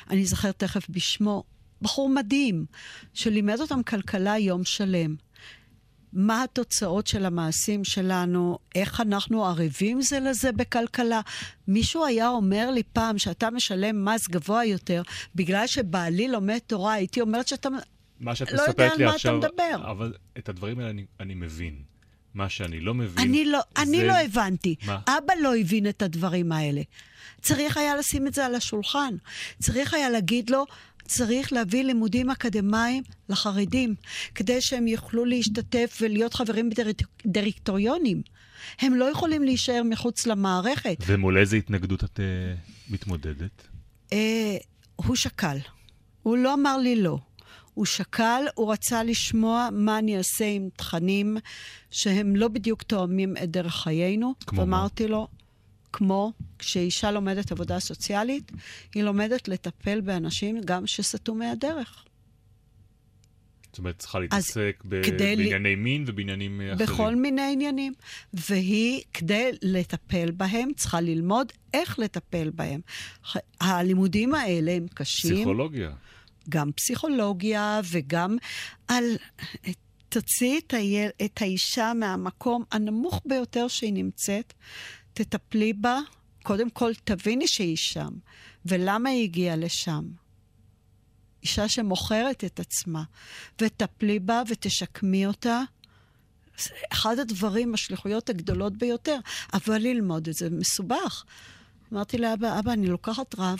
אני 0.09 0.21
אזכר 0.21 0.51
תכף 0.51 0.89
בשמו, 0.89 1.43
בחור 1.81 2.09
מדהים, 2.09 2.65
שלימד 3.13 3.59
אותם 3.59 3.83
כלכלה 3.83 4.37
יום 4.37 4.63
שלם. 4.63 5.15
מה 6.13 6.43
התוצאות 6.43 7.07
של 7.07 7.25
המעשים 7.25 7.83
שלנו, 7.83 8.57
איך 8.75 9.01
אנחנו 9.01 9.45
ערבים 9.45 10.01
זה 10.01 10.19
לזה 10.19 10.51
בכלכלה. 10.51 11.21
מישהו 11.67 12.05
היה 12.05 12.29
אומר 12.29 12.71
לי 12.71 12.83
פעם 12.93 13.17
שאתה 13.17 13.49
משלם 13.49 14.05
מס 14.05 14.27
גבוה 14.27 14.65
יותר 14.65 15.01
בגלל 15.35 15.67
שבעלי 15.67 16.27
לומד 16.27 16.57
תורה, 16.57 16.93
הייתי 16.93 17.21
אומרת 17.21 17.47
שאתה... 17.47 17.69
מה 18.19 18.35
שאת 18.35 18.51
לא 18.51 18.61
יודע 18.61 18.71
מספרת 18.71 18.91
על 18.91 18.97
לי 18.97 19.03
מה 19.03 19.09
אתה 19.09 19.15
עכשיו... 19.15 19.37
מדבר. 19.37 19.91
אבל 19.91 20.13
את 20.37 20.49
הדברים 20.49 20.79
האלה 20.79 20.89
אני, 20.89 21.05
אני 21.19 21.35
מבין. 21.35 21.88
מה 22.33 22.49
שאני 22.49 22.79
לא 22.79 22.93
מבין... 22.93 23.27
אני 23.27 23.45
לא, 23.45 23.59
אני 23.77 23.97
זה- 23.97 24.07
לא 24.07 24.13
הבנתי. 24.13 24.75
מה? 24.85 24.99
אבא 25.07 25.33
לא 25.41 25.55
הבין 25.57 25.89
את 25.89 26.01
הדברים 26.01 26.51
האלה. 26.51 26.81
צריך 27.41 27.77
היה 27.77 27.95
לשים 27.95 28.27
את 28.27 28.33
זה 28.33 28.45
על 28.45 28.55
השולחן. 28.55 29.15
צריך 29.59 29.93
היה 29.93 30.09
להגיד 30.09 30.49
לו, 30.49 30.65
צריך 31.07 31.53
להביא 31.53 31.83
לימודים 31.83 32.29
אקדמיים 32.29 33.03
לחרדים, 33.29 33.95
כדי 34.35 34.61
שהם 34.61 34.87
יוכלו 34.87 35.25
להשתתף 35.25 35.97
ולהיות 36.01 36.33
חברים 36.33 36.69
בדירקטוריונים. 37.25 38.21
הם 38.79 38.95
לא 38.95 39.05
יכולים 39.05 39.43
להישאר 39.43 39.81
מחוץ 39.85 40.27
למערכת. 40.27 40.97
ומול 41.05 41.37
איזה 41.37 41.55
התנגדות 41.55 42.03
את 42.03 42.19
אה, 42.19 42.25
מתמודדת? 42.89 43.67
אה, 44.13 44.57
הוא 44.95 45.15
שקל. 45.15 45.57
הוא 46.23 46.37
לא 46.37 46.53
אמר 46.53 46.77
לי 46.77 46.95
לא. 46.95 47.17
הוא 47.79 47.85
שקל, 47.85 48.43
הוא 48.55 48.71
רצה 48.73 49.03
לשמוע 49.03 49.69
מה 49.71 49.99
אני 49.99 50.17
אעשה 50.17 50.45
עם 50.45 50.69
תכנים 50.75 51.37
שהם 51.91 52.35
לא 52.35 52.47
בדיוק 52.47 52.83
תואמים 52.83 53.37
את 53.43 53.51
דרך 53.51 53.75
חיינו. 53.75 54.33
כמו 54.47 54.65
מה? 54.65 54.77
ואמרתי 54.77 55.07
לו, 55.07 55.27
כמו 55.93 56.33
כשאישה 56.59 57.11
לומדת 57.11 57.51
עבודה 57.51 57.79
סוציאלית, 57.79 58.51
היא 58.95 59.03
לומדת 59.03 59.47
לטפל 59.47 60.01
באנשים 60.01 60.61
גם 60.65 60.87
שסטו 60.87 61.35
מהדרך. 61.35 62.05
זאת 63.69 63.77
אומרת, 63.77 63.99
צריכה 63.99 64.19
להתעסק 64.19 64.83
ב- 64.85 65.01
בענייני 65.17 65.75
מין 65.75 66.03
ובעניינים 66.07 66.61
אה, 66.61 66.73
אחרים. 66.73 66.89
בכל 66.89 67.15
מיני 67.15 67.51
עניינים. 67.53 67.93
והיא, 68.33 69.01
כדי 69.13 69.51
לטפל 69.61 70.31
בהם, 70.31 70.69
צריכה 70.75 71.01
ללמוד 71.01 71.51
איך 71.73 71.99
לטפל 71.99 72.49
בהם. 72.49 72.81
הלימודים 73.61 74.35
האלה 74.35 74.71
הם 74.71 74.85
קשים. 74.93 75.35
פסיכולוגיה. 75.35 75.91
גם 76.49 76.71
פסיכולוגיה 76.71 77.81
וגם 77.91 78.37
על... 78.87 79.03
תוציאי 80.09 80.59
את, 80.67 80.73
היל, 80.73 81.09
את 81.25 81.41
האישה 81.41 81.93
מהמקום 81.95 82.63
הנמוך 82.71 83.21
ביותר 83.25 83.67
שהיא 83.67 83.93
נמצאת, 83.93 84.53
תטפלי 85.13 85.73
בה, 85.73 85.99
קודם 86.43 86.69
כל 86.69 86.91
תביני 87.03 87.47
שהיא 87.47 87.77
שם, 87.77 88.09
ולמה 88.65 89.09
היא 89.09 89.23
הגיעה 89.23 89.55
לשם. 89.55 90.03
אישה 91.43 91.67
שמוכרת 91.67 92.43
את 92.43 92.59
עצמה, 92.59 93.03
וטפלי 93.61 94.19
בה 94.19 94.41
ותשקמי 94.47 95.25
אותה. 95.25 95.61
זה 96.59 96.69
אחד 96.91 97.19
הדברים, 97.19 97.73
השליחויות 97.73 98.29
הגדולות 98.29 98.77
ביותר, 98.77 99.19
אבל 99.53 99.77
ללמוד 99.77 100.27
את 100.27 100.33
זה 100.33 100.49
מסובך. 100.49 101.25
אמרתי 101.93 102.17
לאבא, 102.17 102.59
אבא, 102.59 102.73
אני 102.73 102.87
לוקחת 102.87 103.35
רב 103.37 103.59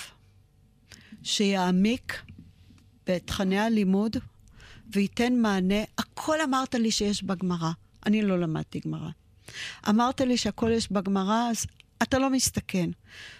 שיעמיק 1.24 2.22
בתכני 3.10 3.60
הלימוד 3.60 4.18
וייתן 4.94 5.34
מענה. 5.34 5.84
הכל 5.98 6.42
אמרת 6.42 6.76
לי 6.76 6.92
שיש 6.92 7.24
בגמרא. 7.24 7.72
אני 8.06 8.22
לא 8.22 8.40
למדתי 8.40 8.80
גמרא. 8.86 9.10
אמרת 9.90 10.22
לי 10.22 10.38
שהכל 10.38 10.72
יש 10.74 10.92
בגמרא, 10.92 11.50
אז 11.50 11.66
אתה 12.04 12.20
לא 12.20 12.30
מסתכן. 12.30 12.90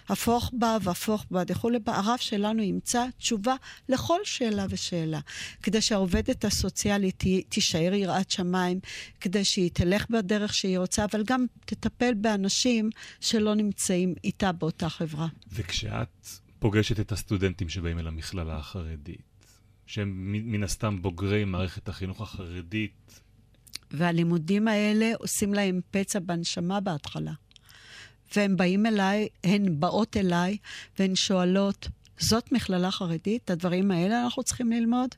הפוך 0.08 0.50
בה 0.52 0.76
והפוך 0.82 1.24
בה 1.30 1.42
וכולי 1.48 1.78
בה. 1.78 1.96
הרב 1.96 2.18
שלנו 2.18 2.62
ימצא 2.62 3.06
תשובה 3.18 3.54
לכל 3.88 4.18
שאלה 4.24 4.66
ושאלה. 4.70 5.20
כדי 5.62 5.80
שהעובדת 5.80 6.44
הסוציאלית 6.44 7.24
תישאר 7.48 7.94
יראת 7.94 8.30
שמיים, 8.30 8.80
כדי 9.20 9.44
שהיא 9.44 9.70
תלך 9.72 10.10
בדרך 10.10 10.54
שהיא 10.54 10.78
רוצה, 10.78 11.04
אבל 11.04 11.22
גם 11.24 11.46
תטפל 11.64 12.14
באנשים 12.14 12.90
שלא 13.20 13.54
נמצאים 13.54 14.14
איתה 14.24 14.52
באותה 14.52 14.88
חברה. 14.88 15.28
וכשאת 15.52 16.26
פוגשת 16.58 17.00
את 17.00 17.12
הסטודנטים 17.12 17.68
שבאים 17.68 17.98
אל 17.98 18.06
המכללה 18.06 18.56
החרדית, 18.56 19.29
שהם 19.90 20.32
מן 20.32 20.62
הסתם 20.62 21.02
בוגרי 21.02 21.44
מערכת 21.44 21.88
החינוך 21.88 22.20
החרדית. 22.20 23.20
והלימודים 23.90 24.68
האלה 24.68 25.12
עושים 25.18 25.54
להם 25.54 25.80
פצע 25.90 26.18
בנשמה 26.18 26.80
בהתחלה. 26.80 27.32
והם 28.36 28.56
באים 28.56 28.86
אליי, 28.86 29.28
הן 29.44 29.80
באות 29.80 30.16
אליי, 30.16 30.56
והן 30.98 31.16
שואלות, 31.16 31.88
זאת 32.18 32.52
מכללה 32.52 32.90
חרדית? 32.90 33.50
הדברים 33.50 33.90
האלה 33.90 34.24
אנחנו 34.24 34.42
צריכים 34.42 34.72
ללמוד? 34.72 35.14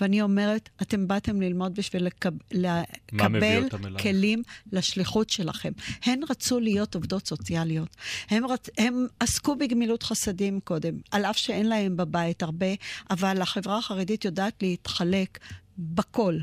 ואני 0.00 0.22
אומרת, 0.22 0.68
אתם 0.82 1.08
באתם 1.08 1.40
ללמוד 1.40 1.74
בשביל 1.74 2.06
לקב... 2.06 2.30
לקבל 2.52 3.68
כלים 4.02 4.42
לשליחות 4.72 5.30
שלכם. 5.30 5.72
הן 6.04 6.20
רצו 6.30 6.60
להיות 6.60 6.94
עובדות 6.94 7.26
סוציאליות. 7.26 7.96
הם, 8.30 8.46
רצ... 8.46 8.68
הם 8.78 9.06
עסקו 9.20 9.56
בגמילות 9.56 10.02
חסדים 10.02 10.60
קודם, 10.60 10.94
על 11.10 11.24
אף 11.24 11.36
שאין 11.36 11.68
להם 11.68 11.96
בבית 11.96 12.42
הרבה, 12.42 12.66
אבל 13.10 13.42
החברה 13.42 13.78
החרדית 13.78 14.24
יודעת 14.24 14.62
להתחלק 14.62 15.38
בכל. 15.78 16.38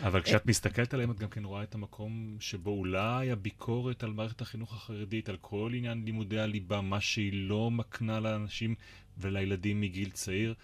אבל 0.00 0.22
כשאת 0.22 0.46
מסתכלת 0.46 0.94
עליהם, 0.94 1.10
את 1.10 1.18
גם 1.18 1.28
כן 1.28 1.44
רואה 1.44 1.62
את 1.62 1.74
המקום 1.74 2.36
שבו 2.40 2.70
אולי 2.70 3.30
הביקורת 3.30 4.02
על 4.02 4.10
מערכת 4.10 4.40
החינוך 4.40 4.74
החרדית, 4.74 5.28
על 5.28 5.36
כל 5.40 5.72
עניין 5.74 6.04
לימודי 6.04 6.40
הליבה, 6.40 6.80
מה 6.80 7.00
שהיא 7.00 7.48
לא 7.48 7.70
מקנה 7.70 8.20
לאנשים 8.20 8.74
ולילדים 9.18 9.80
מגיל 9.80 10.10
צעיר, 10.10 10.54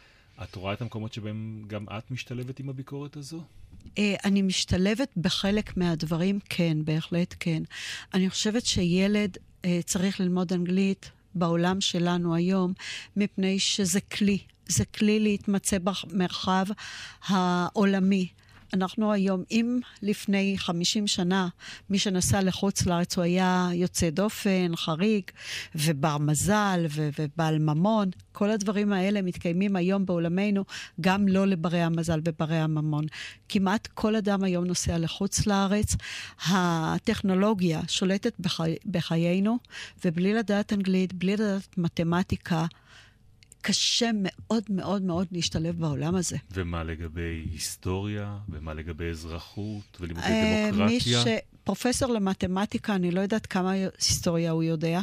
את 0.43 0.55
רואה 0.55 0.73
את 0.73 0.83
המקומות 0.83 1.13
שבהם 1.13 1.63
גם 1.67 1.85
את 1.99 2.11
משתלבת 2.11 2.61
עם 2.61 2.69
הביקורת 2.69 3.17
הזו? 3.17 3.41
אה, 3.99 4.15
אני 4.25 4.43
משתלבת 4.43 5.09
בחלק 5.17 5.77
מהדברים, 5.77 6.39
כן, 6.49 6.79
בהחלט 6.85 7.35
כן. 7.41 7.63
אני 8.15 8.31
חושבת 8.31 8.67
שילד 8.67 9.37
אה, 9.65 9.81
צריך 9.85 10.21
ללמוד 10.21 10.53
אנגלית 10.53 11.11
בעולם 11.35 11.81
שלנו 11.81 12.35
היום, 12.35 12.73
מפני 13.17 13.59
שזה 13.59 14.01
כלי. 14.01 14.39
זה 14.67 14.85
כלי 14.85 15.21
להתמצא 15.21 15.77
במרחב 15.79 16.67
העולמי. 17.27 18.29
אנחנו 18.75 19.13
היום, 19.13 19.43
אם 19.51 19.81
לפני 20.03 20.55
50 20.59 21.07
שנה 21.07 21.49
מי 21.91 21.99
שנסע 21.99 22.43
לחוץ 22.43 22.87
לארץ 22.87 23.17
הוא 23.17 23.25
היה 23.25 23.69
יוצא 23.75 24.11
דופן, 24.11 24.73
חריג, 24.77 25.23
ובר 25.75 26.19
מזל, 26.19 26.87
ו- 26.91 27.09
ובעל 27.19 27.59
ממון, 27.59 28.11
כל 28.33 28.51
הדברים 28.51 28.93
האלה 28.93 29.23
מתקיימים 29.23 29.77
היום 29.77 30.07
בעולמנו, 30.07 30.65
גם 31.01 31.29
לא 31.29 31.47
לברי 31.47 31.83
המזל 31.83 32.21
וברי 32.25 32.57
הממון. 32.57 33.05
כמעט 33.49 33.87
כל 33.95 34.17
אדם 34.17 34.45
היום 34.45 34.65
נוסע 34.65 34.99
לחוץ 34.99 35.47
לארץ. 35.47 35.97
הטכנולוגיה 36.49 37.81
שולטת 37.89 38.33
בחי- 38.41 38.77
בחיינו, 38.87 39.59
ובלי 40.05 40.35
לדעת 40.35 40.73
אנגלית, 40.73 41.13
בלי 41.13 41.33
לדעת 41.37 41.79
מתמטיקה, 41.79 42.67
קשה 43.63 44.11
מאוד 44.15 44.63
מאוד 44.69 45.03
מאוד 45.03 45.27
להשתלב 45.33 45.79
בעולם 45.79 46.15
הזה. 46.15 46.37
ומה 46.53 46.85
לגבי 46.85 47.45
היסטוריה? 47.53 48.39
ומה 48.49 48.75
לגבי 48.75 49.05
אזרחות? 49.11 49.99
ולימודי 50.01 50.27
אה, 50.27 50.69
דמוקרטיה? 50.73 50.87
מי 50.87 51.01
ש... 51.01 51.27
פרופסור 51.65 52.13
למתמטיקה, 52.13 52.95
אני 52.95 53.11
לא 53.11 53.21
יודעת 53.21 53.47
כמה 53.47 53.71
היסטוריה 53.71 54.51
הוא 54.51 54.63
יודע. 54.63 55.01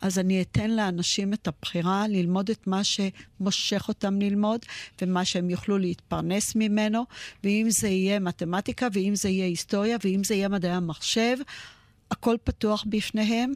אז 0.00 0.18
אני 0.18 0.42
אתן 0.42 0.70
לאנשים 0.70 1.32
את 1.32 1.48
הבחירה 1.48 2.08
ללמוד 2.08 2.50
את 2.50 2.66
מה 2.66 2.80
שמושך 2.84 3.84
אותם 3.88 4.20
ללמוד, 4.20 4.60
ומה 5.02 5.24
שהם 5.24 5.50
יוכלו 5.50 5.78
להתפרנס 5.78 6.56
ממנו, 6.56 7.04
ואם 7.44 7.66
זה 7.70 7.88
יהיה 7.88 8.18
מתמטיקה, 8.18 8.88
ואם 8.92 9.14
זה 9.16 9.28
יהיה 9.28 9.46
היסטוריה, 9.46 9.96
ואם 10.04 10.24
זה 10.24 10.34
יהיה 10.34 10.48
מדעי 10.48 10.72
המחשב, 10.72 11.36
הכל 12.10 12.36
פתוח 12.44 12.84
בפניהם, 12.88 13.52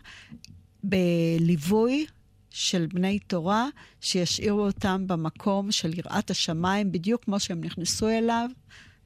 בליווי 0.85 2.07
של 2.51 2.87
בני 2.87 3.19
תורה, 3.19 3.67
שישאירו 4.01 4.61
אותם 4.67 5.07
במקום 5.07 5.73
של 5.73 5.99
יראת 5.99 6.31
השמיים, 6.31 6.93
בדיוק 6.93 7.25
כמו 7.25 7.41
שהם 7.41 7.61
נכנסו 7.65 8.09
אליו, 8.09 8.51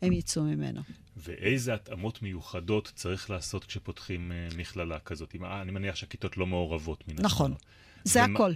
הם 0.03 0.13
יצאו 0.13 0.43
ממנו. 0.43 0.81
ואיזה 1.17 1.75
התאמות 1.75 2.23
מיוחדות 2.23 2.93
צריך 2.95 3.31
לעשות 3.31 3.65
כשפותחים 3.65 4.33
uh, 4.33 4.57
מכללה 4.57 4.99
כזאת? 4.99 5.35
אני 5.63 5.71
מניח 5.71 5.97
שהכיתות 5.97 6.37
לא 6.37 6.47
מעורבות 6.47 7.09
מן 7.09 7.15
נכון, 7.19 7.55
זה 8.05 8.25
ומה... 8.25 8.35
הכל. 8.35 8.53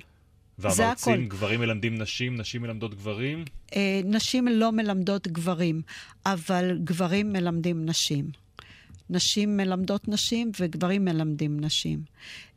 והמרצים, 0.58 1.28
גברים 1.28 1.60
מלמדים 1.60 1.94
נשים, 1.98 2.36
נשים 2.36 2.62
מלמדות 2.62 2.94
גברים? 2.94 3.44
אה, 3.76 4.00
נשים 4.04 4.48
לא 4.48 4.72
מלמדות 4.72 5.28
גברים, 5.28 5.82
אבל 6.26 6.78
גברים 6.84 7.32
מלמדים 7.32 7.86
נשים. 7.86 8.45
נשים 9.10 9.56
מלמדות 9.56 10.08
נשים 10.08 10.50
וגברים 10.60 11.04
מלמדים 11.04 11.60
נשים. 11.60 12.00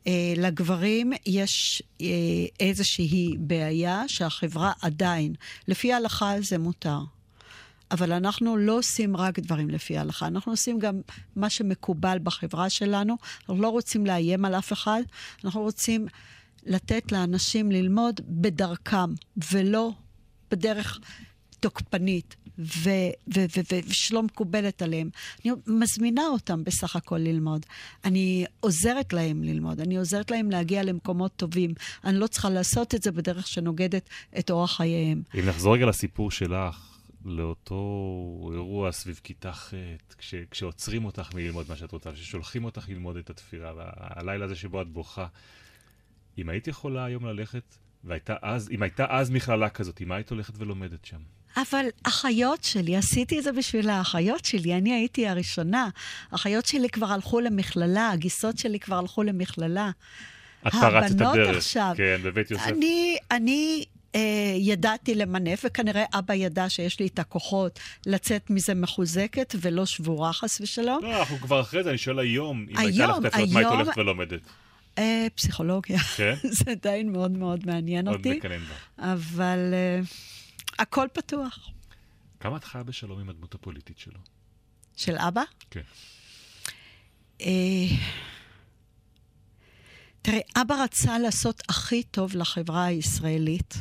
Uh, 0.04 0.08
לגברים 0.36 1.12
יש 1.26 1.82
uh, 1.82 2.02
איזושהי 2.60 3.34
בעיה 3.38 4.04
שהחברה 4.08 4.72
עדיין, 4.82 5.34
לפי 5.68 5.92
ההלכה 5.92 6.34
זה 6.40 6.58
מותר. 6.58 7.00
אבל 7.90 8.12
אנחנו 8.12 8.56
לא 8.56 8.78
עושים 8.78 9.16
רק 9.16 9.38
דברים 9.38 9.70
לפי 9.70 9.98
ההלכה, 9.98 10.26
אנחנו 10.26 10.52
עושים 10.52 10.78
גם 10.78 11.00
מה 11.36 11.50
שמקובל 11.50 12.18
בחברה 12.22 12.70
שלנו. 12.70 13.16
אנחנו 13.40 13.62
לא 13.62 13.68
רוצים 13.68 14.06
לאיים 14.06 14.44
על 14.44 14.54
אף 14.54 14.72
אחד, 14.72 15.02
אנחנו 15.44 15.60
רוצים 15.60 16.06
לתת 16.66 17.12
לאנשים 17.12 17.72
ללמוד 17.72 18.20
בדרכם, 18.28 19.14
ולא 19.52 19.90
בדרך 20.50 21.00
תוקפנית. 21.60 22.36
ושלא 23.88 24.22
מקובלת 24.22 24.82
עליהם. 24.82 25.10
אני 25.44 25.52
מזמינה 25.66 26.22
אותם 26.22 26.64
בסך 26.64 26.96
הכל 26.96 27.18
ללמוד. 27.18 27.66
אני 28.04 28.44
עוזרת 28.60 29.12
להם 29.12 29.42
ללמוד, 29.42 29.80
אני 29.80 29.96
עוזרת 29.96 30.30
להם 30.30 30.50
להגיע 30.50 30.82
למקומות 30.82 31.32
טובים. 31.36 31.74
אני 32.04 32.18
לא 32.18 32.26
צריכה 32.26 32.50
לעשות 32.50 32.94
את 32.94 33.02
זה 33.02 33.12
בדרך 33.12 33.46
שנוגדת 33.46 34.08
את 34.38 34.50
אורח 34.50 34.76
חייהם. 34.76 35.22
אם 35.34 35.48
נחזור 35.48 35.74
רגע 35.74 35.86
לסיפור 35.86 36.30
שלך, 36.30 36.90
לאותו 37.24 38.50
אירוע 38.52 38.92
סביב 38.92 39.20
כיתה 39.24 39.52
ח', 39.52 39.74
כש, 40.18 40.34
כשעוצרים 40.50 41.04
אותך 41.04 41.34
מללמוד 41.34 41.66
מה 41.68 41.76
שאת 41.76 41.92
רוצה, 41.92 42.12
כששולחים 42.12 42.64
אותך 42.64 42.88
ללמוד 42.88 43.16
את 43.16 43.30
התפירה, 43.30 43.72
והלילה 43.76 44.44
הזה 44.44 44.56
שבו 44.56 44.82
את 44.82 44.88
בוכה, 44.88 45.26
אם 46.38 46.48
היית 46.48 46.68
יכולה 46.68 47.04
היום 47.04 47.26
ללכת, 47.26 47.76
והייתה 48.04 48.36
אז, 48.42 48.70
אם 48.70 48.82
הייתה 48.82 49.06
אז 49.08 49.30
מכללה 49.30 49.68
כזאת, 49.68 50.02
מה 50.02 50.14
היית 50.14 50.30
הולכת 50.30 50.54
ולומדת 50.58 51.04
שם? 51.04 51.20
אבל 51.56 51.86
אחיות 52.02 52.64
שלי, 52.64 52.96
עשיתי 52.96 53.38
את 53.38 53.44
זה 53.44 53.52
בשביל 53.52 53.90
האחיות 53.90 54.44
שלי, 54.44 54.74
אני 54.74 54.92
הייתי 54.92 55.28
הראשונה. 55.28 55.88
אחיות 56.30 56.66
שלי 56.66 56.88
כבר 56.88 57.06
הלכו 57.06 57.40
למכללה, 57.40 58.10
הגיסות 58.10 58.58
שלי 58.58 58.80
כבר 58.80 58.98
הלכו 58.98 59.22
למכללה. 59.22 59.90
את 60.66 60.72
פרצת 60.72 61.16
את 61.16 61.20
הדרך, 61.20 61.56
עכשיו, 61.56 61.94
כן, 61.96 62.20
בבית 62.22 62.50
יוסף. 62.50 62.66
אני, 62.66 63.16
אני 63.30 63.84
אה, 64.14 64.54
ידעתי 64.58 65.14
למנף, 65.14 65.64
וכנראה 65.64 66.04
אבא 66.14 66.34
ידע 66.34 66.68
שיש 66.68 67.00
לי 67.00 67.06
את 67.06 67.18
הכוחות 67.18 67.80
לצאת 68.06 68.50
מזה 68.50 68.74
מחוזקת 68.74 69.54
ולא 69.60 69.86
שבורה, 69.86 70.32
חס 70.32 70.60
ושלום. 70.60 71.02
לא, 71.02 71.20
אנחנו 71.20 71.36
כבר 71.38 71.60
אחרי 71.60 71.82
זה, 71.82 71.90
אני 71.90 71.98
שואל 71.98 72.18
היום, 72.18 72.66
אם 72.70 72.76
הייתה 72.76 73.06
לך 73.06 73.16
את 73.18 73.24
האפשרות, 73.24 73.50
מה 73.52 73.60
היית 73.60 73.70
הולכת 73.70 73.98
ולומדת? 73.98 74.40
אה, 74.98 75.26
פסיכולוגיה. 75.34 75.98
כן? 75.98 76.34
זה 76.64 76.70
עדיין 76.70 77.12
מאוד 77.12 77.30
מאוד 77.30 77.66
מעניין 77.66 78.08
אותי. 78.08 78.28
עוד 78.28 78.38
מקנן 78.38 78.58
בה. 78.58 79.12
אבל... 79.12 79.58
אה, 79.72 80.00
הכל 80.80 81.06
פתוח. 81.12 81.68
כמה 82.40 82.56
את 82.56 82.64
חיה 82.64 82.82
בשלום 82.82 83.20
עם 83.20 83.28
הדמות 83.28 83.54
הפוליטית 83.54 83.98
שלו? 83.98 84.20
של 84.96 85.16
אבא? 85.18 85.42
כן. 85.70 85.80
אה, 87.40 87.46
תראה, 90.22 90.40
אבא 90.56 90.74
רצה 90.74 91.18
לעשות 91.18 91.62
הכי 91.68 92.02
טוב 92.02 92.36
לחברה 92.36 92.84
הישראלית, 92.84 93.74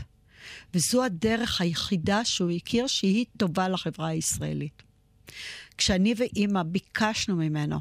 וזו 0.74 1.04
הדרך 1.04 1.62
היחידה 1.62 2.26
שהוא 2.26 2.52
הכיר 2.52 2.88
שהיא 2.88 3.26
טובה 3.38 3.70
לחברה 3.70 4.08
הישראלית. 4.08 4.84
כשאני 5.78 6.14
ואימא 6.18 6.64
ביקשנו 6.64 7.36
ממנו 7.36 7.80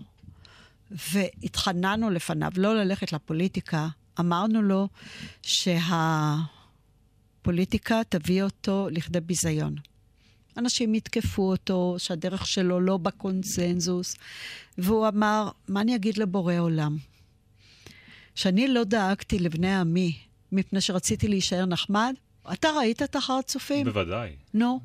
והתחננו 0.91 2.11
לפניו 2.11 2.51
לא 2.57 2.77
ללכת 2.77 3.13
לפוליטיקה, 3.13 3.89
אמרנו 4.21 4.63
לו 4.63 4.89
שה... 5.43 5.79
הפוליטיקה 7.49 8.01
תביא 8.09 8.43
אותו 8.43 8.89
לכדי 8.91 9.21
ביזיון. 9.21 9.75
אנשים 10.57 10.95
יתקפו 10.95 11.43
אותו, 11.51 11.95
שהדרך 11.99 12.47
שלו 12.47 12.81
לא 12.81 12.97
בקונצנזוס, 12.97 14.17
והוא 14.79 15.09
אמר, 15.09 15.49
מה 15.69 15.81
אני 15.81 15.97
אגיד 15.97 16.19
לבורא 16.19 16.55
עולם? 16.59 16.97
שאני 18.35 18.69
לא 18.69 18.85
דאגתי 18.85 19.39
לבני 19.39 19.75
עמי 19.77 20.19
מפני 20.53 20.81
שרציתי 20.81 21.29
להישאר 21.29 21.67
נחמד? 21.67 22.15
אתה 22.53 22.69
ראית 22.71 23.03
את 23.03 23.17
אחר 23.17 23.33
הצופים? 23.33 23.87
בוודאי. 23.87 24.31
נו, 24.55 24.81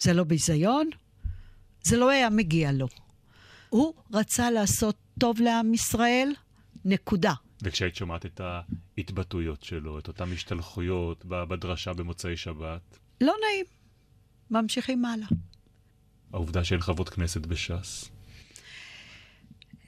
זה 0.00 0.12
לא 0.12 0.24
ביזיון? 0.24 0.90
זה 1.82 1.96
לא 1.96 2.10
היה 2.10 2.30
מגיע 2.30 2.72
לו. 2.72 2.88
הוא 3.68 3.94
רצה 4.12 4.50
לעשות 4.50 4.96
טוב 5.18 5.40
לעם 5.40 5.74
ישראל, 5.74 6.32
נקודה. 6.84 7.32
וכשהיית 7.66 7.96
שומעת 7.96 8.26
את 8.26 8.40
ההתבטאויות 8.98 9.62
שלו, 9.62 9.98
את 9.98 10.08
אותן 10.08 10.32
השתלחויות 10.32 11.24
בדרשה 11.24 11.92
במוצאי 11.92 12.36
שבת? 12.36 12.98
לא 13.20 13.34
נעים. 13.44 13.64
ממשיכים 14.50 15.04
הלאה. 15.04 15.28
העובדה 16.32 16.64
שאין 16.64 16.80
חברות 16.80 17.08
כנסת 17.08 17.46
בש"ס? 17.46 18.10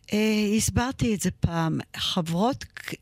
Uh, 0.06 0.14
הסברתי 0.56 1.14
את 1.14 1.20
זה 1.20 1.30
פעם. 1.30 1.78
חברות, 1.96 2.64
uh, 2.90 2.96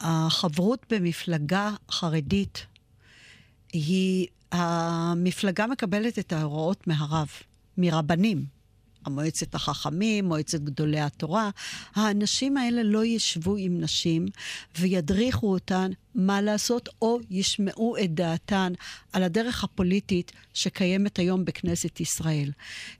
החברות 0.00 0.86
במפלגה 0.90 1.70
חרדית 1.90 2.66
היא, 3.72 4.26
המפלגה 4.52 5.66
מקבלת 5.66 6.18
את 6.18 6.32
ההוראות 6.32 6.86
מהרב, 6.86 7.28
מרבנים. 7.78 8.57
מועצת 9.06 9.54
החכמים, 9.54 10.24
מועצת 10.24 10.60
גדולי 10.60 11.00
התורה. 11.00 11.50
האנשים 11.94 12.56
האלה 12.56 12.82
לא 12.82 13.04
ישבו 13.04 13.56
עם 13.56 13.80
נשים 13.80 14.26
וידריכו 14.78 15.52
אותן 15.52 15.90
מה 16.14 16.40
לעשות, 16.40 16.88
או 17.02 17.18
ישמעו 17.30 17.96
את 18.04 18.14
דעתן 18.14 18.72
על 19.12 19.22
הדרך 19.22 19.64
הפוליטית 19.64 20.32
שקיימת 20.54 21.18
היום 21.18 21.44
בכנסת 21.44 22.00
ישראל. 22.00 22.50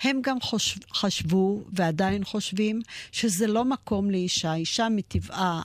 הם 0.02 0.20
גם 0.22 0.40
חושב, 0.40 0.80
חשבו, 0.94 1.64
ועדיין 1.72 2.24
חושבים, 2.24 2.80
שזה 3.12 3.46
לא 3.46 3.64
מקום 3.64 4.10
לאישה. 4.10 4.54
אישה 4.54 4.88
מטבעה 4.88 5.62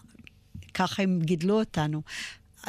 ככה 0.74 1.04
הם 1.04 1.20
גידלו 1.24 1.60
אותנו. 1.60 2.02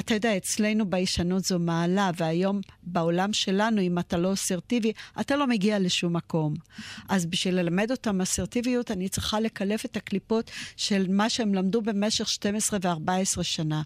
אתה 0.01 0.15
יודע, 0.15 0.37
אצלנו 0.37 0.91
ביישנות 0.91 1.45
זו 1.45 1.59
מעלה, 1.59 2.11
והיום 2.17 2.61
בעולם 2.83 3.33
שלנו, 3.33 3.81
אם 3.81 3.99
אתה 3.99 4.17
לא 4.17 4.33
אסרטיבי, 4.33 4.93
אתה 5.21 5.37
לא 5.37 5.47
מגיע 5.47 5.79
לשום 5.79 6.17
מקום. 6.17 6.55
אז 7.09 7.27
בשביל 7.27 7.55
ללמד 7.55 7.91
אותם 7.91 8.21
אסרטיביות, 8.21 8.91
אני 8.91 9.09
צריכה 9.09 9.41
לקלף 9.41 9.85
את 9.85 9.97
הקליפות 9.97 10.51
של 10.77 11.07
מה 11.09 11.31
שהם 11.31 11.55
למדו 11.55 11.83
במשך 11.83 12.29
12 12.29 12.79
ו-14 12.83 13.43
שנה. 13.43 13.83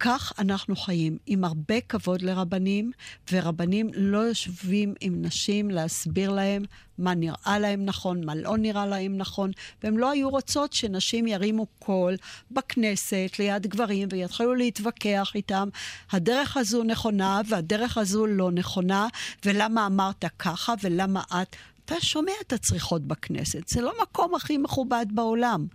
כך 0.00 0.32
אנחנו 0.38 0.76
חיים, 0.76 1.18
עם 1.26 1.44
הרבה 1.44 1.80
כבוד 1.80 2.22
לרבנים, 2.22 2.92
ורבנים 3.32 3.90
לא 3.94 4.18
יושבים 4.18 4.94
עם 5.00 5.22
נשים 5.22 5.70
להסביר 5.70 6.30
להם 6.30 6.62
מה 6.98 7.14
נראה 7.14 7.58
להם 7.58 7.84
נכון, 7.84 8.24
מה 8.24 8.34
לא 8.34 8.58
נראה 8.58 8.86
להם 8.86 9.16
נכון, 9.16 9.50
והם 9.82 9.98
לא 9.98 10.10
היו 10.10 10.30
רוצות 10.30 10.72
שנשים 10.72 11.26
ירימו 11.26 11.66
קול 11.78 12.16
בכנסת 12.50 13.30
ליד 13.38 13.66
גברים 13.66 14.08
ויתחילו 14.12 14.54
להתווכח 14.54 15.32
איתם. 15.34 15.68
הדרך 16.12 16.56
הזו 16.56 16.84
נכונה 16.84 17.40
והדרך 17.48 17.98
הזו 17.98 18.26
לא 18.26 18.50
נכונה, 18.50 19.08
ולמה 19.44 19.86
אמרת 19.86 20.24
ככה 20.38 20.74
ולמה 20.82 21.22
את... 21.42 21.56
אתה 21.92 22.00
שומע 22.00 22.32
את 22.46 22.52
הצריחות 22.52 23.02
בכנסת. 23.02 23.68
זה 23.68 23.80
לא 23.80 23.92
מקום 24.02 24.34
הכי 24.34 24.58
מכובד 24.58 25.06
בעולם. 25.10 25.66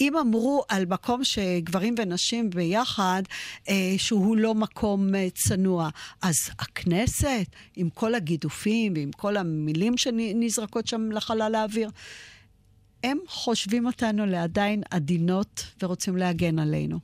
אם 0.00 0.16
אמרו 0.16 0.64
על 0.68 0.86
מקום 0.86 1.24
שגברים 1.24 1.94
ונשים 1.98 2.50
ביחד, 2.50 3.22
אה, 3.68 3.94
שהוא 3.98 4.36
לא 4.36 4.54
מקום 4.54 5.14
אה, 5.14 5.28
צנוע, 5.34 5.88
אז 6.22 6.36
הכנסת, 6.58 7.46
עם 7.76 7.90
כל 7.90 8.14
הגידופים 8.14 8.92
ועם 8.96 9.10
כל 9.12 9.36
המילים 9.36 9.96
שנזרקות 9.96 10.86
שם 10.86 11.12
לחלל 11.12 11.54
האוויר, 11.54 11.90
הם 13.04 13.18
חושבים 13.28 13.86
אותנו 13.86 14.26
לעדיין 14.26 14.82
עדינות 14.90 15.64
ורוצים 15.82 16.16
להגן 16.16 16.58
עלינו. 16.58 16.98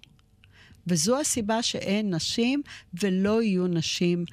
וזו 0.87 1.21
הסיבה 1.21 1.63
שאין 1.63 2.15
נשים 2.15 2.63
ולא 3.03 3.43
יהיו 3.43 3.67
נשים 3.67 4.25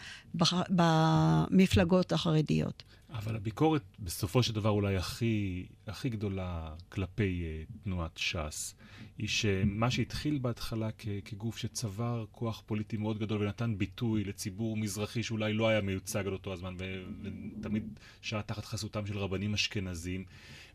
במפלגות 0.69 2.11
החרדיות. 2.11 2.90
אבל 3.11 3.35
הביקורת, 3.35 3.81
בסופו 3.99 4.43
של 4.43 4.53
דבר 4.53 4.69
אולי 4.69 4.95
הכי, 4.97 5.65
הכי 5.87 6.09
גדולה 6.09 6.75
כלפי 6.89 7.43
uh, 7.43 7.83
תנועת 7.83 8.17
ש"ס, 8.17 8.75
היא 9.17 9.27
שמה 9.27 9.91
שהתחיל 9.91 10.37
בהתחלה 10.37 10.89
כ- 10.97 11.07
כגוף 11.25 11.57
שצבר 11.57 12.25
כוח 12.31 12.63
פוליטי 12.65 12.97
מאוד 12.97 13.19
גדול 13.19 13.41
ונתן 13.41 13.77
ביטוי 13.77 14.23
לציבור 14.23 14.77
מזרחי 14.77 15.23
שאולי 15.23 15.53
לא 15.53 15.67
היה 15.67 15.81
מיוצג 15.81 16.27
על 16.27 16.33
אותו 16.33 16.53
הזמן, 16.53 16.75
ותמיד 16.79 17.99
שעה 18.21 18.41
תחת 18.41 18.65
חסותם 18.65 19.05
של 19.05 19.17
רבנים 19.17 19.53
אשכנזים, 19.53 20.25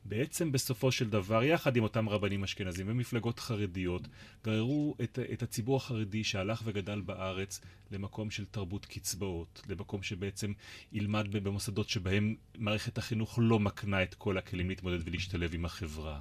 בעצם 0.08 0.52
בסופו 0.52 0.92
של 0.92 1.10
דבר, 1.10 1.42
יחד 1.44 1.76
עם 1.76 1.82
אותם 1.82 2.08
רבנים 2.08 2.44
אשכנזים 2.44 2.86
ומפלגות 2.88 3.38
חרדיות, 3.38 4.08
גררו 4.44 4.94
את, 5.02 5.18
את 5.32 5.42
הציבור 5.42 5.76
החרדי 5.76 6.24
שהלך 6.24 6.62
וגדל 6.64 7.00
בארץ 7.00 7.60
למקום 7.90 8.30
של 8.30 8.44
תרבות 8.44 8.86
קצבאות, 8.86 9.62
למקום 9.68 10.02
שבעצם 10.02 10.52
ילמד 10.92 11.36
במוסדות 11.36 11.88
שבהם 11.88 12.34
מערכת 12.58 12.98
החינוך 12.98 13.38
לא 13.42 13.58
מקנה 13.58 14.02
את 14.02 14.14
כל 14.14 14.38
הכלים 14.38 14.68
להתמודד 14.68 15.08
ולהשתלב 15.08 15.54
עם 15.54 15.64
החברה. 15.64 16.20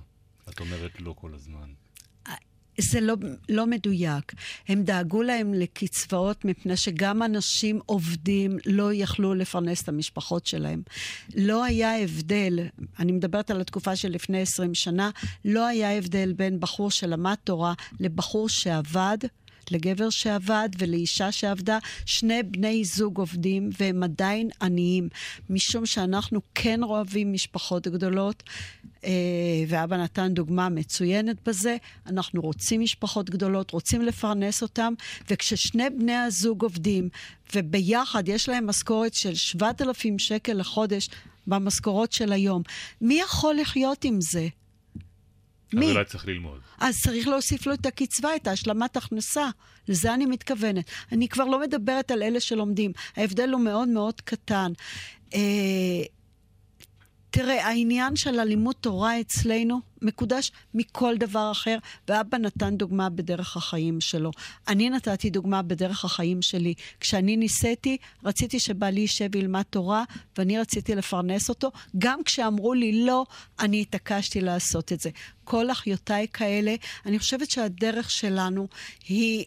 את 0.49 0.59
אומרת 0.59 1.01
לא 1.01 1.13
כל 1.17 1.33
הזמן. 1.33 1.84
זה 2.77 3.01
לא, 3.01 3.15
לא 3.49 3.67
מדויק. 3.67 4.33
הם 4.67 4.83
דאגו 4.83 5.23
להם 5.23 5.53
לקצבאות 5.53 6.45
מפני 6.45 6.77
שגם 6.77 7.23
אנשים 7.23 7.79
עובדים 7.85 8.57
לא 8.65 8.93
יכלו 8.93 9.33
לפרנס 9.33 9.83
את 9.83 9.89
המשפחות 9.89 10.45
שלהם. 10.45 10.81
לא 11.35 11.63
היה 11.63 12.01
הבדל, 12.01 12.59
אני 12.99 13.11
מדברת 13.11 13.51
על 13.51 13.61
התקופה 13.61 13.95
של 13.95 14.09
לפני 14.09 14.41
20 14.41 14.75
שנה, 14.75 15.09
לא 15.45 15.65
היה 15.65 15.97
הבדל 15.97 16.33
בין 16.33 16.59
בחור 16.59 16.91
שלמד 16.91 17.35
תורה 17.43 17.73
לבחור 17.99 18.49
שעבד. 18.49 19.17
לגבר 19.71 20.09
שעבד 20.09 20.69
ולאישה 20.77 21.31
שעבדה, 21.31 21.77
שני 22.05 22.43
בני 22.43 22.85
זוג 22.85 23.17
עובדים 23.17 23.69
והם 23.79 24.03
עדיין 24.03 24.49
עניים, 24.61 25.09
משום 25.49 25.85
שאנחנו 25.85 26.41
כן 26.55 26.83
אוהבים 26.83 27.33
משפחות 27.33 27.87
גדולות. 27.87 28.43
אה, 29.05 29.11
ואבא 29.67 29.97
נתן 29.97 30.33
דוגמה 30.33 30.69
מצוינת 30.69 31.37
בזה. 31.47 31.77
אנחנו 32.07 32.41
רוצים 32.41 32.81
משפחות 32.81 33.29
גדולות, 33.29 33.71
רוצים 33.71 34.01
לפרנס 34.01 34.61
אותם, 34.61 34.93
וכששני 35.29 35.89
בני 35.89 36.15
הזוג 36.15 36.63
עובדים, 36.63 37.09
וביחד 37.55 38.29
יש 38.29 38.49
להם 38.49 38.67
משכורת 38.67 39.13
של 39.13 39.35
7,000 39.35 40.19
שקל 40.19 40.53
לחודש 40.53 41.09
במשכורות 41.47 42.11
של 42.11 42.31
היום, 42.31 42.61
מי 43.01 43.19
יכול 43.19 43.55
לחיות 43.55 44.03
עם 44.03 44.21
זה? 44.21 44.47
מי? 45.73 45.85
אז 45.85 45.91
אולי 45.91 46.05
צריך 46.05 46.27
ללמוד. 46.27 46.59
אז 46.79 47.01
צריך 47.01 47.27
להוסיף 47.27 47.67
לו 47.67 47.73
את 47.73 47.85
הקצבה, 47.85 48.35
את 48.35 48.47
ההשלמת 48.47 48.97
הכנסה. 48.97 49.49
לזה 49.87 50.13
אני 50.13 50.25
מתכוונת. 50.25 50.85
אני 51.11 51.27
כבר 51.27 51.45
לא 51.45 51.59
מדברת 51.59 52.11
על 52.11 52.23
אלה 52.23 52.39
שלומדים. 52.39 52.91
ההבדל 53.15 53.49
הוא 53.49 53.61
מאוד 53.61 53.87
מאוד 53.87 54.21
קטן. 54.21 54.71
אה, 55.33 55.39
תראה, 57.35 57.67
העניין 57.67 58.15
של 58.15 58.39
הלימוד 58.39 58.75
תורה 58.81 59.21
אצלנו 59.21 59.79
מקודש 60.01 60.51
מכל 60.73 61.17
דבר 61.17 61.51
אחר, 61.51 61.77
ואבא 62.07 62.37
נתן 62.37 62.77
דוגמה 62.77 63.09
בדרך 63.09 63.57
החיים 63.57 64.01
שלו. 64.01 64.31
אני 64.67 64.89
נתתי 64.89 65.29
דוגמה 65.29 65.61
בדרך 65.61 66.05
החיים 66.05 66.41
שלי. 66.41 66.73
כשאני 66.99 67.37
ניסיתי, 67.37 67.97
רציתי 68.23 68.59
שבעלי 68.59 69.01
יישב 69.01 69.29
וילמד 69.31 69.61
תורה, 69.61 70.03
ואני 70.37 70.59
רציתי 70.59 70.95
לפרנס 70.95 71.49
אותו. 71.49 71.71
גם 71.97 72.23
כשאמרו 72.23 72.73
לי 72.73 73.05
לא, 73.05 73.25
אני 73.59 73.81
התעקשתי 73.81 74.41
לעשות 74.41 74.93
את 74.93 74.99
זה. 74.99 75.09
כל 75.43 75.71
אחיותיי 75.71 76.27
כאלה, 76.33 76.75
אני 77.05 77.19
חושבת 77.19 77.51
שהדרך 77.51 78.11
שלנו 78.11 78.67
היא... 79.07 79.45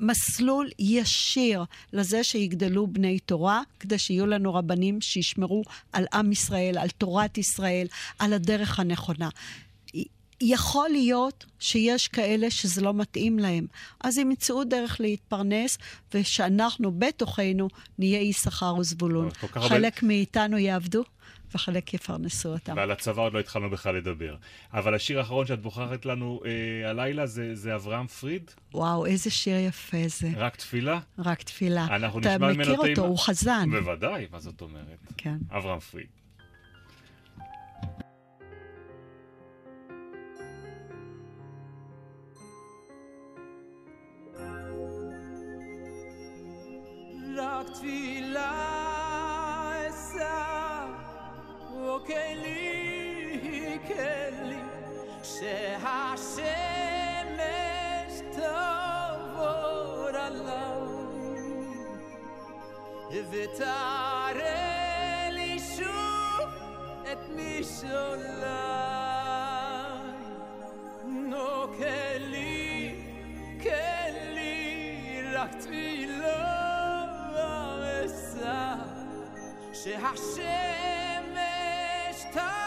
מסלול 0.00 0.70
ישיר 0.78 1.64
לזה 1.92 2.24
שיגדלו 2.24 2.86
בני 2.86 3.18
תורה, 3.18 3.62
כדי 3.80 3.98
שיהיו 3.98 4.26
לנו 4.26 4.54
רבנים 4.54 5.00
שישמרו 5.00 5.62
על 5.92 6.06
עם 6.12 6.32
ישראל, 6.32 6.78
על 6.78 6.88
תורת 6.88 7.38
ישראל, 7.38 7.86
על 8.18 8.32
הדרך 8.32 8.80
הנכונה. 8.80 9.28
יכול 10.40 10.88
להיות 10.88 11.46
שיש 11.58 12.08
כאלה 12.08 12.50
שזה 12.50 12.80
לא 12.80 12.94
מתאים 12.94 13.38
להם. 13.38 13.66
אז 14.00 14.18
הם 14.18 14.30
ימצאו 14.30 14.64
דרך 14.64 15.00
להתפרנס, 15.00 15.78
ושאנחנו 16.14 16.92
בתוכנו 16.98 17.68
נהיה 17.98 18.22
יששכר 18.22 18.74
וזבולון. 18.76 19.30
חלק 19.52 20.02
מאיתנו 20.02 20.58
יעבדו, 20.58 21.04
וחלק 21.54 21.94
יפרנסו 21.94 22.52
אותם. 22.52 22.76
ועל 22.76 22.90
הצבא 22.90 23.22
עוד 23.22 23.32
לא 23.32 23.40
התחלנו 23.40 23.70
בכלל 23.70 23.94
לדבר. 23.96 24.36
אבל 24.72 24.94
השיר 24.94 25.18
האחרון 25.18 25.46
שאת 25.46 25.62
בוחרת 25.62 26.06
לנו 26.06 26.40
אה, 26.44 26.90
הלילה 26.90 27.26
זה, 27.26 27.54
זה 27.54 27.74
אברהם 27.74 28.06
פריד. 28.06 28.50
וואו, 28.74 29.06
איזה 29.06 29.30
שיר 29.30 29.56
יפה 29.56 29.96
זה. 30.06 30.28
רק 30.36 30.56
תפילה? 30.56 31.00
רק 31.18 31.42
תפילה. 31.42 31.84
אנחנו 31.84 32.20
נשמע 32.20 32.38
ממנו 32.38 32.62
אתה 32.62 32.72
מכיר 32.72 32.90
אותו, 32.90 33.02
הוא 33.02 33.18
חזן. 33.18 33.70
בוודאי, 33.70 34.26
מה 34.32 34.40
זאת 34.40 34.60
אומרת? 34.60 34.98
כן. 35.16 35.36
אברהם 35.50 35.80
פריד. 35.80 36.06
רק 47.38 47.68
תפילה 47.74 48.78
כלי, 52.08 53.78
כלי, 53.86 54.60
שהשמש 55.22 56.42
תעבור 58.32 60.08
עליי, 60.14 60.88
ותראה 63.30 65.28
לי 65.30 65.58
שוב 65.76 66.48
את 67.12 67.18
משעולי. 67.36 68.48
נו, 71.04 71.66
כלי, 71.78 72.94
כלי, 73.62 75.22
רק 75.34 75.54
תפילה 75.54 75.97
שהשם 79.77 81.23
תעבור 82.33 82.66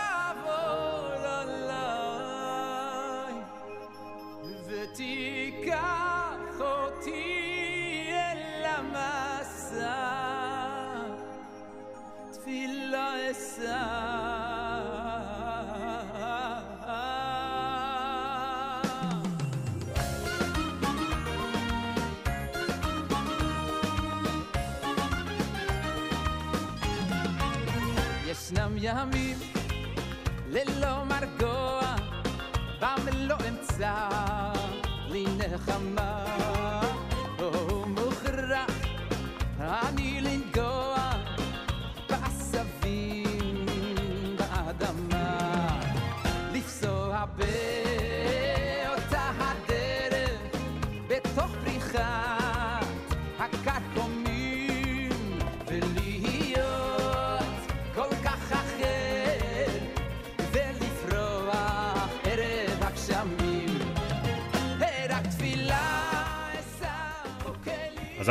ימים 28.92 29.38
ללא 30.50 31.06
מרגוע, 31.06 31.82
בם 32.82 33.08
לא 33.14 33.36
אמצא 33.50 34.10
לי 35.10 35.26
נחמה. 35.38 36.21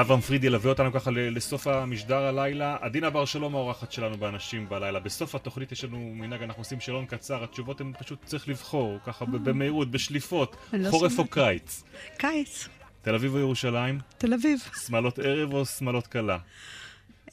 אברהם 0.00 0.20
פריד 0.20 0.44
ילווה 0.44 0.70
אותנו 0.70 0.92
ככה 0.92 1.10
לסוף 1.10 1.66
המשדר 1.66 2.16
הלילה. 2.16 2.76
עדינה 2.80 3.10
בר 3.10 3.24
שלום 3.24 3.54
האורחת 3.54 3.92
שלנו 3.92 4.18
באנשים 4.18 4.68
בלילה. 4.68 5.00
בסוף 5.00 5.34
התוכנית 5.34 5.72
יש 5.72 5.84
לנו 5.84 6.12
מנהג, 6.14 6.42
אנחנו 6.42 6.60
עושים 6.60 6.80
שאלון 6.80 7.06
קצר, 7.06 7.44
התשובות 7.44 7.80
הן 7.80 7.92
פשוט 7.98 8.24
צריך 8.24 8.48
לבחור, 8.48 8.98
ככה 9.06 9.24
ב- 9.24 9.36
במהירות, 9.36 9.90
בשליפות, 9.90 10.56
לא 10.72 10.90
חורף 10.90 11.18
או. 11.18 11.28
קיץ. 11.28 11.82
קיץ, 12.18 12.68
תל 13.02 13.14
אביב 13.14 13.34
או 13.34 13.38
ירושלים? 13.38 13.98
תל 14.18 14.34
אביב. 14.34 14.58
שמאלות 14.86 15.18
ערב 15.18 15.52
או 15.54 15.66
שמאלות 15.66 16.06
קלה? 16.06 16.38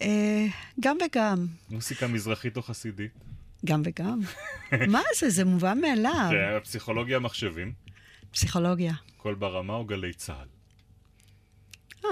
אה, 0.01 0.45
גם 0.79 0.97
וגם. 1.05 1.45
מוסיקה 1.69 2.07
מזרחית 2.07 2.57
או 2.57 2.61
חסידית? 2.61 3.11
גם 3.65 3.81
וגם. 3.85 4.19
מה 4.93 5.01
זה? 5.19 5.29
זה 5.29 5.45
מובן 5.45 5.81
מאליו. 5.81 6.29
כן, 6.31 6.59
פסיכולוגיה 6.63 7.19
מחשבים, 7.19 7.73
פסיכולוגיה. 8.31 8.93
קול 9.17 9.35
ברמה 9.35 9.73
או 9.73 9.85
גלי 9.85 10.13
צה"ל? 10.13 10.56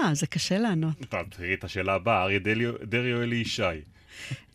אה, 0.04 0.14
זה 0.14 0.26
קשה 0.26 0.58
לענות. 0.58 0.96
תראי 1.30 1.54
את 1.54 1.64
השאלה 1.64 1.94
הבאה, 1.94 2.22
אריה 2.22 2.38
דרעי 2.84 3.12
או 3.12 3.22
אלי 3.22 3.36
ישי? 3.36 3.62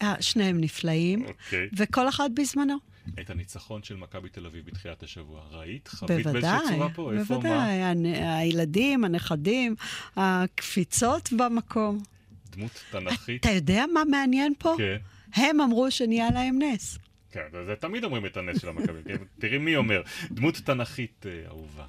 אה, 0.01 0.15
שניהם 0.21 0.61
נפלאים, 0.61 1.25
אוקיי. 1.25 1.69
וכל 1.77 2.09
אחד 2.09 2.29
בזמנו. 2.35 2.75
את 3.21 3.29
הניצחון 3.29 3.83
של 3.83 3.95
מכבי 3.95 4.29
תל 4.29 4.45
אביב 4.45 4.65
בתחילת 4.65 5.03
השבוע, 5.03 5.41
ראית? 5.51 5.87
חווית 5.87 6.11
באיזושהי 6.27 6.33
בוודאי, 6.41 6.75
צורה 6.75 6.89
פה? 6.89 7.13
איפה? 7.13 7.33
בוודאי. 7.35 7.81
הנ- 7.83 8.05
הילדים, 8.39 9.03
הנכדים, 9.03 9.75
הקפיצות 10.15 11.29
במקום. 11.33 12.03
דמות 12.51 12.83
תנכית? 12.91 13.41
אתה 13.41 13.49
יודע 13.51 13.83
מה 13.93 14.01
מעניין 14.11 14.53
פה? 14.59 14.75
כן. 14.77 14.97
הם 15.33 15.61
אמרו 15.61 15.91
שנהיה 15.91 16.27
להם 16.33 16.59
נס. 16.61 16.97
כן, 17.31 17.41
זה- 17.51 17.65
זה 17.65 17.75
תמיד 17.75 18.03
אומרים 18.03 18.25
את 18.25 18.37
הנס 18.37 18.61
של 18.61 18.69
המכבי. 18.69 18.99
כן? 19.05 19.17
תראי 19.39 19.57
מי 19.57 19.75
אומר. 19.75 20.01
דמות 20.31 20.55
תנכית 20.55 21.25
אה, 21.25 21.47
אהובה. 21.47 21.85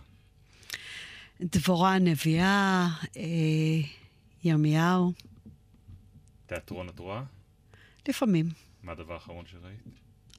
דבורה 1.43 1.95
הנביאה, 1.95 2.89
אה, 3.17 3.23
ירמיהו, 4.45 5.13
תיאטרון 6.47 6.89
את 6.89 6.99
רואה? 6.99 7.23
לפעמים, 8.09 8.47
מה 8.83 8.93
הדבר 8.93 9.15
האחרון 9.15 9.45
שראית? 9.47 9.81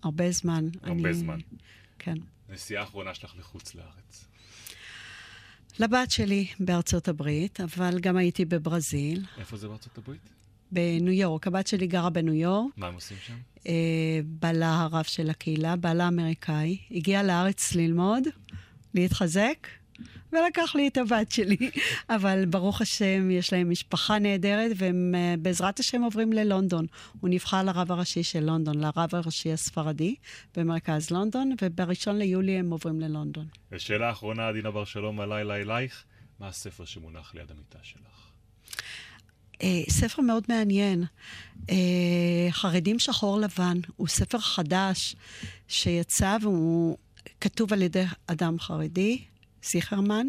הרבה 0.04 0.32
זמן. 0.32 0.66
הרבה 0.84 0.94
אני- 1.10 1.14
זמן. 1.14 1.40
כן. 2.00 2.16
נסיעה 2.50 2.84
האחרונה 2.84 3.14
שלך 3.14 3.34
לחוץ 3.40 3.76
לארץ. 3.76 4.26
לבת 5.80 6.12
שלי 6.12 6.48
בארצות 6.60 7.08
הברית, 7.08 7.60
אבל 7.62 8.00
גם 8.00 8.18
הייתי 8.18 8.46
בברזיל, 8.46 9.26
איפה 9.38 9.58
זה 9.58 9.68
בארצות 9.68 9.98
הברית? 9.98 10.30
בניו 10.72 11.14
יורק. 11.14 11.48
הבת 11.48 11.68
שלי 11.68 11.88
גרה 11.88 12.10
בניו 12.10 12.34
יורק, 12.34 12.78
מה 12.78 12.88
הם 12.88 12.94
עושים 12.94 13.18
שם? 13.28 13.38
אה, 13.68 13.74
בעלה 14.26 14.82
הרב 14.82 15.04
של 15.04 15.30
הקהילה, 15.30 15.76
בעלה 15.76 16.08
אמריקאי, 16.08 16.78
הגיע 16.92 17.24
לארץ 17.24 17.76
ללמוד, 17.76 18.24
להתחזק, 18.94 19.68
ולקח 20.34 20.76
לי 20.76 20.88
את 20.88 20.98
הבת 20.98 21.32
שלי. 21.32 21.58
אבל 22.16 22.46
ברוך 22.46 22.82
השם, 22.82 23.32
יש 23.32 23.54
להם 23.54 23.70
משפחה 23.70 24.20
נהדרת, 24.20 24.72
והם 24.76 25.16
אה, 25.16 25.36
בעזרת 25.40 25.80
השם 25.80 26.02
עוברים 26.02 26.34
ללונדון. 26.34 26.86
הוא 27.22 27.30
נבחר 27.30 27.64
לרב 27.64 27.92
הראשי 27.92 28.24
של 28.24 28.44
לונדון, 28.44 28.80
לרב 28.80 29.16
הראשי 29.16 29.54
הספרדי 29.54 30.16
במרכז 30.58 31.12
לונדון, 31.12 31.56
ובראשון 31.62 32.18
ליולי 32.18 32.52
הם 32.52 32.72
עוברים 32.72 33.00
ללונדון. 33.00 33.46
ושאלה 33.72 34.12
אחרונה, 34.12 34.48
עדינה 34.48 34.72
בר 34.72 34.86
שלום, 34.86 35.20
הלילה 35.20 35.56
אלייך. 35.56 36.04
מה 36.40 36.48
הספר 36.48 36.86
שמונח 36.86 37.36
ליד 37.36 37.52
המיטה 37.52 37.80
שלך? 37.82 38.24
אה, 39.64 39.82
ספר 39.90 40.22
מאוד 40.22 40.44
מעניין. 40.50 41.04
אה, 41.70 42.48
חרדים 42.52 43.00
שחור 43.00 43.40
לבן. 43.40 43.78
הוא 43.96 44.08
ספר 44.08 44.40
חדש 44.40 45.16
שיצא 45.68 46.38
והוא 46.42 46.98
כתוב 47.42 47.74
על 47.74 47.82
ידי 47.82 48.04
אדם 48.28 48.60
חרדי, 48.60 49.22
זיכרמן, 49.64 50.28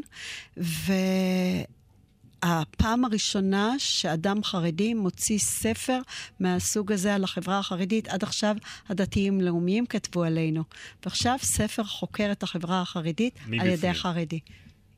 והפעם 2.43 3.05
הראשונה 3.05 3.75
שאדם 3.79 4.45
חרדי 4.45 4.95
מוציא 4.95 5.39
ספר 5.39 5.99
מהסוג 6.41 6.93
הזה 6.93 7.15
על 7.15 7.25
החברה 7.25 7.59
החרדית, 7.59 8.09
עד 8.09 8.23
עכשיו 8.23 8.57
הדתיים-לאומיים 8.89 9.87
כתבו 9.87 10.23
עלינו. 10.25 10.63
ועכשיו 11.05 11.37
ספר 11.43 11.85
חוקר 11.85 12.33
את 12.33 12.43
החברה 12.43 12.81
החרדית 12.81 13.37
על 13.37 13.43
מבפנים. 13.47 13.73
ידי 13.73 13.95
חרדי. 13.95 14.41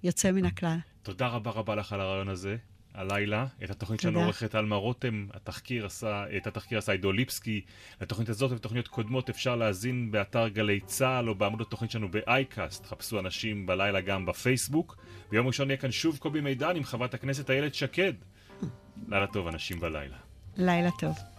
יוצא 0.02 0.32
מן 0.32 0.44
הכלל. 0.44 0.78
תודה 1.02 1.26
רבה 1.26 1.50
רבה 1.50 1.74
לך 1.74 1.92
על 1.92 2.00
הרעיון 2.00 2.28
הזה. 2.28 2.56
הלילה, 2.96 3.46
את 3.64 3.70
התוכנית 3.70 4.00
שלנו. 4.00 4.22
עורכת 4.22 4.54
עלמה 4.54 4.76
רותם, 4.76 5.26
התחקיר 5.34 5.86
עשה, 5.86 6.24
את 6.36 6.46
התחקיר 6.46 6.78
עשה 6.78 6.92
עידו 6.92 7.12
ליפסקי. 7.12 7.60
לתוכנית 8.00 8.28
הזאת 8.28 8.52
ובתוכניות 8.52 8.88
קודמות 8.88 9.30
אפשר 9.30 9.56
להאזין 9.56 10.10
באתר 10.10 10.48
גלי 10.48 10.80
צה"ל 10.80 11.28
או 11.28 11.34
בעמוד 11.34 11.60
התוכנית 11.60 11.90
שלנו 11.90 12.08
באייקאסט. 12.10 12.86
חפשו 12.86 13.20
אנשים 13.20 13.66
בלילה 13.66 14.00
גם 14.00 14.26
בפייסבוק. 14.26 14.96
ביום 15.30 15.46
ראשון 15.46 15.70
יהיה 15.70 15.76
כאן 15.76 15.90
שוב 15.90 16.18
קובי 16.18 16.40
מידן 16.40 16.76
עם 16.76 16.84
חברת 16.84 17.14
הכנסת 17.14 17.50
איילת 17.50 17.74
שקד. 17.74 18.12
לילה 19.08 19.26
טוב, 19.26 19.46
אנשים 19.46 19.80
בלילה. 19.80 20.16
לילה 20.56 20.90
טוב. 20.98 21.35